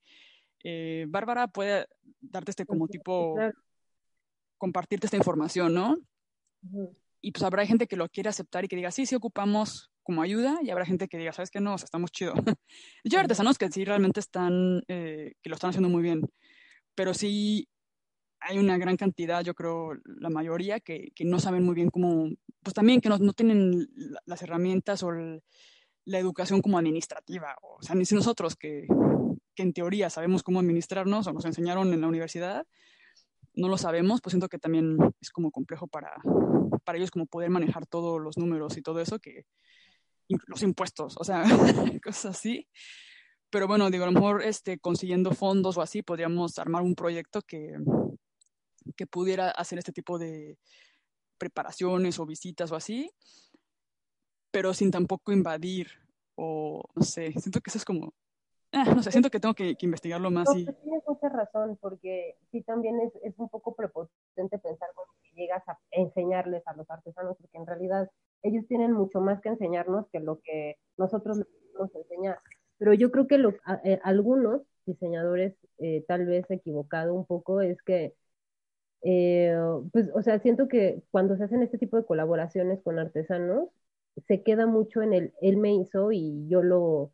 [0.63, 1.87] eh, Bárbara puede
[2.19, 3.35] darte este como tipo,
[4.57, 5.97] compartirte esta información, ¿no?
[7.21, 10.21] Y pues habrá gente que lo quiere aceptar y que diga, sí, sí ocupamos como
[10.21, 11.59] ayuda, y habrá gente que diga, ¿sabes qué?
[11.59, 12.33] No, o sea, estamos chido.
[13.03, 16.21] Yo artesanos que sí realmente están, eh, que lo están haciendo muy bien,
[16.95, 17.67] pero sí
[18.41, 22.27] hay una gran cantidad, yo creo, la mayoría, que, que no saben muy bien cómo,
[22.63, 23.87] pues también que no, no tienen
[24.25, 27.55] las herramientas o la educación como administrativa.
[27.61, 28.87] O sea, ni si nosotros que,
[29.53, 32.65] que en teoría sabemos cómo administrarnos o nos enseñaron en la universidad,
[33.53, 36.11] no lo sabemos, pues siento que también es como complejo para,
[36.83, 39.45] para ellos como poder manejar todos los números y todo eso, que
[40.47, 41.43] los impuestos, o sea,
[42.03, 42.67] cosas así.
[43.49, 47.41] Pero bueno, digo, a lo mejor este, consiguiendo fondos o así, podríamos armar un proyecto
[47.41, 47.77] que,
[48.95, 50.57] que pudiera hacer este tipo de
[51.37, 53.11] preparaciones o visitas o así,
[54.51, 55.87] pero sin tampoco invadir
[56.35, 58.13] o no sé, siento que eso es como
[58.73, 60.47] Ah, no sé, siento que tengo que, investigarlo más.
[60.55, 60.65] y...
[60.65, 65.77] Tienes mucha razón, porque sí también es, es un poco prepotente pensar cuando llegas a
[65.91, 68.09] enseñarles a los artesanos, porque en realidad
[68.43, 72.39] ellos tienen mucho más que enseñarnos que lo que nosotros les podemos enseñar.
[72.77, 77.81] Pero yo creo que los, eh, algunos diseñadores, eh, tal vez equivocado un poco, es
[77.83, 78.15] que,
[79.03, 79.55] eh,
[79.93, 83.69] pues, o sea, siento que cuando se hacen este tipo de colaboraciones con artesanos,
[84.27, 87.13] se queda mucho en el él me hizo y yo lo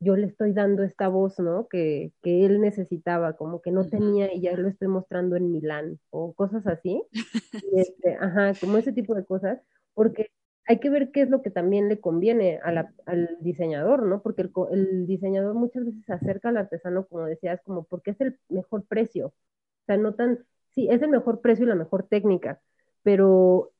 [0.00, 1.68] yo le estoy dando esta voz, ¿no?
[1.68, 6.00] Que, que él necesitaba, como que no tenía y ya lo estoy mostrando en Milán
[6.10, 7.02] o cosas así.
[7.74, 9.60] este, ajá, como ese tipo de cosas,
[9.94, 10.30] porque
[10.70, 14.22] hay que ver qué es lo que también le conviene a la, al diseñador, ¿no?
[14.22, 18.20] Porque el, el, diseñador muchas veces se acerca al artesano, como decías, como porque es
[18.20, 19.28] el mejor precio.
[19.28, 20.38] O sea, no tan,
[20.74, 22.60] sí, es el mejor precio y la mejor técnica,
[23.02, 23.72] pero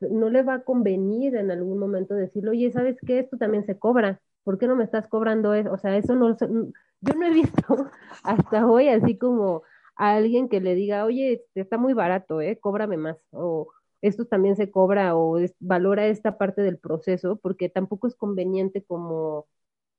[0.00, 3.18] no le va a convenir en algún momento decirle, oye, ¿sabes qué?
[3.18, 4.20] Esto también se cobra.
[4.44, 5.72] ¿por qué no me estás cobrando eso?
[5.72, 7.90] O sea, eso no, yo no he visto
[8.22, 9.62] hasta hoy así como
[9.96, 12.58] a alguien que le diga, oye, está muy barato, ¿eh?
[12.60, 13.68] Cóbrame más, o
[14.08, 19.46] esto también se cobra, o valora esta parte del proceso, porque tampoco es conveniente como,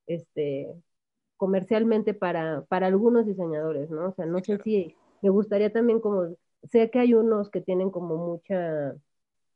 [0.08, 0.74] este,
[1.38, 4.10] comercialmente para, para algunos diseñadores, ¿no?
[4.10, 7.92] O sea, no sé si me gustaría también como, sé que hay unos que tienen
[7.92, 8.96] como mucha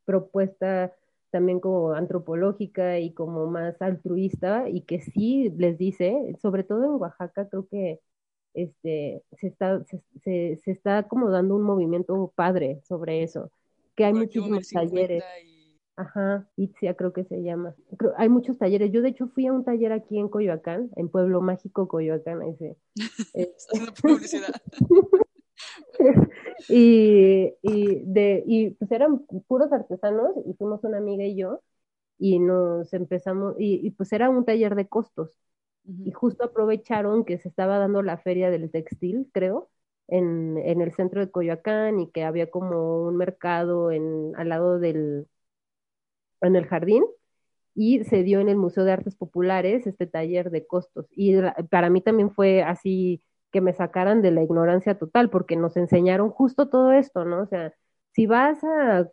[0.05, 0.93] propuesta
[1.31, 6.91] también como antropológica y como más altruista y que sí les dice, sobre todo en
[7.01, 7.99] Oaxaca creo que
[8.53, 13.51] este, se, está, se, se, está como dando un movimiento padre sobre eso,
[13.99, 15.25] que hay muchísimos talleres.
[15.97, 17.75] Ajá, Itzia creo que se llama.
[18.15, 18.93] hay muchos talleres.
[18.93, 22.77] Yo de hecho fui a un taller aquí en Coyoacán, en Pueblo Mágico Coyoacán, ese.
[24.01, 24.53] publicidad.
[26.69, 31.59] y, y, de, y pues eran puros artesanos y fuimos una amiga y yo
[32.17, 35.37] y nos empezamos, y, pues era un taller de costos.
[36.05, 39.69] Y justo aprovecharon que se estaba dando la feria del textil, creo,
[40.11, 45.27] en, el centro de Coyoacán y que había como un mercado en, al lado del,
[46.41, 47.03] en el jardín
[47.75, 51.07] y se dio en el Museo de Artes Populares este taller de costos.
[51.11, 51.35] Y
[51.69, 53.21] para mí también fue así
[53.51, 57.41] que me sacaran de la ignorancia total, porque nos enseñaron justo todo esto, ¿no?
[57.43, 57.73] O sea,
[58.11, 59.07] si vas a,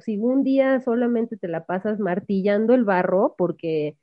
[0.00, 3.96] si un día solamente te la pasas martillando el barro, porque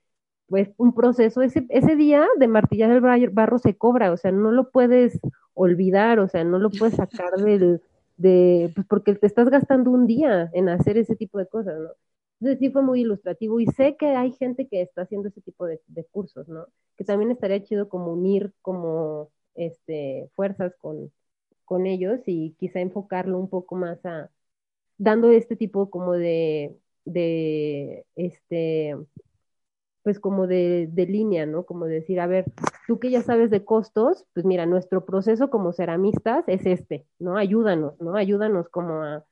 [0.48, 4.52] pues un proceso, ese, ese día de martillar el barro se cobra, o sea, no
[4.52, 5.20] lo puedes
[5.60, 7.82] olvidar, o sea, no lo puedes sacar del,
[8.18, 11.90] de, pues porque te estás gastando un día en hacer ese tipo de cosas, ¿no?
[12.40, 15.66] Entonces sí fue muy ilustrativo y sé que hay gente que está haciendo ese tipo
[15.66, 16.68] de, de cursos, ¿no?
[16.98, 21.12] Que también estaría chido como unir como este, fuerzas con,
[21.66, 24.30] con ellos y quizá enfocarlo un poco más a
[24.98, 28.96] dando este tipo como de, de este,
[30.10, 31.68] pues como de, de, línea, ¿no?
[31.68, 32.46] Como decir, a ver,
[32.88, 37.38] tú que ya sabes de costos, pues mira, nuestro proceso como ceramistas es este, ¿no?
[37.38, 38.16] Ayúdanos, ¿no?
[38.16, 39.24] Ayúdanos como a,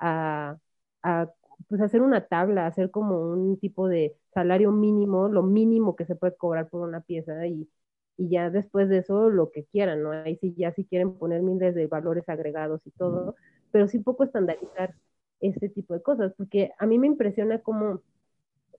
[0.00, 0.58] a,
[1.04, 1.30] a
[1.68, 6.16] pues hacer una tabla, hacer como un tipo de salario mínimo, lo mínimo que se
[6.16, 7.68] puede cobrar por una pieza y,
[8.16, 10.10] y ya después de eso lo que quieran, ¿no?
[10.10, 13.36] Ahí sí ya sí quieren poner miles de valores agregados y todo,
[13.70, 14.96] pero sí poco estandarizar
[15.38, 18.00] este tipo de cosas, porque a mí me impresiona como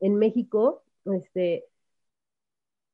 [0.02, 1.66] en México, este,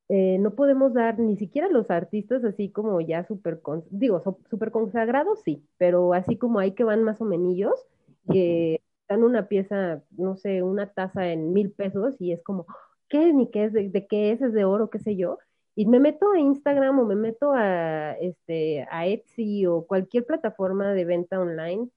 [0.08, 3.60] eh, no podemos dar ni siquiera los artistas así como ya súper,
[3.90, 7.74] digo, súper consagrados, sí, pero así como hay que van más o menos,
[8.30, 12.66] que dan una pieza, no sé, una taza en mil pesos y es como,
[13.08, 13.32] ¿qué?
[13.32, 15.38] Ni qué es, de, de qué es, es de oro, qué sé yo,
[15.74, 20.92] y me meto a Instagram o me meto a, este, a Etsy o cualquier plataforma
[20.92, 21.88] de venta online,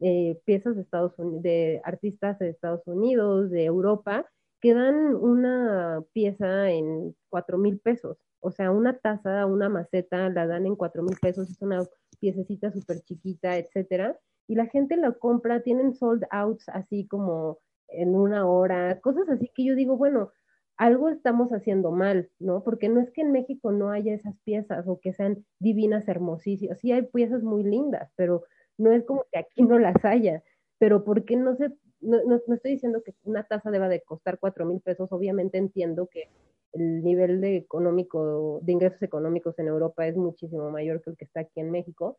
[0.00, 4.26] eh, piezas de Estados Unidos, de artistas de Estados Unidos, de Europa,
[4.64, 8.16] que dan una pieza en cuatro mil pesos.
[8.40, 11.84] O sea, una taza, una maceta, la dan en cuatro mil pesos, es una
[12.18, 14.18] piececita súper chiquita, etcétera.
[14.48, 17.58] Y la gente la compra, tienen sold outs así como
[17.88, 20.32] en una hora, cosas así que yo digo, bueno,
[20.78, 22.64] algo estamos haciendo mal, ¿no?
[22.64, 26.80] Porque no es que en México no haya esas piezas o que sean divinas, hermosísimas.
[26.80, 28.44] Sí hay piezas muy lindas, pero
[28.78, 30.42] no es como que aquí no las haya,
[30.84, 31.70] pero ¿por qué no se,
[32.02, 36.08] no, no, estoy diciendo que una tasa deba de costar cuatro mil pesos, obviamente entiendo
[36.08, 36.28] que
[36.74, 41.24] el nivel de económico, de ingresos económicos en Europa es muchísimo mayor que el que
[41.24, 42.18] está aquí en México,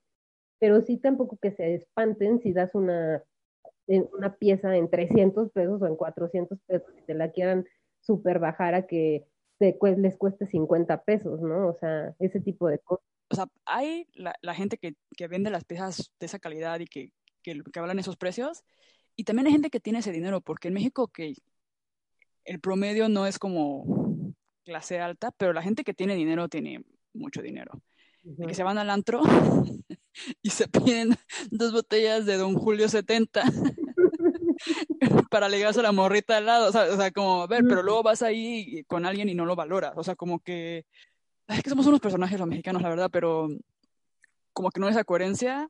[0.58, 3.24] pero sí tampoco que se espanten si das una,
[3.86, 7.68] una pieza en 300 pesos o en 400 pesos y te la quieran
[8.02, 9.28] super bajar a que
[9.60, 11.68] les cueste 50 pesos, ¿no?
[11.68, 13.06] O sea, ese tipo de cosas.
[13.30, 14.96] O sea, hay la, gente que,
[15.28, 17.12] vende las piezas de esa calidad y que,
[17.46, 18.64] que, que hablan esos precios,
[19.16, 21.12] y también hay gente que tiene ese dinero, porque en México
[22.44, 27.42] el promedio no es como clase alta, pero la gente que tiene dinero tiene mucho
[27.42, 27.82] dinero.
[28.48, 29.22] que se van al antro
[30.42, 31.16] y se piden
[31.52, 33.44] dos botellas de Don Julio 70
[35.30, 36.70] para ligarse a la morrita al lado.
[36.70, 39.94] O sea, como, a ver, pero luego vas ahí con alguien y no lo valoras.
[39.96, 40.86] O sea, como que.
[41.48, 43.48] Es que somos unos personajes los mexicanos, la verdad, pero
[44.52, 45.70] como que no hay esa coherencia.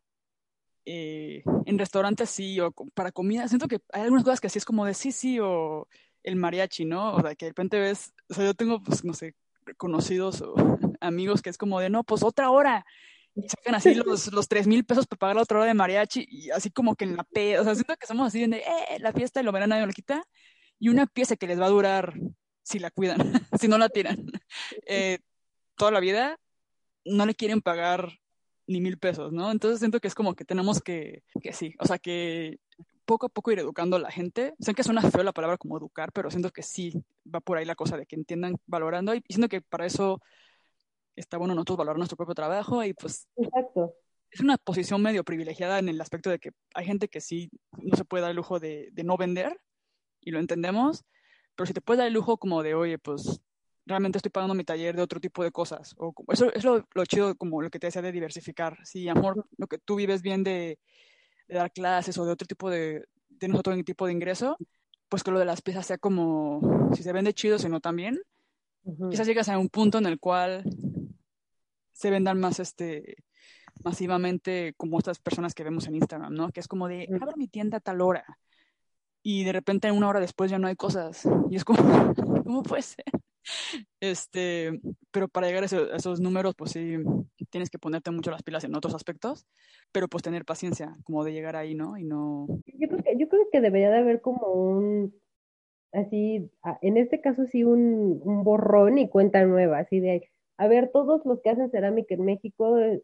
[0.86, 4.66] Eh, en restaurantes sí, o para comida, siento que hay algunas cosas que así es
[4.66, 5.88] como de sí, sí, o
[6.24, 7.16] el mariachi, ¿no?
[7.16, 9.36] O sea, que de repente ves, o sea, yo tengo, pues, no sé,
[9.78, 10.54] conocidos o
[11.02, 12.86] amigos que es como de, no, pues otra hora
[13.36, 16.26] y sacan así los, los 3 mil pesos para pagar la otra hora de mariachi
[16.30, 19.00] y así como que en la P, o sea, siento que somos así de, eh,
[19.00, 20.24] la fiesta y lo verán nadie lo quita
[20.80, 22.14] y una pieza que les va a durar
[22.64, 23.18] si la cuidan,
[23.60, 24.26] si no la tiran,
[24.88, 25.20] eh,
[25.76, 26.40] toda la vida,
[27.04, 28.20] no le quieren pagar
[28.68, 29.52] ni mil pesos, ¿no?
[29.52, 32.60] Entonces siento que es como que tenemos que, que sí, o sea, que
[33.06, 34.56] poco a poco ir educando a la gente.
[34.60, 36.94] Sé que suena feo la palabra como educar, pero siento que sí
[37.34, 40.22] va por ahí la cosa de que entiendan valorando y siento que para eso
[41.16, 43.28] está bueno nosotros valorar nuestro propio trabajo y pues...
[43.38, 43.94] Exacto.
[44.32, 47.96] Es una posición medio privilegiada en el aspecto de que hay gente que sí no
[47.96, 49.62] se puede dar el lujo de, de no vender
[50.20, 51.06] y lo entendemos,
[51.56, 53.40] pero si te puedes dar el lujo como de, oye, pues
[53.86, 55.96] realmente estoy pagando mi taller de otro tipo de cosas.
[55.98, 58.78] O eso es lo, lo, chido, como lo que te decía de diversificar.
[58.86, 60.80] Si, amor, lo que tú vives bien de,
[61.48, 63.06] de dar clases o de otro tipo de,
[63.40, 64.58] tienes otro tipo de ingreso,
[65.10, 68.20] pues que lo de las piezas sea como, si se vende chido, si no también.
[69.10, 70.64] Quizás llegas a un punto en el cual
[71.92, 73.16] se vendan más este
[73.84, 76.50] masivamente como estas personas que vemos en Instagram, ¿no?
[76.50, 78.26] Que es como de, abro mi tienda a tal hora
[79.24, 81.80] y de repente una hora después ya no hay cosas y es como,
[82.46, 83.06] ¿cómo puede ser?
[84.00, 84.80] Este,
[85.12, 86.98] pero para llegar a, esos números, pues sí,
[87.50, 89.48] tienes que ponerte mucho las pilas en otros aspectos,
[89.92, 91.98] pero pues tener paciencia, como de llegar ahí, ¿no?
[91.98, 92.48] Y no...
[92.66, 95.16] Yo creo que, yo creo que debería de haber como un,
[95.92, 96.52] así,
[96.82, 101.26] en este caso sí, un, un borrón y cuenta nueva, así de a ver, todos
[101.26, 103.04] los que hacen cerámica en México eh,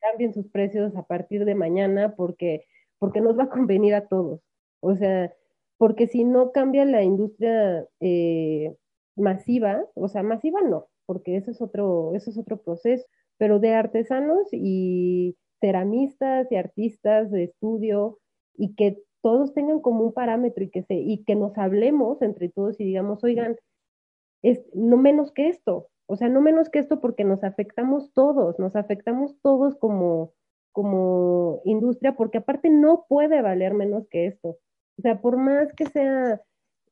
[0.00, 2.66] cambien sus precios a partir de mañana porque,
[2.98, 4.40] porque nos va a convenir a todos.
[4.80, 5.32] O sea,
[5.76, 8.74] porque si no cambia la industria eh,
[9.16, 13.06] masiva, o sea, masiva no, porque eso es otro, eso es otro proceso,
[13.38, 18.18] pero de artesanos y ceramistas y artistas de estudio
[18.56, 22.50] y que todos tengan como un parámetro y que se, y que nos hablemos entre
[22.50, 23.56] todos y digamos, oigan,
[24.42, 28.58] es no menos que esto, o sea, no menos que esto porque nos afectamos todos,
[28.58, 30.32] nos afectamos todos como,
[30.72, 34.58] como industria, porque aparte no puede valer menos que esto.
[34.98, 36.42] O sea, por más que sea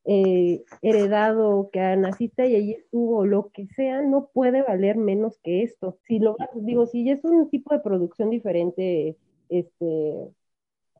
[0.05, 5.63] eh, heredado, que naciste y allí estuvo, lo que sea, no puede valer menos que
[5.63, 5.99] esto.
[6.07, 9.17] Si lo digo, si es un tipo de producción diferente,
[9.49, 10.29] este,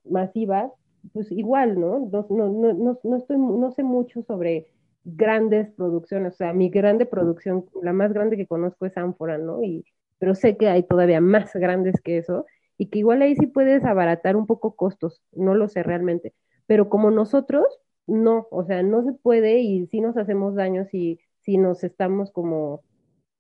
[0.05, 0.73] masiva,
[1.13, 2.09] pues igual, ¿no?
[2.11, 4.69] No, no, no, no, estoy, no sé mucho sobre
[5.05, 9.63] grandes producciones, o sea, mi grande producción, la más grande que conozco es Ánfora, ¿no?
[9.63, 9.85] Y,
[10.19, 12.47] pero sé que hay todavía más grandes que eso
[12.79, 16.35] y que igual ahí sí puedes abaratar un poco costos, no lo sé realmente,
[16.67, 17.67] pero como nosotros,
[18.07, 22.31] no, o sea, no se puede y sí nos hacemos daño si, si nos estamos
[22.33, 22.83] como,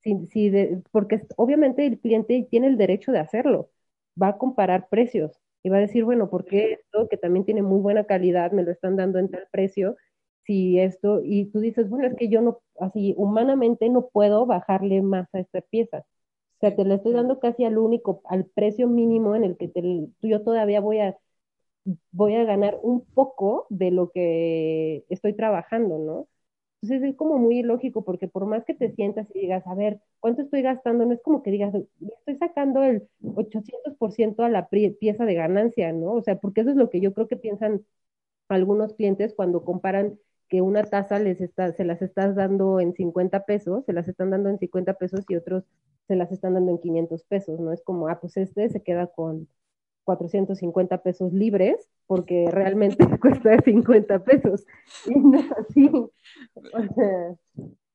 [0.00, 3.70] si, si de, porque obviamente el cliente tiene el derecho de hacerlo,
[4.20, 5.32] va a comparar precios
[5.62, 8.62] y va a decir, bueno, ¿por qué esto que también tiene muy buena calidad me
[8.64, 9.96] lo están dando en tal precio
[10.44, 15.00] si esto, y tú dices, bueno, es que yo no, así humanamente no puedo bajarle
[15.02, 15.98] más a esta pieza.
[16.56, 19.68] O sea, te la estoy dando casi al único, al precio mínimo en el que
[19.68, 19.82] te,
[20.22, 21.16] yo todavía voy a,
[22.12, 26.28] voy a ganar un poco de lo que estoy trabajando, ¿no?
[26.82, 30.00] Entonces es como muy ilógico porque por más que te sientas y digas, a ver,
[30.20, 31.06] ¿cuánto estoy gastando?
[31.06, 36.14] No es como que digas, estoy sacando el 800% a la pieza de ganancia, ¿no?
[36.14, 37.82] O sea, porque eso es lo que yo creo que piensan
[38.48, 40.18] algunos clientes cuando comparan
[40.48, 44.30] que una tasa les está, se las estás dando en 50 pesos, se las están
[44.30, 45.64] dando en 50 pesos y otros
[46.08, 47.72] se las están dando en 500 pesos, ¿no?
[47.72, 49.48] Es como, ah, pues este se queda con
[50.04, 54.66] 450 pesos libres porque realmente cuesta 50 pesos.
[55.06, 55.90] Y no es así.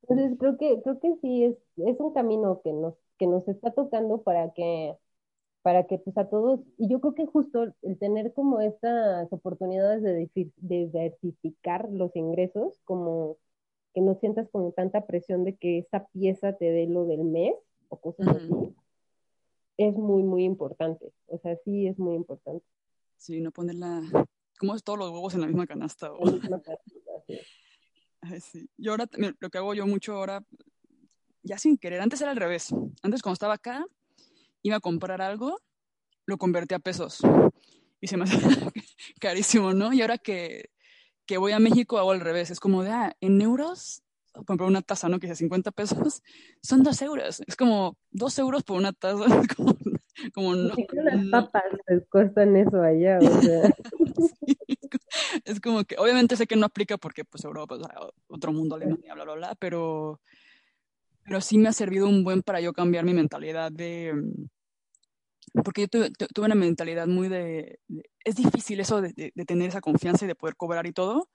[0.01, 3.71] entonces creo que, creo que sí es, es un camino que nos, que nos está
[3.71, 4.95] tocando para que,
[5.61, 10.01] para que pues a todos, y yo creo que justo el tener como estas oportunidades
[10.01, 13.37] de, diversificar los ingresos, como
[13.93, 17.55] que no sientas como tanta presión de que esa pieza te dé lo del mes
[17.89, 18.75] o cosas así,
[19.77, 21.13] es muy, muy importante.
[21.27, 22.65] O sea, sí es muy importante.
[23.15, 24.01] Sí, no ponerla,
[24.59, 26.11] como es todos los huevos en la misma canasta.
[28.41, 28.69] sí.
[28.77, 29.07] Yo ahora,
[29.39, 30.43] lo que hago yo mucho ahora,
[31.43, 32.73] ya sin querer, antes era al revés.
[33.01, 33.85] Antes cuando estaba acá,
[34.63, 35.59] iba a comprar algo,
[36.25, 37.21] lo convertí a pesos.
[38.01, 38.37] Y se me hace
[39.19, 39.93] carísimo, ¿no?
[39.93, 40.69] Y ahora que,
[41.25, 42.51] que voy a México hago al revés.
[42.51, 44.03] Es como de, ah, en euros,
[44.45, 45.19] comprar una taza, ¿no?
[45.19, 46.21] Que es 50 pesos,
[46.61, 47.41] son dos euros.
[47.47, 49.25] Es como dos euros por una taza.
[50.33, 50.73] como, no.
[50.93, 53.69] Las papas les cuestan eso allá, o sea.
[55.45, 57.77] es como que, obviamente sé que no aplica porque, pues, Europa,
[58.27, 60.19] otro mundo, Alemania, bla, bla, bla, pero,
[61.23, 64.13] pero sí me ha servido un buen para yo cambiar mi mentalidad de
[65.63, 67.79] porque yo tuve, tuve, una mentalidad muy de,
[68.23, 71.29] es difícil eso de, de, tener esa confianza y de poder cobrar y todo,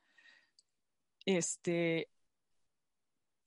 [1.25, 2.09] este,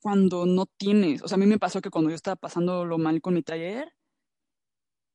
[0.02, 2.98] cuando no tienes, o sea, a mí me pasó que cuando yo estaba pasando lo
[2.98, 3.94] mal con mi taller,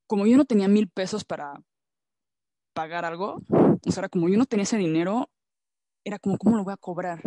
[0.07, 1.61] como yo no tenía mil pesos para
[2.73, 5.29] pagar algo, o sea, era como yo no tenía ese dinero,
[6.03, 7.21] era como, ¿cómo lo voy a cobrar?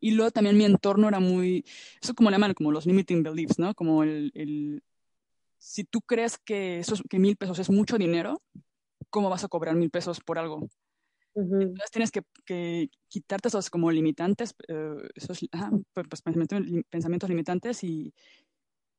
[0.00, 1.64] Y luego también mi entorno era muy,
[2.00, 3.74] eso como le llaman, como los limiting beliefs, ¿no?
[3.74, 4.82] Como el,
[5.58, 8.42] si tú crees que, esos, que mil pesos es mucho dinero,
[9.10, 10.68] ¿cómo vas a cobrar mil pesos por algo?
[11.34, 15.38] Entonces tienes que, quitarte esos como limitantes, eh, esos
[15.94, 18.12] pues, pues, pensamientos, limitantes y,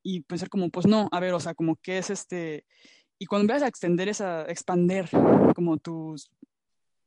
[0.01, 2.65] y, pensar como, pues no, a ver, o sea, como que es este...
[3.19, 5.09] Y cuando empiezas a extender esa, expander
[5.55, 6.29] como tus...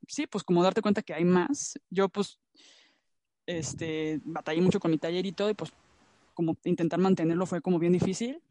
[0.07, 1.77] Sí, pues como darte cuenta que hay más.
[1.89, 2.39] Yo pues,
[3.45, 5.71] este, batallé mucho con mi taller y todo y pues
[6.33, 8.41] como intentar mantenerlo fue como bien difícil.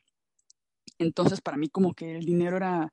[0.98, 2.92] Entonces, para mí como que el dinero era,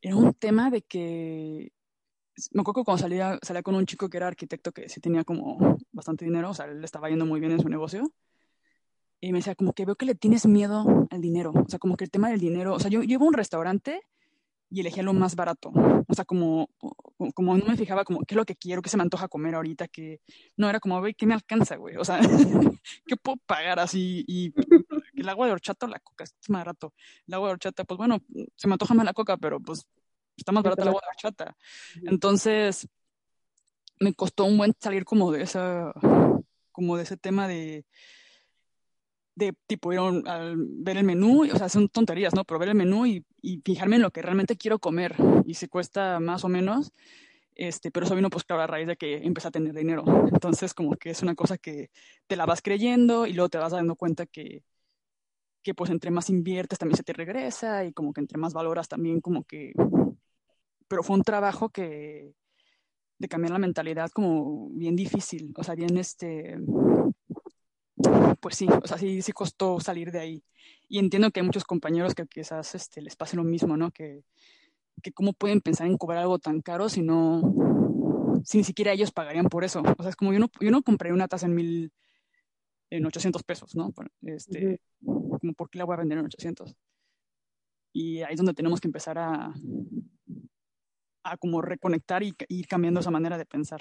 [0.00, 1.72] era un tema de que,
[2.52, 5.24] me acuerdo que cuando salía, salía con un chico que era arquitecto que sí tenía
[5.24, 8.12] como bastante dinero, o sea, él estaba yendo muy bien en su negocio,
[9.20, 11.96] y me decía como que veo que le tienes miedo al dinero, o sea, como
[11.96, 14.02] que el tema del dinero, o sea, yo llevo a un restaurante
[14.68, 15.72] y elegía lo más barato,
[16.08, 16.68] o sea, como,
[17.34, 19.54] como no me fijaba como qué es lo que quiero, qué se me antoja comer
[19.54, 20.20] ahorita, que
[20.56, 21.96] no, era como, güey, ¿qué me alcanza, güey?
[21.96, 22.18] O sea,
[23.06, 24.24] ¿qué puedo pagar así?
[24.26, 24.52] Y
[25.14, 26.92] el agua de horchata o la coca, es más barato.
[27.26, 28.18] El agua de horchata, pues bueno,
[28.54, 29.86] se me antoja más la coca, pero pues
[30.36, 31.56] está más barata el agua de horchata.
[32.04, 32.88] Entonces,
[34.00, 35.92] me costó un buen salir como de esa,
[36.72, 37.84] como de ese tema de,
[39.34, 42.44] de tipo ir a ver el menú, o sea, son tonterías, ¿no?
[42.44, 45.14] Pero ver el menú y, y, fijarme en lo que realmente quiero comer
[45.44, 46.92] y si cuesta más o menos,
[47.54, 50.04] este, pero eso vino pues claro a raíz de que empecé a tener dinero.
[50.32, 51.90] Entonces como que es una cosa que
[52.26, 54.62] te la vas creyendo y luego te vas dando cuenta que,
[55.62, 58.88] que pues entre más inviertes también se te regresa y como que entre más valoras
[58.88, 59.72] también como que...
[60.88, 62.34] Pero fue un trabajo que
[63.18, 66.58] de cambiar la mentalidad como bien difícil, o sea, bien este...
[68.40, 70.44] Pues sí, o sea, sí, sí costó salir de ahí.
[70.88, 73.90] Y entiendo que hay muchos compañeros que quizás este, les pase lo mismo, ¿no?
[73.90, 74.22] Que,
[75.02, 77.40] que cómo pueden pensar en cobrar algo tan caro si no,
[78.44, 79.82] si ni siquiera ellos pagarían por eso.
[79.98, 81.92] O sea, es como yo no, yo no compré una taza en mil,
[82.90, 83.92] en 800 pesos, ¿no?
[84.22, 86.76] Este, como, ¿por qué la voy a vender en 800?
[87.92, 89.54] Y ahí es donde tenemos que empezar a,
[91.30, 93.80] a como reconectar y, ir cambiando esa manera de pensar.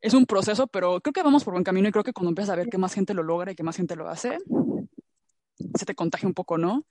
[0.00, 2.52] Es un proceso, pero creo que vamos por buen camino y creo que cuando empiezas
[2.52, 4.38] a ver que más gente lo logra y que más gente lo hace,
[5.74, 6.84] se te contagia un poco, ¿no?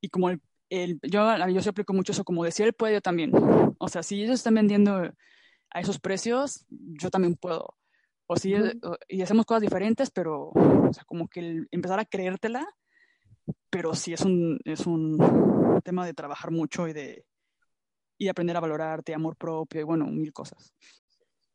[0.00, 3.00] Y como el, el, yo, yo se aplico mucho eso, como decía, él puede, yo
[3.00, 3.32] también.
[3.78, 5.12] O sea, si ellos están vendiendo
[5.70, 7.76] a esos precios, yo también puedo.
[8.26, 8.54] O sí,
[9.08, 12.66] y hacemos cosas diferentes, pero, o sea, como que empezar a creértela,
[13.70, 17.24] pero sí es un, es un tema de trabajar mucho y de,
[18.20, 20.74] y aprender a valorarte, amor propio y bueno, mil cosas.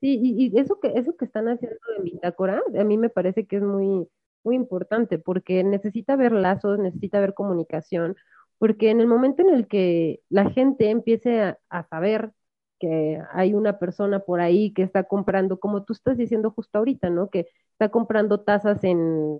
[0.01, 3.57] Sí, y, eso que eso que están haciendo en Bitácora, a mí me parece que
[3.57, 4.07] es muy,
[4.43, 8.15] muy importante porque necesita ver lazos, necesita ver comunicación,
[8.57, 12.31] porque en el momento en el que la gente empiece a, a saber
[12.79, 17.11] que hay una persona por ahí que está comprando, como tú estás diciendo justo ahorita,
[17.11, 17.29] ¿no?
[17.29, 19.39] Que está comprando tazas en,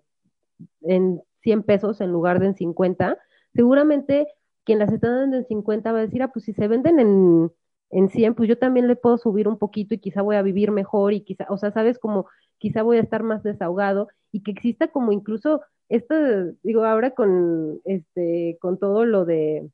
[0.82, 3.18] en 100 pesos en lugar de en 50,
[3.56, 4.28] seguramente
[4.66, 7.52] quien las está dando en 50 va a decir, ah, pues si se venden en,
[7.92, 10.72] en 100, pues yo también le puedo subir un poquito y quizá voy a vivir
[10.72, 12.28] mejor y quizá, o sea, sabes, como
[12.58, 16.16] quizá voy a estar más desahogado y que exista como incluso esto,
[16.64, 19.70] digo, ahora con, este, con todo lo de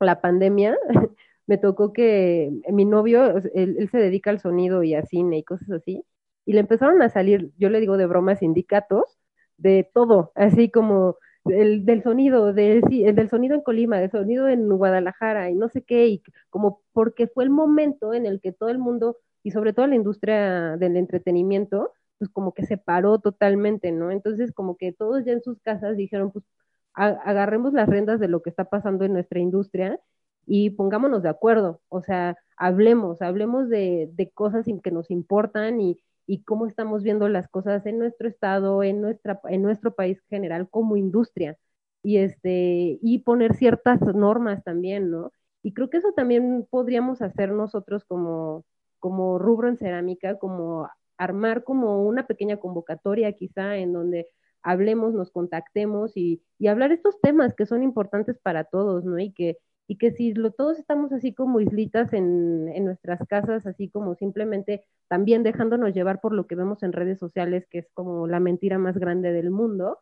[0.00, 0.76] la pandemia,
[1.46, 5.70] me tocó que mi novio, él, se dedica al sonido y a cine y cosas
[5.70, 6.04] así,
[6.46, 9.18] y le empezaron a salir, yo le digo de broma, sindicatos,
[9.58, 14.68] de todo, así como del, del sonido, del, del sonido en Colima, del sonido en
[14.68, 18.68] Guadalajara y no sé qué, y como porque fue el momento en el que todo
[18.68, 23.90] el mundo, y sobre todo la industria del entretenimiento, pues como que se paró totalmente,
[23.92, 24.10] ¿no?
[24.10, 26.44] Entonces como que todos ya en sus casas dijeron, pues
[26.94, 29.98] agarremos las rendas de lo que está pasando en nuestra industria
[30.46, 35.98] y pongámonos de acuerdo, o sea, hablemos, hablemos de, de cosas que nos importan y,
[36.26, 40.68] y, cómo estamos viendo las cosas en nuestro estado, en, nuestra, en nuestro país general
[40.70, 41.56] como industria
[42.02, 45.32] y, este, y poner ciertas normas también, ¿no?
[45.62, 48.64] Y creo que eso también podríamos hacer nosotros como,
[48.98, 50.88] como rubro en cerámica, como
[51.18, 54.26] armar como una pequeña convocatoria quizá en donde
[54.62, 59.18] hablemos, nos contactemos y, y hablar estos temas que son importantes para todos, ¿no?
[59.18, 63.66] Y que, y que si lo, todos estamos así como islitas en, en, nuestras casas,
[63.66, 67.90] así como simplemente también dejándonos llevar por lo que vemos en redes sociales, que es
[67.92, 69.98] como la mentira más grande del mundo,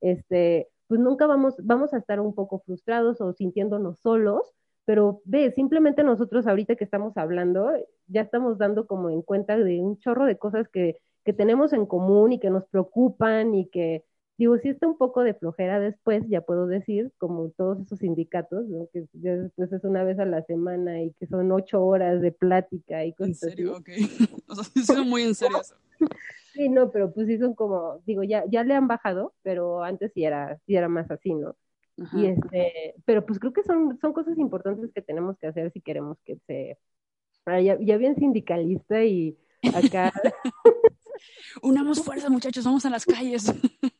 [0.00, 4.54] este, pues nunca vamos, vamos a estar un poco frustrados o sintiéndonos solos,
[4.84, 7.72] pero ve, simplemente nosotros ahorita que estamos hablando,
[8.06, 11.86] ya estamos dando como en cuenta de un chorro de cosas que, que tenemos en
[11.86, 14.04] común y que nos preocupan y que,
[14.36, 18.66] digo, si está un poco de flojera después, ya puedo decir, como todos esos sindicatos,
[18.66, 18.88] ¿no?
[18.92, 22.32] que ya después es una vez a la semana y que son ocho horas de
[22.32, 23.76] plática y cosas ¿En serio?
[23.76, 23.88] Ok.
[24.48, 25.74] O sea, son muy en serio eso.
[26.52, 30.12] Sí, no, pero pues sí son como, digo, ya, ya le han bajado, pero antes
[30.14, 31.56] sí era, sí era más así, ¿no?
[32.00, 32.18] Ajá.
[32.18, 35.80] Y este, pero pues creo que son, son cosas importantes que tenemos que hacer si
[35.80, 36.78] queremos que se,
[37.46, 39.36] ya, ya bien sindicalista y
[39.74, 40.12] acá
[41.62, 43.52] unamos fuerzas, muchachos, vamos a las calles.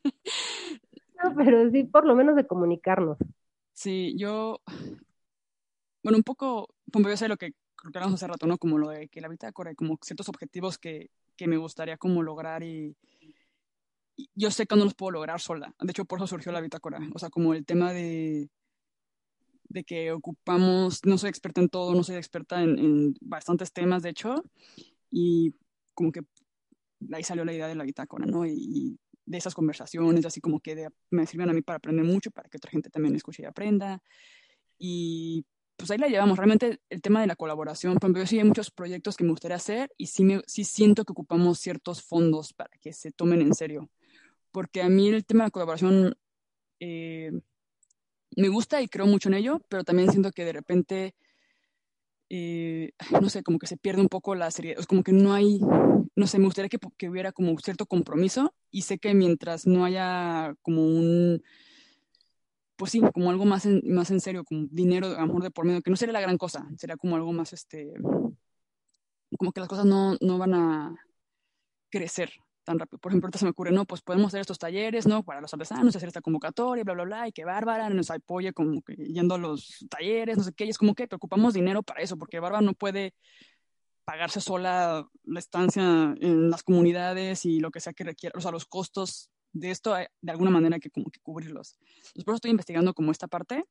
[1.37, 3.19] pero sí, por lo menos de comunicarnos.
[3.73, 4.61] Sí, yo,
[6.03, 7.53] bueno, un poco, pues yo sé lo que
[7.83, 8.59] hablamos hace rato, ¿no?
[8.59, 12.23] Como lo de que la bitácora hay como ciertos objetivos que, que me gustaría como
[12.23, 12.97] lograr y,
[14.17, 15.75] y, yo sé que no los puedo lograr sola.
[15.81, 17.01] De hecho, por eso surgió la bitácora.
[17.15, 18.49] O sea, como el tema de,
[19.65, 24.03] de que ocupamos, no soy experta en todo, no soy experta en, en bastantes temas,
[24.03, 24.45] de hecho,
[25.11, 25.55] y
[25.95, 26.23] como que
[27.13, 28.47] ahí salió la idea de la bitácora, ¿no?
[28.47, 32.49] Y, de esas conversaciones, así como que me sirven a mí para aprender mucho, para
[32.49, 34.03] que otra gente también escuche y aprenda.
[34.79, 35.47] Y
[35.77, 36.37] pues ahí la llevamos.
[36.37, 39.57] Realmente el tema de la colaboración, por yo sí hay muchos proyectos que me gustaría
[39.57, 43.55] hacer y sí, me, sí siento que ocupamos ciertos fondos para que se tomen en
[43.55, 43.91] serio.
[44.53, 46.17] Porque a mí el tema de la colaboración
[46.81, 47.33] eh,
[48.37, 51.15] me gusta y creo mucho en ello, pero también siento que de repente
[52.37, 55.33] eh, no sé, como que se pierde un poco la seriedad, es como que no
[55.33, 55.61] hay,
[56.17, 59.85] no sé, me gustaría que, que, hubiera como cierto compromiso y sé que mientras no
[59.85, 61.43] haya como un,
[62.77, 65.83] pues sí, como algo más en, más en serio, como dinero, amor de por medio,
[65.83, 67.95] que no sería la gran cosa, sería como algo más, este,
[69.39, 70.95] como que las cosas no, no van a
[71.91, 72.33] crecer,
[72.65, 72.99] tan rápido.
[72.99, 75.23] Por ejemplo, ahorita se me ocurre, no, pues podemos hacer estos talleres, ¿no?
[75.23, 78.83] Para los artesanos, hacer esta convocatoria, bla, bla, bla, y que Bárbara nos apoye como
[78.83, 82.03] que yendo a los talleres, no sé qué, y es como que preocupamos dinero para
[82.03, 83.15] eso, porque Bárbara no puede
[84.05, 88.51] pagarse sola la estancia en las comunidades y lo que sea que requiera, o sea,
[88.51, 91.79] los costos de esto, eh, de alguna manera hay que como que cubrirlos.
[91.81, 93.65] Entonces, por eso estoy investigando como esta parte.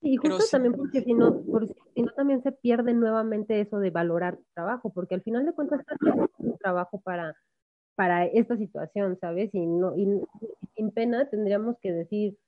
[0.00, 3.78] Y justo sí, también porque si no, porque si no también se pierde nuevamente eso
[3.78, 7.34] de valorar tu trabajo, porque al final de cuentas estás haciendo un trabajo para
[7.98, 9.52] para esta situación, ¿sabes?
[9.52, 10.06] Y, no, y,
[10.76, 12.38] sin pena tendríamos que decir,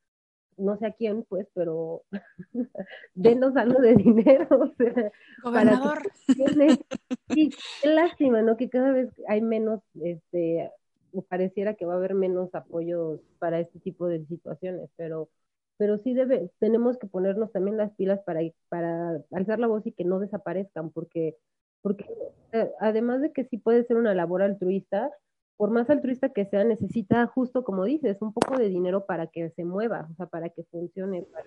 [0.61, 2.03] no sé a quién, pues, pero
[3.15, 4.47] denos algo de dinero.
[4.61, 5.11] O sea,
[5.43, 6.03] Gobernador.
[6.27, 6.77] Para
[7.29, 7.51] sí,
[7.83, 8.57] qué lástima, ¿no?
[8.57, 10.71] Que cada vez hay menos, este,
[11.29, 15.29] pareciera que va a haber menos apoyos para este tipo de situaciones, pero
[15.81, 19.93] pero sí debe, tenemos que ponernos también las pilas para, para alzar la voz y
[19.93, 21.39] que no desaparezcan, porque,
[21.81, 22.05] porque
[22.53, 25.11] eh, además de que sí puede ser una labor altruista,
[25.61, 29.51] por más altruista que sea, necesita justo como dices, un poco de dinero para que
[29.51, 31.45] se mueva, o sea, para que funcione, para,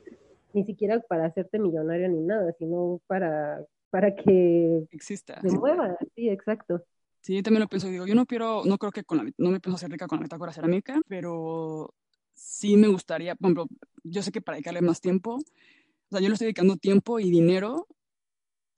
[0.54, 5.42] ni siquiera para hacerte millonario ni nada, sino para, para que exista.
[5.42, 6.86] se mueva, sí, exacto.
[7.22, 9.60] Sí, también lo pienso, digo, yo no quiero, no creo que con la, no me
[9.60, 11.92] pienso hacer rica con la bitácora cerámica, pero
[12.36, 13.68] sí me gustaría, por ejemplo,
[14.04, 17.32] yo sé que para dedicarle más tiempo, o sea, yo le estoy dedicando tiempo y
[17.32, 17.88] dinero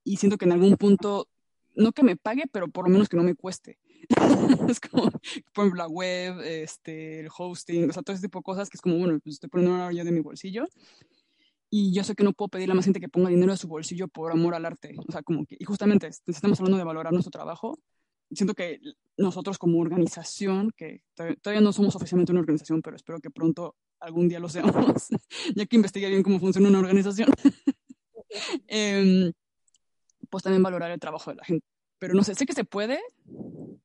[0.01, 1.27] y siento que en algún punto,
[1.75, 3.79] no que me pague, pero por lo menos que no me cueste.
[4.69, 5.09] es como,
[5.53, 8.77] por ejemplo, la web, este, el hosting, o sea, todo ese tipo de cosas que
[8.77, 10.67] es como, bueno, pues estoy poniendo una yo de mi bolsillo.
[11.69, 13.67] Y yo sé que no puedo pedirle a más gente que ponga dinero de su
[13.67, 14.95] bolsillo por amor al arte.
[14.97, 17.79] O sea, como que, y justamente estamos hablando de valorar nuestro trabajo.
[18.31, 18.79] Siento que
[19.17, 21.01] nosotros como organización, que
[21.41, 25.07] todavía no somos oficialmente una organización, pero espero que pronto algún día lo seamos,
[25.55, 27.29] ya que investigué bien cómo funciona una organización,
[28.67, 29.31] eh,
[30.29, 31.74] pues también valorar el trabajo de la gente.
[32.05, 32.99] Pero no sé, sé que se puede,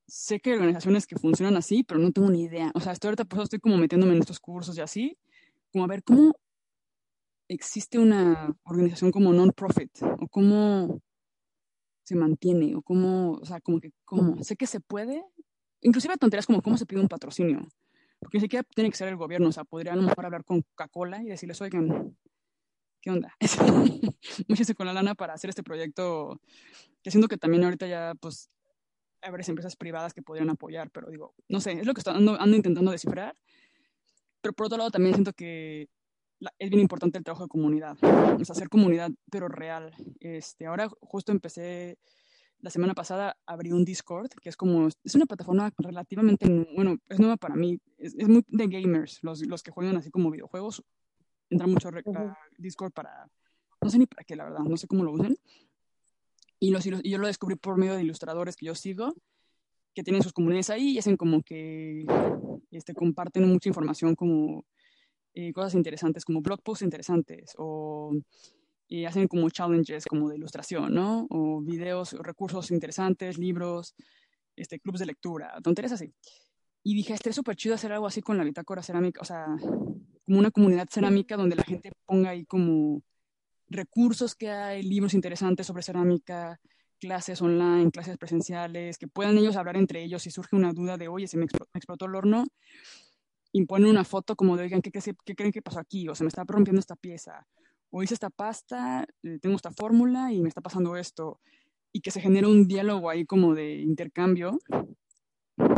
[0.07, 2.71] sé que hay organizaciones que funcionan así, pero no tengo ni idea.
[2.75, 5.17] O sea, estoy ahorita pues estoy como metiéndome en estos cursos y así,
[5.73, 6.35] como a ver cómo
[7.49, 11.01] existe una organización como non-profit o cómo
[12.03, 15.25] se mantiene o cómo, o sea, como que, cómo, sé que se puede,
[15.81, 17.67] inclusive tonterías como cómo se pide un patrocinio,
[18.19, 20.45] porque ni siquiera tiene que ser el gobierno, o sea, podrían a lo mejor hablar
[20.45, 22.15] con Coca-Cola y decirles, oigan,
[23.01, 23.37] ¿qué onda?
[24.49, 26.41] Muchísimo con la lana para hacer este proyecto,
[27.03, 28.51] que siento que también ahorita ya, pues,
[29.23, 32.15] hay varias empresas privadas que podrían apoyar, pero digo, no sé, es lo que estoy,
[32.15, 33.37] ando, ando intentando descifrar,
[34.41, 35.89] pero por otro lado también siento que
[36.59, 39.93] es bien importante el trabajo de comunidad, sea, hacer comunidad, pero real.
[40.21, 41.99] Este, ahora justo empecé,
[42.61, 47.19] la semana pasada abrí un Discord, que es como, es una plataforma relativamente, bueno, es
[47.19, 50.83] nueva para mí, es, muy de gamers, los, los, que juegan así como videojuegos,
[51.51, 53.29] entran mucho a Discord para,
[53.83, 55.37] no sé ni para qué, la verdad, no sé cómo lo usen.
[56.59, 59.15] Y, los, y yo lo descubrí por medio de ilustradores que yo sigo,
[59.95, 62.07] que tienen sus comunidades ahí y hacen como que
[62.71, 64.65] este, comparten mucha información como
[65.35, 68.13] eh, cosas interesantes, como blog posts interesantes o
[68.91, 71.29] y hacen como challenges como de ilustración, ¿no?
[71.31, 73.95] O videos, o recursos interesantes, libros,
[74.57, 76.13] este, clubs de lectura, tonterías así.
[76.83, 79.47] Y dije, estaría súper chido hacer algo así con la bitácora cerámica, o sea,
[80.31, 83.03] como una comunidad cerámica donde la gente ponga ahí como
[83.69, 86.61] recursos que hay, libros interesantes sobre cerámica,
[87.01, 91.09] clases online, clases presenciales, que puedan ellos hablar entre ellos si surge una duda de,
[91.09, 92.45] oye, se me explotó el horno,
[93.51, 96.09] imponen una foto como de, oigan, ¿qué, qué, creen que pasó aquí?
[96.09, 97.49] O se me está rompiendo esta pieza.
[97.91, 101.41] O hice esta pasta, eh, tengo esta fórmula y me está pasando esto.
[101.93, 104.61] Y que se genere un diálogo ahí como de intercambio,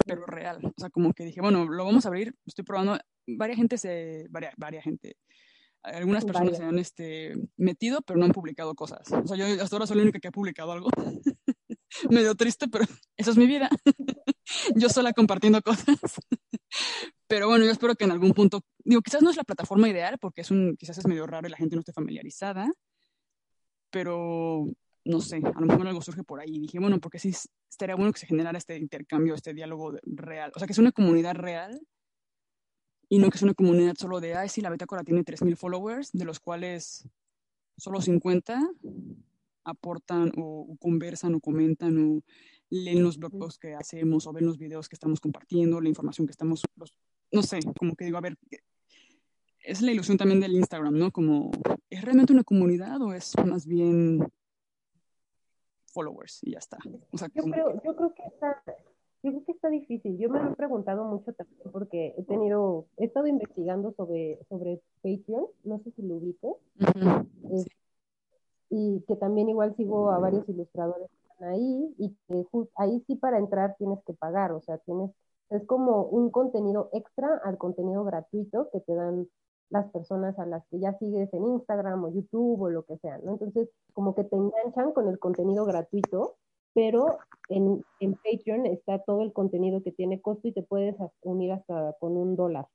[0.04, 0.58] pero real.
[0.62, 2.98] O sea, como que dije, bueno, lo vamos a abrir, estoy probando.
[3.26, 5.16] Varias gente se, varias, varias gente,
[5.82, 9.10] algunas personas se han este, metido, pero no han publicado cosas.
[9.10, 10.88] O sea, yo hasta ahora soy la única que ha publicado algo.
[12.10, 12.84] Medio triste, pero
[13.16, 13.68] esa es mi vida.
[14.76, 15.98] yo sola compartiendo cosas.
[17.26, 20.18] pero bueno, yo espero que en algún punto, digo, quizás no es la plataforma ideal,
[20.18, 22.70] porque es un, quizás es medio raro y la gente no esté familiarizada,
[23.90, 24.64] pero
[25.04, 26.54] no sé, a lo mejor algo surge por ahí.
[26.54, 27.34] Y dije, bueno, porque sí
[27.68, 30.52] estaría bueno que se generara este intercambio, este diálogo real.
[30.54, 31.80] O sea, que es una comunidad real
[33.12, 36.12] y no que es una comunidad solo de, ay, sí, la Bitácora tiene 3.000 followers,
[36.12, 37.06] de los cuales
[37.76, 38.58] solo 50
[39.64, 42.22] aportan o, conversan o comentan o
[42.70, 46.26] leen los blog posts que hacemos o ven los videos que estamos compartiendo, la información
[46.26, 46.62] que estamos,
[47.30, 48.38] no sé, como que digo, a ver,
[49.62, 51.10] es la ilusión también del Instagram, ¿no?
[51.10, 51.50] Como,
[51.90, 54.26] ¿es realmente una comunidad o es más bien
[55.88, 56.78] followers y ya está?
[57.10, 58.62] O sea, yo, creo, yo creo que está,
[59.22, 60.18] yo creo que está difícil.
[60.18, 64.80] Yo me lo he preguntado mucho también porque he tenido, he estado investigando sobre, sobre
[65.02, 66.58] Patreon, no sé si lo ubico,
[68.68, 72.46] y que también igual sigo a varios ilustradores que están ahí y que
[72.76, 75.10] ahí sí para entrar tienes que pagar, o sea, tienes,
[75.50, 79.28] es como un contenido extra al contenido gratuito que te dan
[79.70, 83.18] las personas a las que ya sigues en Instagram o YouTube o lo que sea,
[83.18, 83.32] ¿no?
[83.32, 86.36] Entonces, como que te enganchan con el contenido gratuito
[86.74, 87.18] pero
[87.48, 91.94] en, en, Patreon está todo el contenido que tiene costo y te puedes unir hasta
[92.00, 92.66] con un dólar.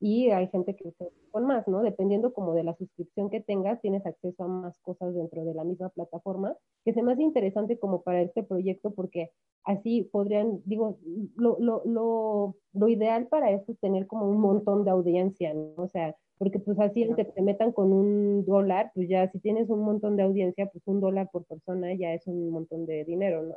[0.00, 1.82] Y hay gente que se con más, ¿no?
[1.82, 5.64] Dependiendo como de la suscripción que tengas, tienes acceso a más cosas dentro de la
[5.64, 9.30] misma plataforma, que se me hace interesante como para este proyecto porque
[9.64, 10.98] así podrían, digo,
[11.36, 15.72] lo, lo, lo, lo ideal para esto es tener como un montón de audiencia, ¿no?
[15.76, 19.70] O sea, porque pues así aunque te metan con un dólar, pues ya si tienes
[19.70, 23.42] un montón de audiencia, pues un dólar por persona ya es un montón de dinero,
[23.42, 23.56] ¿no?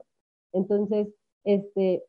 [0.53, 1.07] Entonces,
[1.43, 2.03] este,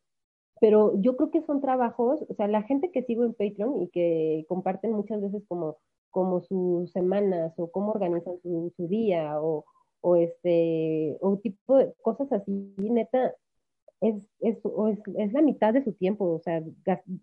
[0.61, 3.89] pero yo creo que son trabajos, o sea, la gente que sigo en Patreon y
[3.89, 5.78] que comparten muchas veces como,
[6.11, 9.65] como sus semanas o cómo organizan su, su día o,
[10.01, 13.35] o este, o tipo de cosas así, neta,
[14.01, 16.62] es, es, es, es la mitad de su tiempo, o sea,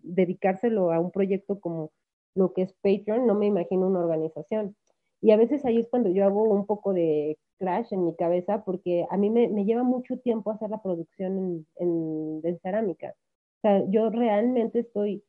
[0.02, 1.90] dedicárselo a un proyecto como
[2.36, 4.76] lo que es Patreon, no me imagino una organización.
[5.20, 8.64] Y a veces ahí es cuando yo hago un poco de crash en mi cabeza
[8.64, 13.14] porque a mí me, me lleva mucho tiempo hacer la producción en, en, cerámica.
[13.58, 15.24] O sea, yo realmente estoy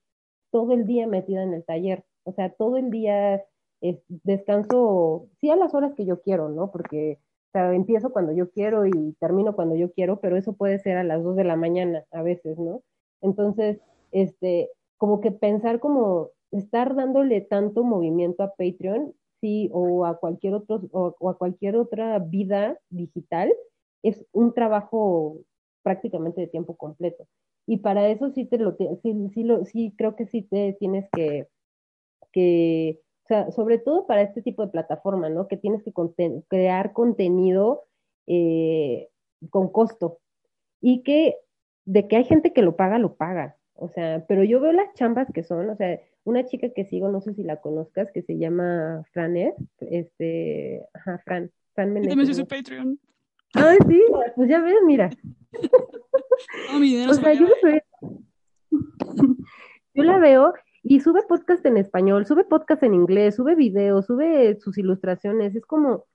[0.52, 2.04] todo el día metida en el taller.
[2.24, 3.44] O sea, todo el día
[4.24, 6.72] descanso, sí a las horas que yo quiero, ¿no?
[6.72, 10.80] Porque o sea, empiezo cuando yo quiero y termino cuando yo quiero, pero eso puede
[10.80, 12.82] ser a las 2 de la mañana a veces, ¿no?
[13.22, 13.80] Entonces,
[14.12, 20.56] este, como que pensar como estar dándole tanto movimiento a Patreon, sí, o a cualquier
[20.56, 23.54] otro, o, a cualquier otra vida digital,
[24.04, 25.38] es un trabajo
[25.84, 27.28] prácticamente de tiempo completo.
[27.66, 31.08] Y para eso sí te lo, sí, sí, lo, sí creo que sí te tienes
[31.12, 31.48] que,
[32.32, 35.48] que, o sea, sobre todo para este tipo de plataforma, ¿no?
[35.48, 35.92] Que tienes que
[36.48, 37.84] crear contenido
[38.26, 39.10] eh,
[39.50, 40.20] con costo.
[40.80, 41.36] Y que
[41.86, 43.58] de que hay gente que lo paga, lo paga.
[43.74, 47.10] O sea, pero yo veo las chambas que son, o sea, una chica que sigo,
[47.10, 52.26] no sé si la conozcas, que se llama Franet, este, ajá, Fran, Fran Yo también
[52.26, 53.00] soy su Patreon.
[53.54, 54.04] Ay, sí,
[54.36, 55.10] pues ya ves, mira.
[56.72, 57.48] Oh, mi dinero O se sea, yo,
[59.96, 64.60] yo la veo y sube podcast en español, sube podcast en inglés, sube videos, sube
[64.60, 65.56] sus ilustraciones.
[65.56, 66.06] Es como,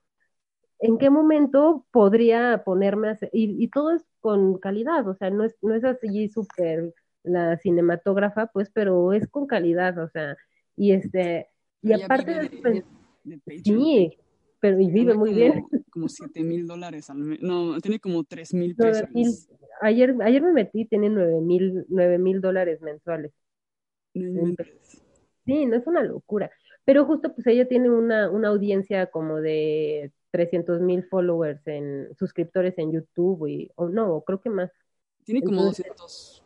[0.79, 3.31] ¿en qué momento podría ponerme a hacer?
[3.33, 6.95] Y, y todo es con calidad, o sea, no es, no es así súper
[7.25, 10.37] la cinematógrafa, pues, pero es con calidad, o sea,
[10.77, 11.49] y este,
[11.83, 12.85] y Ella aparte de, de, pues,
[13.25, 13.63] de Patreon.
[13.65, 14.19] sí,
[14.61, 15.67] pero y vive muy como, bien.
[15.93, 17.43] Como 7 mil dólares al mes.
[17.43, 19.49] No, tiene como 3 mil pesos.
[19.83, 23.33] ayer, ayer me metí, tiene nueve mil, nueve mil dólares mensuales.
[24.15, 24.55] No.
[25.45, 26.51] Sí, no es una locura.
[26.85, 32.79] Pero justo pues ella tiene una, una audiencia como de 300 mil followers en suscriptores
[32.79, 34.71] en YouTube y, o no, creo que más.
[35.25, 36.42] Tiene como Entonces- 200.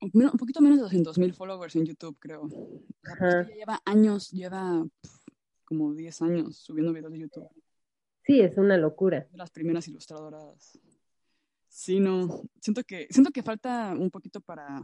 [0.00, 2.42] Un poquito menos de 200 mil followers en YouTube, creo.
[2.42, 2.58] O sea,
[3.02, 3.40] pues, Ajá.
[3.42, 4.86] ella lleva años, lleva
[5.64, 7.48] como 10 años subiendo videos de YouTube.
[8.24, 9.28] Sí, es una locura.
[9.32, 10.78] Las primeras ilustradoras.
[11.68, 12.42] Sí, no.
[12.60, 14.82] Siento que, siento que falta un poquito para.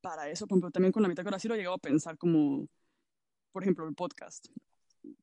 [0.00, 2.66] Para eso, por ejemplo, también con la bitácora sí lo he llegado a pensar como,
[3.52, 4.48] por ejemplo, el podcast.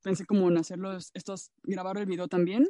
[0.02, 2.68] Pensé como en hacerlos, estos, grabar el video también,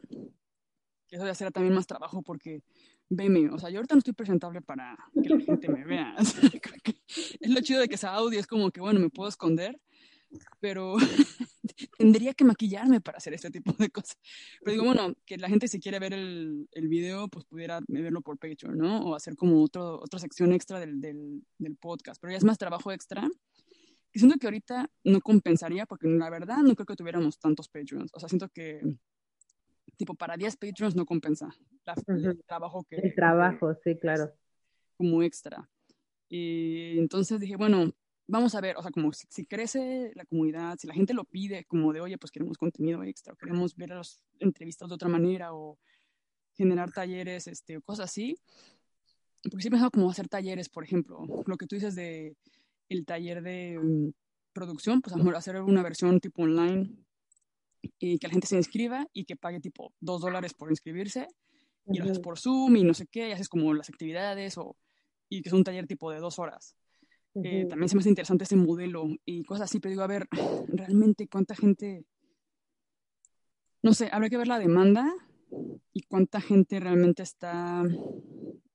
[1.07, 2.63] que eso ya será también más trabajo porque,
[3.11, 6.15] veme, o sea, yo ahorita no estoy presentable para que la gente me vea.
[6.19, 6.49] O sea,
[7.39, 9.79] es lo chido de que sea audio, es como que, bueno, me puedo esconder,
[10.61, 10.95] pero
[11.97, 14.17] tendría que maquillarme para hacer este tipo de cosas.
[14.61, 18.21] Pero digo, bueno, que la gente si quiere ver el, el video, pues pudiera verlo
[18.21, 19.01] por Patreon, ¿no?
[19.01, 22.21] O hacer como otro, otra sección extra del, del, del podcast.
[22.21, 23.27] Pero ya es más trabajo extra.
[24.13, 28.11] Y siento que ahorita no compensaría, porque la verdad no creo que tuviéramos tantos Patreons.
[28.13, 28.81] O sea, siento que,
[29.97, 31.49] tipo, para 10 Patreons no compensa
[31.85, 32.95] la- el trabajo que...
[32.97, 34.31] El trabajo, sí, claro.
[34.97, 35.69] Como extra.
[36.29, 37.91] Y entonces dije, bueno,
[38.27, 41.25] vamos a ver, o sea, como si, si crece la comunidad, si la gente lo
[41.25, 45.09] pide, como de, oye, pues queremos contenido extra, o queremos ver las entrevistas de otra
[45.09, 45.77] manera, o
[46.53, 48.37] generar talleres, este, o cosas así.
[49.43, 52.35] Porque sí he pensado como hacer talleres, por ejemplo, lo que tú dices de
[52.89, 54.09] el taller de mm,
[54.53, 56.93] producción, pues a lo mejor hacer una versión tipo online
[57.99, 61.27] y que la gente se inscriba y que pague tipo dos dólares por inscribirse
[61.87, 64.77] y lo haces por Zoom y no sé qué, y haces como las actividades o,
[65.29, 66.75] y que es un taller tipo de dos horas.
[67.43, 67.69] Eh, ujú.
[67.69, 70.27] también se me hace interesante ese modelo y cosas así, pero digo, a ver,
[70.67, 72.05] realmente cuánta gente,
[73.81, 75.11] no sé, habrá que ver la demanda
[75.93, 77.83] y cuánta gente realmente está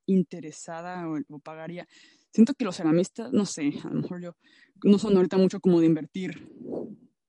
[0.07, 1.87] interesada o, o pagaría.
[2.33, 4.37] Siento que los ceramistas, no sé, a lo mejor yo,
[4.85, 6.51] no son ahorita mucho como de invertir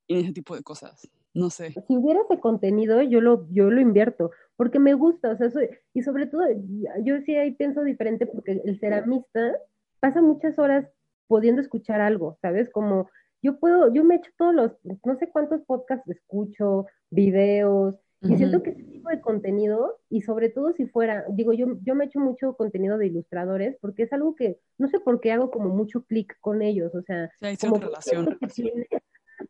[0.07, 1.71] en ese tipo de cosas, no sé.
[1.87, 5.69] si hubiera ese contenido, yo lo, yo lo invierto, porque me gusta, o sea, soy-
[5.93, 6.43] y sobre todo,
[7.03, 9.55] yo sí ahí pienso diferente, porque el ceramista
[9.99, 10.87] pasa muchas horas
[11.27, 12.69] pudiendo escuchar algo, ¿sabes?
[12.69, 13.09] Como
[13.41, 14.71] yo puedo, yo me echo todos los,
[15.05, 20.49] no sé cuántos podcasts escucho, videos, y siento que ese tipo de contenido, y sobre
[20.49, 24.35] todo si fuera, digo, yo, yo me echo mucho contenido de ilustradores, porque es algo
[24.35, 27.57] que, no sé por qué hago como mucho clic con ellos, o sea, Sí, hay
[27.57, 28.25] como cierta relación.
[28.25, 28.87] siento que tiene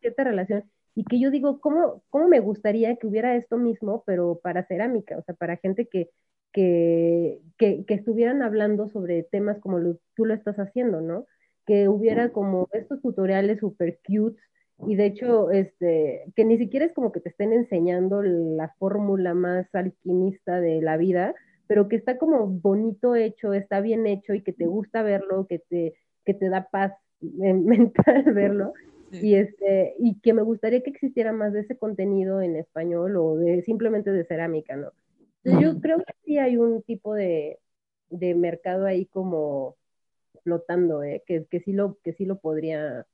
[0.00, 0.64] cierta relación
[0.98, 5.16] y que yo digo, ¿cómo, cómo me gustaría que hubiera esto mismo, pero para cerámica,
[5.16, 6.10] o sea, para gente que,
[6.52, 11.24] que, que, que estuvieran hablando sobre temas como lo- tú lo estás haciendo, ¿no?
[11.66, 14.40] Que hubiera como estos tutoriales super cute
[14.88, 19.34] y de hecho, este, que ni siquiera es como que te estén enseñando la fórmula
[19.34, 21.32] más alquimista de la vida,
[21.68, 25.60] pero que está como bonito hecho, está bien hecho y que te gusta verlo, que
[25.60, 25.94] te,
[26.24, 28.72] que te da paz men- mental verlo.
[29.10, 29.18] Sí.
[29.28, 33.36] Y, este, y que me gustaría que existiera más de ese contenido en español o
[33.36, 34.92] de simplemente de cerámica, ¿no?
[35.44, 37.58] Entonces, yo creo que sí hay un tipo de,
[38.10, 39.76] de mercado ahí como
[40.44, 41.22] flotando, ¿eh?
[41.26, 43.06] Que, que sí lo, que sí lo podría,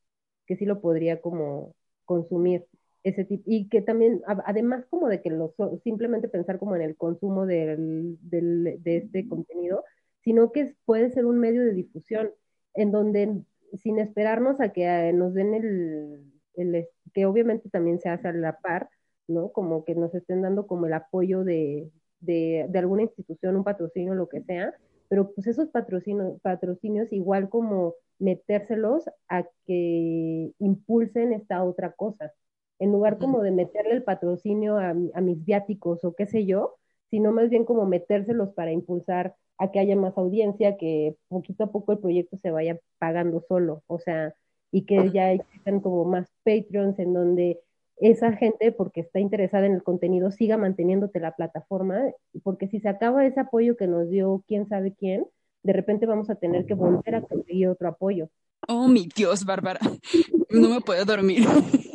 [0.46, 2.66] que sí lo podría como consumir
[3.02, 5.54] ese tipo, y que también, además como de que lo,
[5.84, 9.84] simplemente pensar como en el consumo del, del- de este contenido,
[10.22, 12.30] sino que puede ser un medio de difusión
[12.74, 13.42] en donde
[13.76, 18.58] sin esperarnos a que eh, nos den el, que obviamente también se hace a la
[18.60, 18.88] par,
[19.28, 19.52] ¿no?
[19.52, 21.90] Como que nos estén dando como el apoyo de,
[22.20, 24.74] de, de alguna institución, un patrocinio, lo que sea,
[25.08, 32.32] pero pues esos patrocinios, patrocinios igual como metérselos a que impulsen esta otra cosa,
[32.78, 36.76] en lugar como de meterle el patrocinio a, a mis viáticos o qué sé yo,
[37.14, 41.70] sino más bien como metérselos para impulsar a que haya más audiencia, que poquito a
[41.70, 44.34] poco el proyecto se vaya pagando solo, o sea,
[44.72, 47.60] y que ya existan como más Patreons en donde
[47.98, 52.00] esa gente, porque está interesada en el contenido, siga manteniéndote la plataforma,
[52.42, 55.24] porque si se acaba ese apoyo que nos dio quién sabe quién,
[55.62, 58.28] de repente vamos a tener que volver a conseguir otro apoyo.
[58.66, 59.78] Oh, mi Dios, Bárbara.
[60.50, 61.44] No me puedo dormir.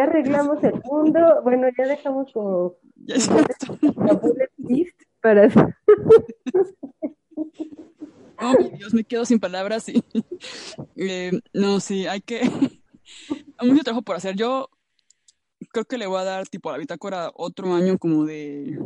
[0.00, 1.42] Ya arreglamos el mundo.
[1.42, 2.74] Bueno, ya dejamos como
[3.04, 3.78] Ya siento.
[3.82, 5.46] la bullet list para
[8.38, 10.02] Oh, mi Dios, me quedo sin palabras y
[10.96, 12.40] eh, no, sí, hay que
[13.58, 14.36] hay mucho trabajo por hacer.
[14.36, 14.70] Yo
[15.70, 18.78] creo que le voy a dar tipo a la bitácora otro año como de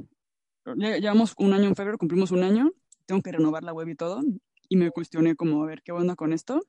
[0.78, 2.72] ya llevamos un año en febrero, cumplimos un año,
[3.06, 4.20] tengo que renovar la web y todo
[4.68, 6.60] y me cuestioné como a ver qué onda con esto.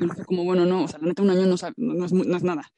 [0.00, 2.12] Y fue como, bueno, no, o sea, la neta un año no, no, no es,
[2.14, 2.72] no es nada.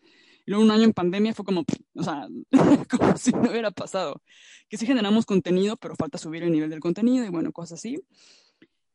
[0.49, 1.63] Y luego un año en pandemia fue como,
[1.95, 2.27] o sea,
[2.91, 4.23] como si no hubiera pasado.
[4.71, 8.03] Que sí generamos contenido, pero falta subir el nivel del contenido y bueno, cosas así.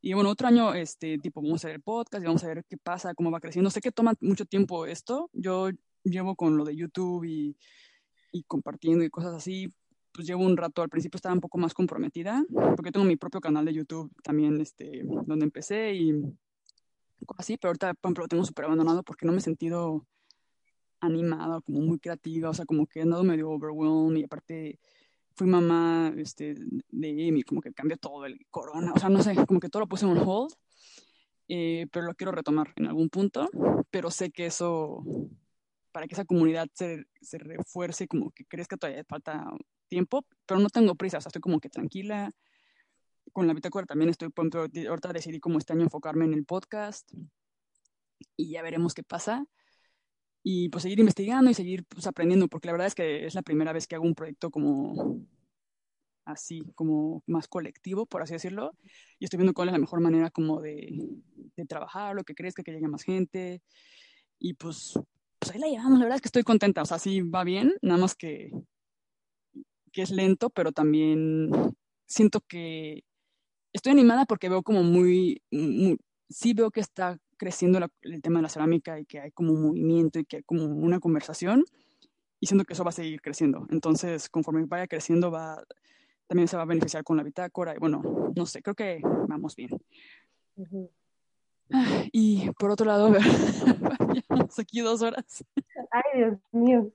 [0.02, 2.66] Y bueno, otro año, este, tipo, vamos a hacer el podcast y vamos a ver
[2.68, 3.70] qué pasa, cómo va creciendo.
[3.70, 5.30] Sé que toma mucho tiempo esto.
[5.32, 5.70] Yo
[6.04, 7.56] llevo con lo de YouTube y,
[8.32, 9.72] y compartiendo y cosas así,
[10.12, 10.82] pues llevo un rato.
[10.82, 12.44] Al principio estaba un poco más comprometida,
[12.76, 16.16] porque tengo mi propio canal de YouTube también, este, donde empecé y
[17.38, 20.08] así, pero ahorita, por ejemplo, lo tengo súper abandonado porque no me he sentido
[21.06, 24.80] animada, como muy creativa, o sea, como que he andado medio overwhelmed y aparte
[25.36, 26.56] fui mamá este,
[26.90, 29.82] de Amy, como que cambió todo el corona, o sea, no sé, como que todo
[29.82, 30.54] lo puse en hold,
[31.48, 33.50] eh, pero lo quiero retomar en algún punto,
[33.90, 35.04] pero sé que eso,
[35.92, 39.46] para que esa comunidad se, se refuerce, como que crezca todavía falta
[39.88, 42.32] tiempo, pero no tengo prisa, o sea, estoy como que tranquila.
[43.32, 47.12] Con la bitácora también estoy, ahorita decidí como este año enfocarme en el podcast
[48.36, 49.46] y ya veremos qué pasa.
[50.44, 53.42] Y pues seguir investigando y seguir pues, aprendiendo, porque la verdad es que es la
[53.42, 55.26] primera vez que hago un proyecto como
[56.26, 58.78] así, como más colectivo, por así decirlo,
[59.20, 60.90] y estoy viendo cuál es la mejor manera como de,
[61.56, 63.62] de trabajar, lo que crezca, que llegue más gente,
[64.40, 65.00] y pues,
[65.40, 67.74] pues ahí la llevamos, la verdad es que estoy contenta, o sea, sí va bien,
[67.82, 68.52] nada más que,
[69.92, 71.50] que es lento, pero también
[72.06, 73.04] siento que
[73.74, 75.98] estoy animada porque veo como muy, muy
[76.30, 79.52] sí veo que está creciendo la- el tema de la cerámica y que hay como
[79.52, 81.66] un movimiento y que hay como una conversación
[82.40, 83.68] y siento que eso va a seguir creciendo.
[83.70, 85.62] Entonces, conforme vaya creciendo, va,
[86.28, 88.02] también se va a beneficiar con la bitácora y bueno,
[88.34, 89.72] no sé, creo que vamos bien.
[90.56, 90.90] Ujú.
[91.72, 93.14] Ah, Y por otro lado,
[94.30, 95.44] llevamos aquí dos horas
[95.92, 96.92] Ay, Dios mío.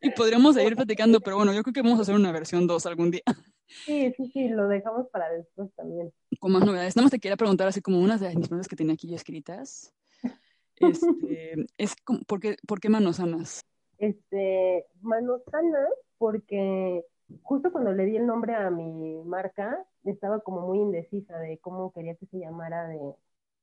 [0.00, 2.86] y podríamos seguir platicando, pero bueno, yo creo que vamos a hacer una versión 2
[2.86, 3.22] algún día
[3.70, 6.12] Sí, sí, sí, lo dejamos para después también.
[6.40, 6.96] con más novedades.
[6.96, 9.16] Nada más te quería preguntar así como unas de mis preguntas que tenía aquí ya
[9.16, 9.94] escritas.
[10.80, 13.60] Este, es como, ¿por qué, por qué manos sanas?
[13.98, 17.04] Este, manos sanas, porque
[17.42, 21.92] justo cuando le di el nombre a mi marca, estaba como muy indecisa de cómo
[21.92, 22.98] quería que se llamara de...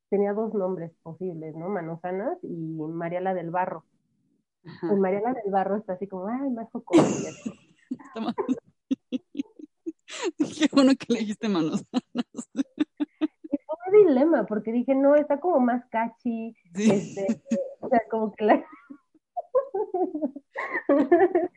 [0.09, 1.69] Tenía dos nombres posibles, ¿no?
[1.69, 3.83] Manos sanas y Mariela del Barro.
[4.63, 4.87] Ajá.
[4.87, 7.31] Pues Mariela del Barro está así como, ay, más jocosa.
[10.37, 11.85] Qué bueno que le dijiste manos.
[11.91, 16.91] Y fue un dilema, porque dije, no, está como más catchy, Sí.
[16.91, 17.41] este,
[17.81, 18.63] o sea, como que la...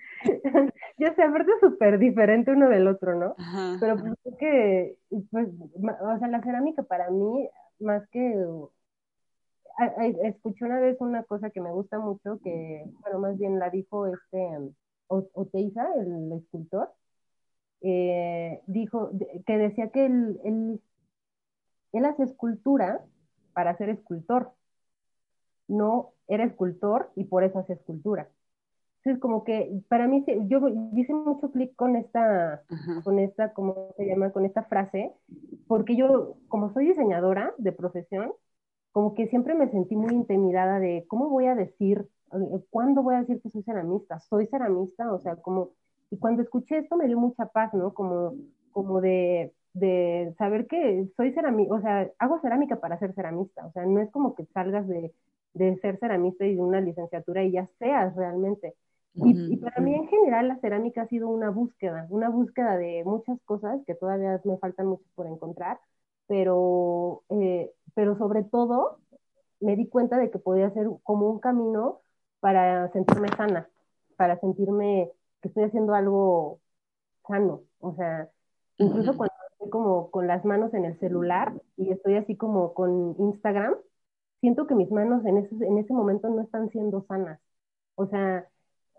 [0.98, 3.34] ya sé, aparte es súper diferente uno del otro, ¿no?
[3.38, 3.76] Ajá.
[3.80, 4.98] Pero pues que,
[5.30, 5.48] pues,
[6.02, 7.48] o sea, la cerámica para mí,
[7.78, 8.34] más que,
[9.78, 13.58] a- a- escuché una vez una cosa que me gusta mucho, que, bueno, más bien
[13.58, 14.72] la dijo este
[15.08, 16.90] Oteiza, el escultor,
[17.82, 19.10] eh, dijo,
[19.46, 20.80] que decía que él, él,
[21.92, 23.04] él hace escultura
[23.52, 24.52] para ser escultor,
[25.68, 28.28] no era escultor y por eso hace escultura.
[28.98, 30.60] Entonces, como que para mí, yo
[30.94, 33.02] hice mucho clic con esta, Ajá.
[33.02, 34.30] con esta, ¿cómo se llama?
[34.30, 35.12] Con esta frase,
[35.66, 38.32] porque yo, como soy diseñadora de profesión,
[38.92, 43.14] como que siempre me sentí muy intimidada de cómo voy a decir, eh, cuándo voy
[43.14, 45.70] a decir que soy ceramista, soy ceramista, o sea, como,
[46.10, 47.94] y cuando escuché esto me dio mucha paz, ¿no?
[47.94, 48.34] Como,
[48.72, 53.72] como de, de saber que soy ceramista, o sea, hago cerámica para ser ceramista, o
[53.72, 55.12] sea, no es como que salgas de,
[55.54, 58.74] de ser ceramista y de una licenciatura y ya seas realmente.
[59.14, 63.40] Y, para mí en general la cerámica ha sido una búsqueda, una búsqueda de muchas
[63.44, 65.80] cosas que todavía me faltan mucho por encontrar,
[66.28, 68.98] pero, eh, pero sobre todo
[69.58, 72.00] me di cuenta de que podía ser como un camino
[72.38, 73.68] para sentirme sana,
[74.16, 75.10] para sentirme
[75.40, 76.60] que estoy haciendo algo
[77.26, 77.62] sano.
[77.80, 78.28] O sea,
[78.78, 83.16] incluso cuando estoy como con las manos en el celular y estoy así como con
[83.18, 83.74] Instagram,
[84.40, 87.40] siento que mis manos en ese, en ese momento no están siendo sanas.
[87.94, 88.48] O sea,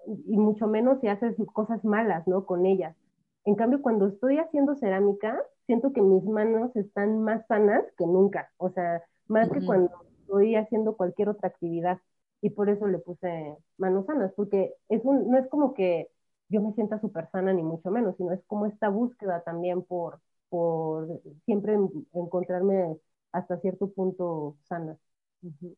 [0.05, 2.45] y mucho menos si haces cosas malas, ¿no?
[2.45, 2.95] Con ellas.
[3.43, 8.51] En cambio, cuando estoy haciendo cerámica, siento que mis manos están más sanas que nunca.
[8.57, 11.99] O sea, más que cuando estoy haciendo cualquier otra actividad.
[12.41, 16.09] Y por eso le puse manos sanas, porque es un, no es como que
[16.51, 20.19] yo me sienta súper sana, ni mucho menos, sino es como esta búsqueda también por,
[20.49, 21.77] por siempre
[22.13, 22.97] encontrarme
[23.31, 24.97] hasta cierto punto sana.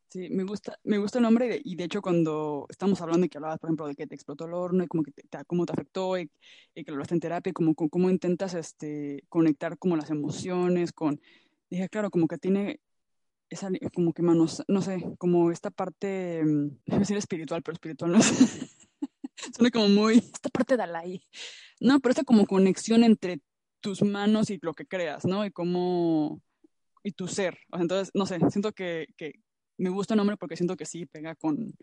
[0.10, 3.38] Sí, me gusta, me gusta el nombre y de, hecho cuando estamos hablando y que
[3.38, 5.72] hablabas, por ejemplo, de que te explotó el horno y como que te, cómo te
[5.72, 6.30] afectó y,
[6.76, 11.22] que lo hablaste en terapia, como cómo intentas este, conectar como las emociones con,
[11.70, 12.82] dije, claro, como que tiene
[13.50, 16.70] esa, como que manos, no sé, como esta parte, mm,
[17.00, 18.68] decir espiritual, pero espiritual no sé.
[19.56, 21.24] Suena como muy, esta parte de Dalai.
[21.80, 23.42] No, pero esta como conexión entre
[23.82, 25.46] tus manos y lo que creas, ¿no?
[25.46, 26.42] Y cómo,
[27.04, 27.58] y tu ser.
[27.74, 29.34] entonces, no sé, siento que, que,
[29.78, 31.74] me gusta el nombre porque siento que sí pega con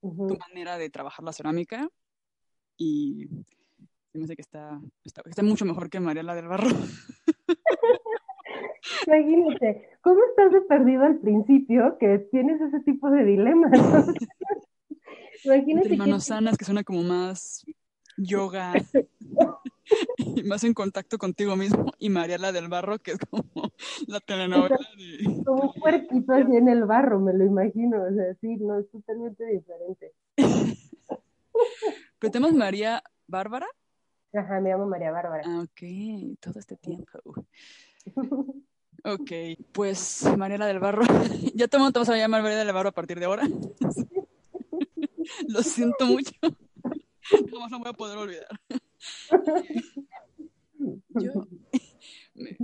[0.00, 1.88] tu manera de trabajar la cerámica
[2.76, 3.26] y
[4.12, 6.68] me sé que está, está, está mucho mejor que Mariela del Barro.
[9.06, 13.72] Imagínate, ¿cómo estás de perdido al principio que tienes ese tipo de dilemas?
[15.44, 15.96] Imagínate.
[15.96, 17.64] manos sanas que suena como más
[18.16, 18.72] yoga
[20.18, 23.72] y más en contacto contigo mismo y Mariela del Barro que es como
[24.06, 25.42] la telenovela de...
[25.44, 28.90] Como un puerquito así en el barro, me lo imagino, o sea, sí, no, es
[28.90, 30.12] totalmente diferente.
[32.18, 33.66] ¿Pero tenemos María Bárbara?
[34.34, 35.42] Ajá, me llamo María Bárbara.
[35.46, 37.18] Ah, ok, todo este tiempo.
[39.04, 39.32] Ok,
[39.72, 41.02] pues Mariela del Barro,
[41.56, 43.48] ya te vamos a llamar Mariela del Barro a partir de ahora.
[45.48, 46.32] Lo siento mucho.
[47.50, 48.60] Jamás no voy a poder olvidar.
[51.20, 51.46] Yo,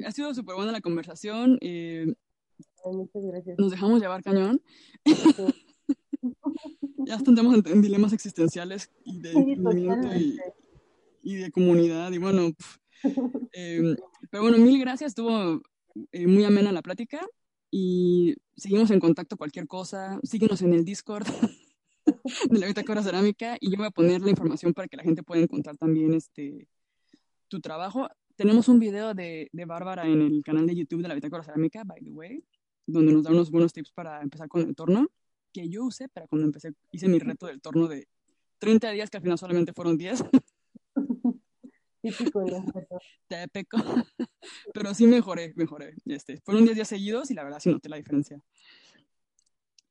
[0.04, 1.58] ha sido súper buena la conversación.
[1.60, 2.12] Eh,
[2.84, 3.58] muchas gracias.
[3.58, 4.60] Nos dejamos llevar cañón.
[7.06, 9.32] ya estamos en, dilemas existenciales y de
[11.22, 12.10] y, de comunidad.
[12.10, 12.50] Y bueno,
[13.52, 13.94] eh,
[14.30, 15.10] pero bueno, mil gracias.
[15.10, 15.62] Estuvo
[16.10, 17.24] eh, muy amena la plática
[17.70, 20.18] y seguimos en contacto cualquier cosa.
[20.24, 21.28] Síguenos en el Discord
[22.50, 25.22] de la Bitácora Cerámica y yo voy a poner la información para que la gente
[25.22, 26.68] pueda encontrar también este
[27.48, 28.08] tu trabajo.
[28.36, 31.82] Tenemos un video de, de Bárbara en el canal de YouTube de la Bitácora Cerámica,
[31.84, 32.44] by the way,
[32.86, 35.08] donde nos da unos buenos tips para empezar con el torno,
[35.52, 38.06] que yo usé para cuando empecé, hice mi reto del torno de
[38.58, 40.24] 30 días, que al final solamente fueron 10.
[42.00, 42.44] Típico,
[43.28, 43.78] Típico.
[44.74, 45.94] Pero sí mejoré, mejoré.
[46.06, 48.40] Este, fueron 10 días seguidos y la verdad sí noté la diferencia.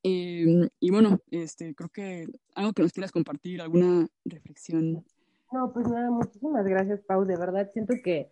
[0.02, 5.04] Em, y bueno, este, creo que algo que nos quieras compartir, alguna reflexión.
[5.52, 7.24] No, pues nada, muchísimas gracias, Pau.
[7.24, 8.30] De verdad, siento que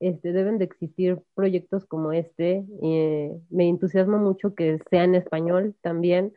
[0.00, 2.64] este, deben de existir proyectos como este.
[2.82, 6.32] Eh, me entusiasma mucho que sea en español también.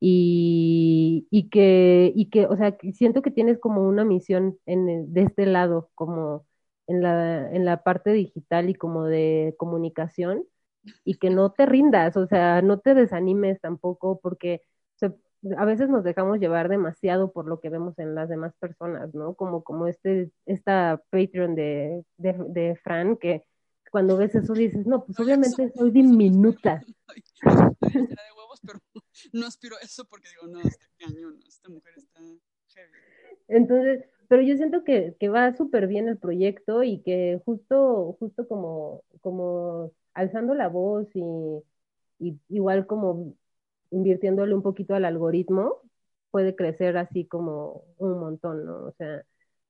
[0.00, 5.22] Y, y, que, y que, o sea, siento que tienes como una misión en, de
[5.22, 6.44] este lado, como
[6.88, 10.44] en la, en la parte digital y como de comunicación
[11.04, 14.62] y que no te rindas, o sea, no te desanimes tampoco porque
[15.56, 19.34] a veces nos dejamos llevar demasiado por lo que vemos en las demás personas, ¿no?
[19.34, 23.44] Como, como este, esta Patreon de, de, Fran, que
[23.90, 26.82] cuando ves eso dices, no, pues obviamente soy diminuta.
[27.82, 28.78] de huevos, pero
[29.32, 32.92] no aspiro a eso porque digo, no, está cañón, esta mujer está heavy.
[33.48, 38.46] Entonces, pero yo siento que, que va súper bien el proyecto y que justo, justo
[38.46, 41.22] como, como alzando la voz y,
[42.48, 43.34] igual como
[43.90, 45.78] invirtiéndole un poquito al algoritmo,
[46.30, 48.86] puede crecer así como un montón, ¿no?
[48.86, 49.22] O sea,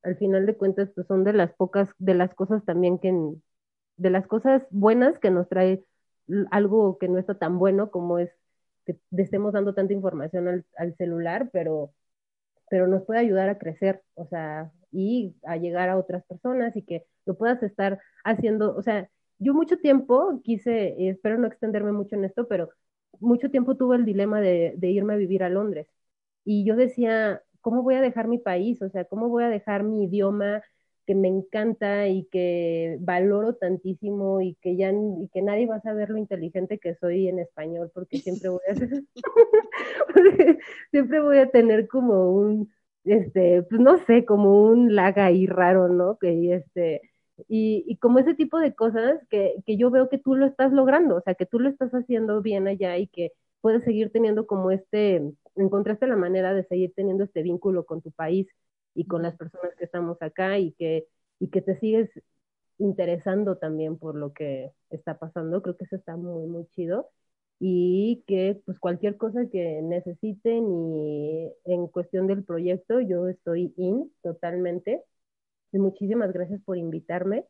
[0.02, 3.12] al final de cuentas, pues son de las pocas, de las cosas también que,
[3.96, 5.84] de las cosas buenas que nos trae
[6.50, 8.30] algo que no está tan bueno como es
[8.86, 11.92] que estemos dando tanta información al, al celular, pero,
[12.70, 16.82] pero nos puede ayudar a crecer, o sea, y a llegar a otras personas y
[16.82, 19.08] que lo puedas estar haciendo, o sea,
[19.42, 22.70] yo mucho tiempo quise, espero no extenderme mucho en esto, pero
[23.20, 25.88] mucho tiempo tuve el dilema de, irme a vivir a Londres.
[26.44, 28.82] Y yo decía, ¿cómo voy a dejar mi país?
[28.82, 30.62] O sea, ¿cómo voy a dejar mi idioma
[31.06, 35.80] que me encanta y que valoro tantísimo y que ya y que nadie va a
[35.82, 38.74] saber lo inteligente que soy en español porque siempre voy a
[40.92, 42.72] siempre voy a tener como un
[43.04, 47.00] este pues no sé como un lag ahí raro no que este
[47.48, 51.16] y, como ese tipo de cosas que, que, yo veo que tú lo estás logrando,
[51.16, 54.70] o sea, que tú lo estás haciendo bien allá y que puedes seguir teniendo como
[54.70, 55.22] este,
[55.56, 58.48] encontraste la manera de seguir teniendo este vínculo con tu país
[58.94, 61.06] y con las personas que estamos acá y que,
[61.38, 62.10] y que te sigues
[62.78, 67.10] interesando también por lo que está pasando, creo que eso está muy, muy chido.
[67.64, 74.12] Y que pues cualquier cosa que necesiten y en cuestión del proyecto yo estoy in
[74.22, 75.04] totalmente
[75.78, 77.46] muchísimas gracias por invitarme.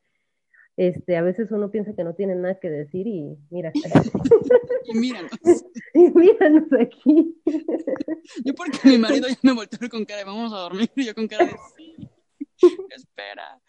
[0.77, 3.73] Este, a veces uno piensa que no tiene nada que decir y mira.
[4.85, 5.31] y míranos.
[5.95, 7.37] y míranos aquí.
[8.45, 11.15] yo porque mi marido ya me volteó con cara de vamos a dormir y yo
[11.15, 13.61] con cara de sí, espera.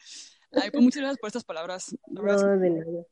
[0.52, 1.96] Ay, pues muchas gracias por estas palabras.
[2.08, 3.06] no, de nada.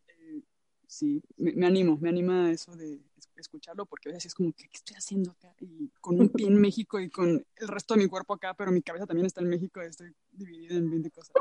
[0.91, 2.99] Sí, me, animo, me anima eso de
[3.38, 5.55] escucharlo porque a veces es como, ¿qué, estoy haciendo acá?
[5.61, 8.73] Y con un pie en México y con el resto de mi cuerpo acá, pero
[8.73, 11.34] mi cabeza también está en México, estoy dividida en 20 cosas.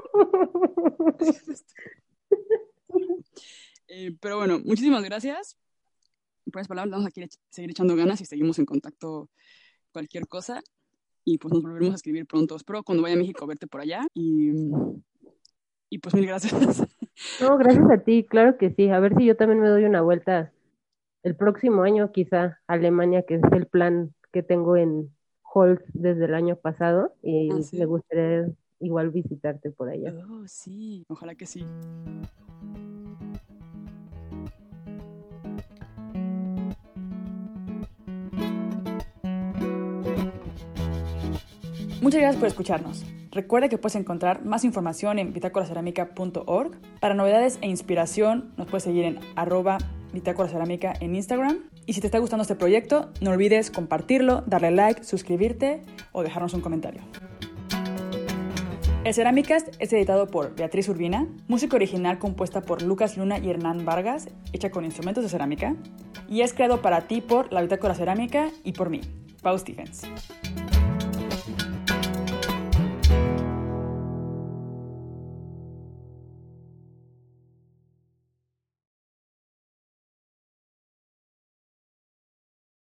[3.92, 5.56] Eh, pero bueno, muchísimas gracias.
[6.44, 7.10] Por las palabras, vamos a
[7.48, 9.30] seguir echando ganas y seguimos en contacto
[9.90, 10.62] cualquier cosa.
[11.24, 12.54] Y pues nos volveremos a escribir pronto.
[12.54, 14.06] Espero cuando vaya a México verte por allá.
[14.14, 14.52] Y,
[15.88, 16.54] y pues mil gracias.
[17.40, 18.90] No, gracias a ti, claro que sí.
[18.90, 20.52] A ver si yo también me doy una vuelta
[21.22, 25.10] el próximo año, quizá Alemania, que es el plan que tengo en
[25.42, 27.14] Holz desde el año pasado.
[27.22, 28.46] Y ah, me gustaría
[28.78, 30.14] igual visitarte por allá.
[30.30, 31.64] Oh, sí, ojalá que sí.
[42.02, 43.04] Muchas gracias por escucharnos.
[43.32, 46.72] Recuerda que puedes encontrar más información en bitácoracerámica.org.
[47.00, 49.78] Para novedades e inspiración nos puedes seguir en arroba
[50.12, 51.60] bitácoracerámica en Instagram.
[51.86, 56.54] Y si te está gustando este proyecto, no olvides compartirlo, darle like, suscribirte o dejarnos
[56.54, 57.02] un comentario.
[59.04, 63.84] El Cerámicas es editado por Beatriz Urbina, música original compuesta por Lucas Luna y Hernán
[63.84, 65.74] Vargas, hecha con instrumentos de cerámica,
[66.28, 69.00] y es creado para ti por la Bitácora Cerámica y por mí,
[69.40, 70.02] Pau Stephens.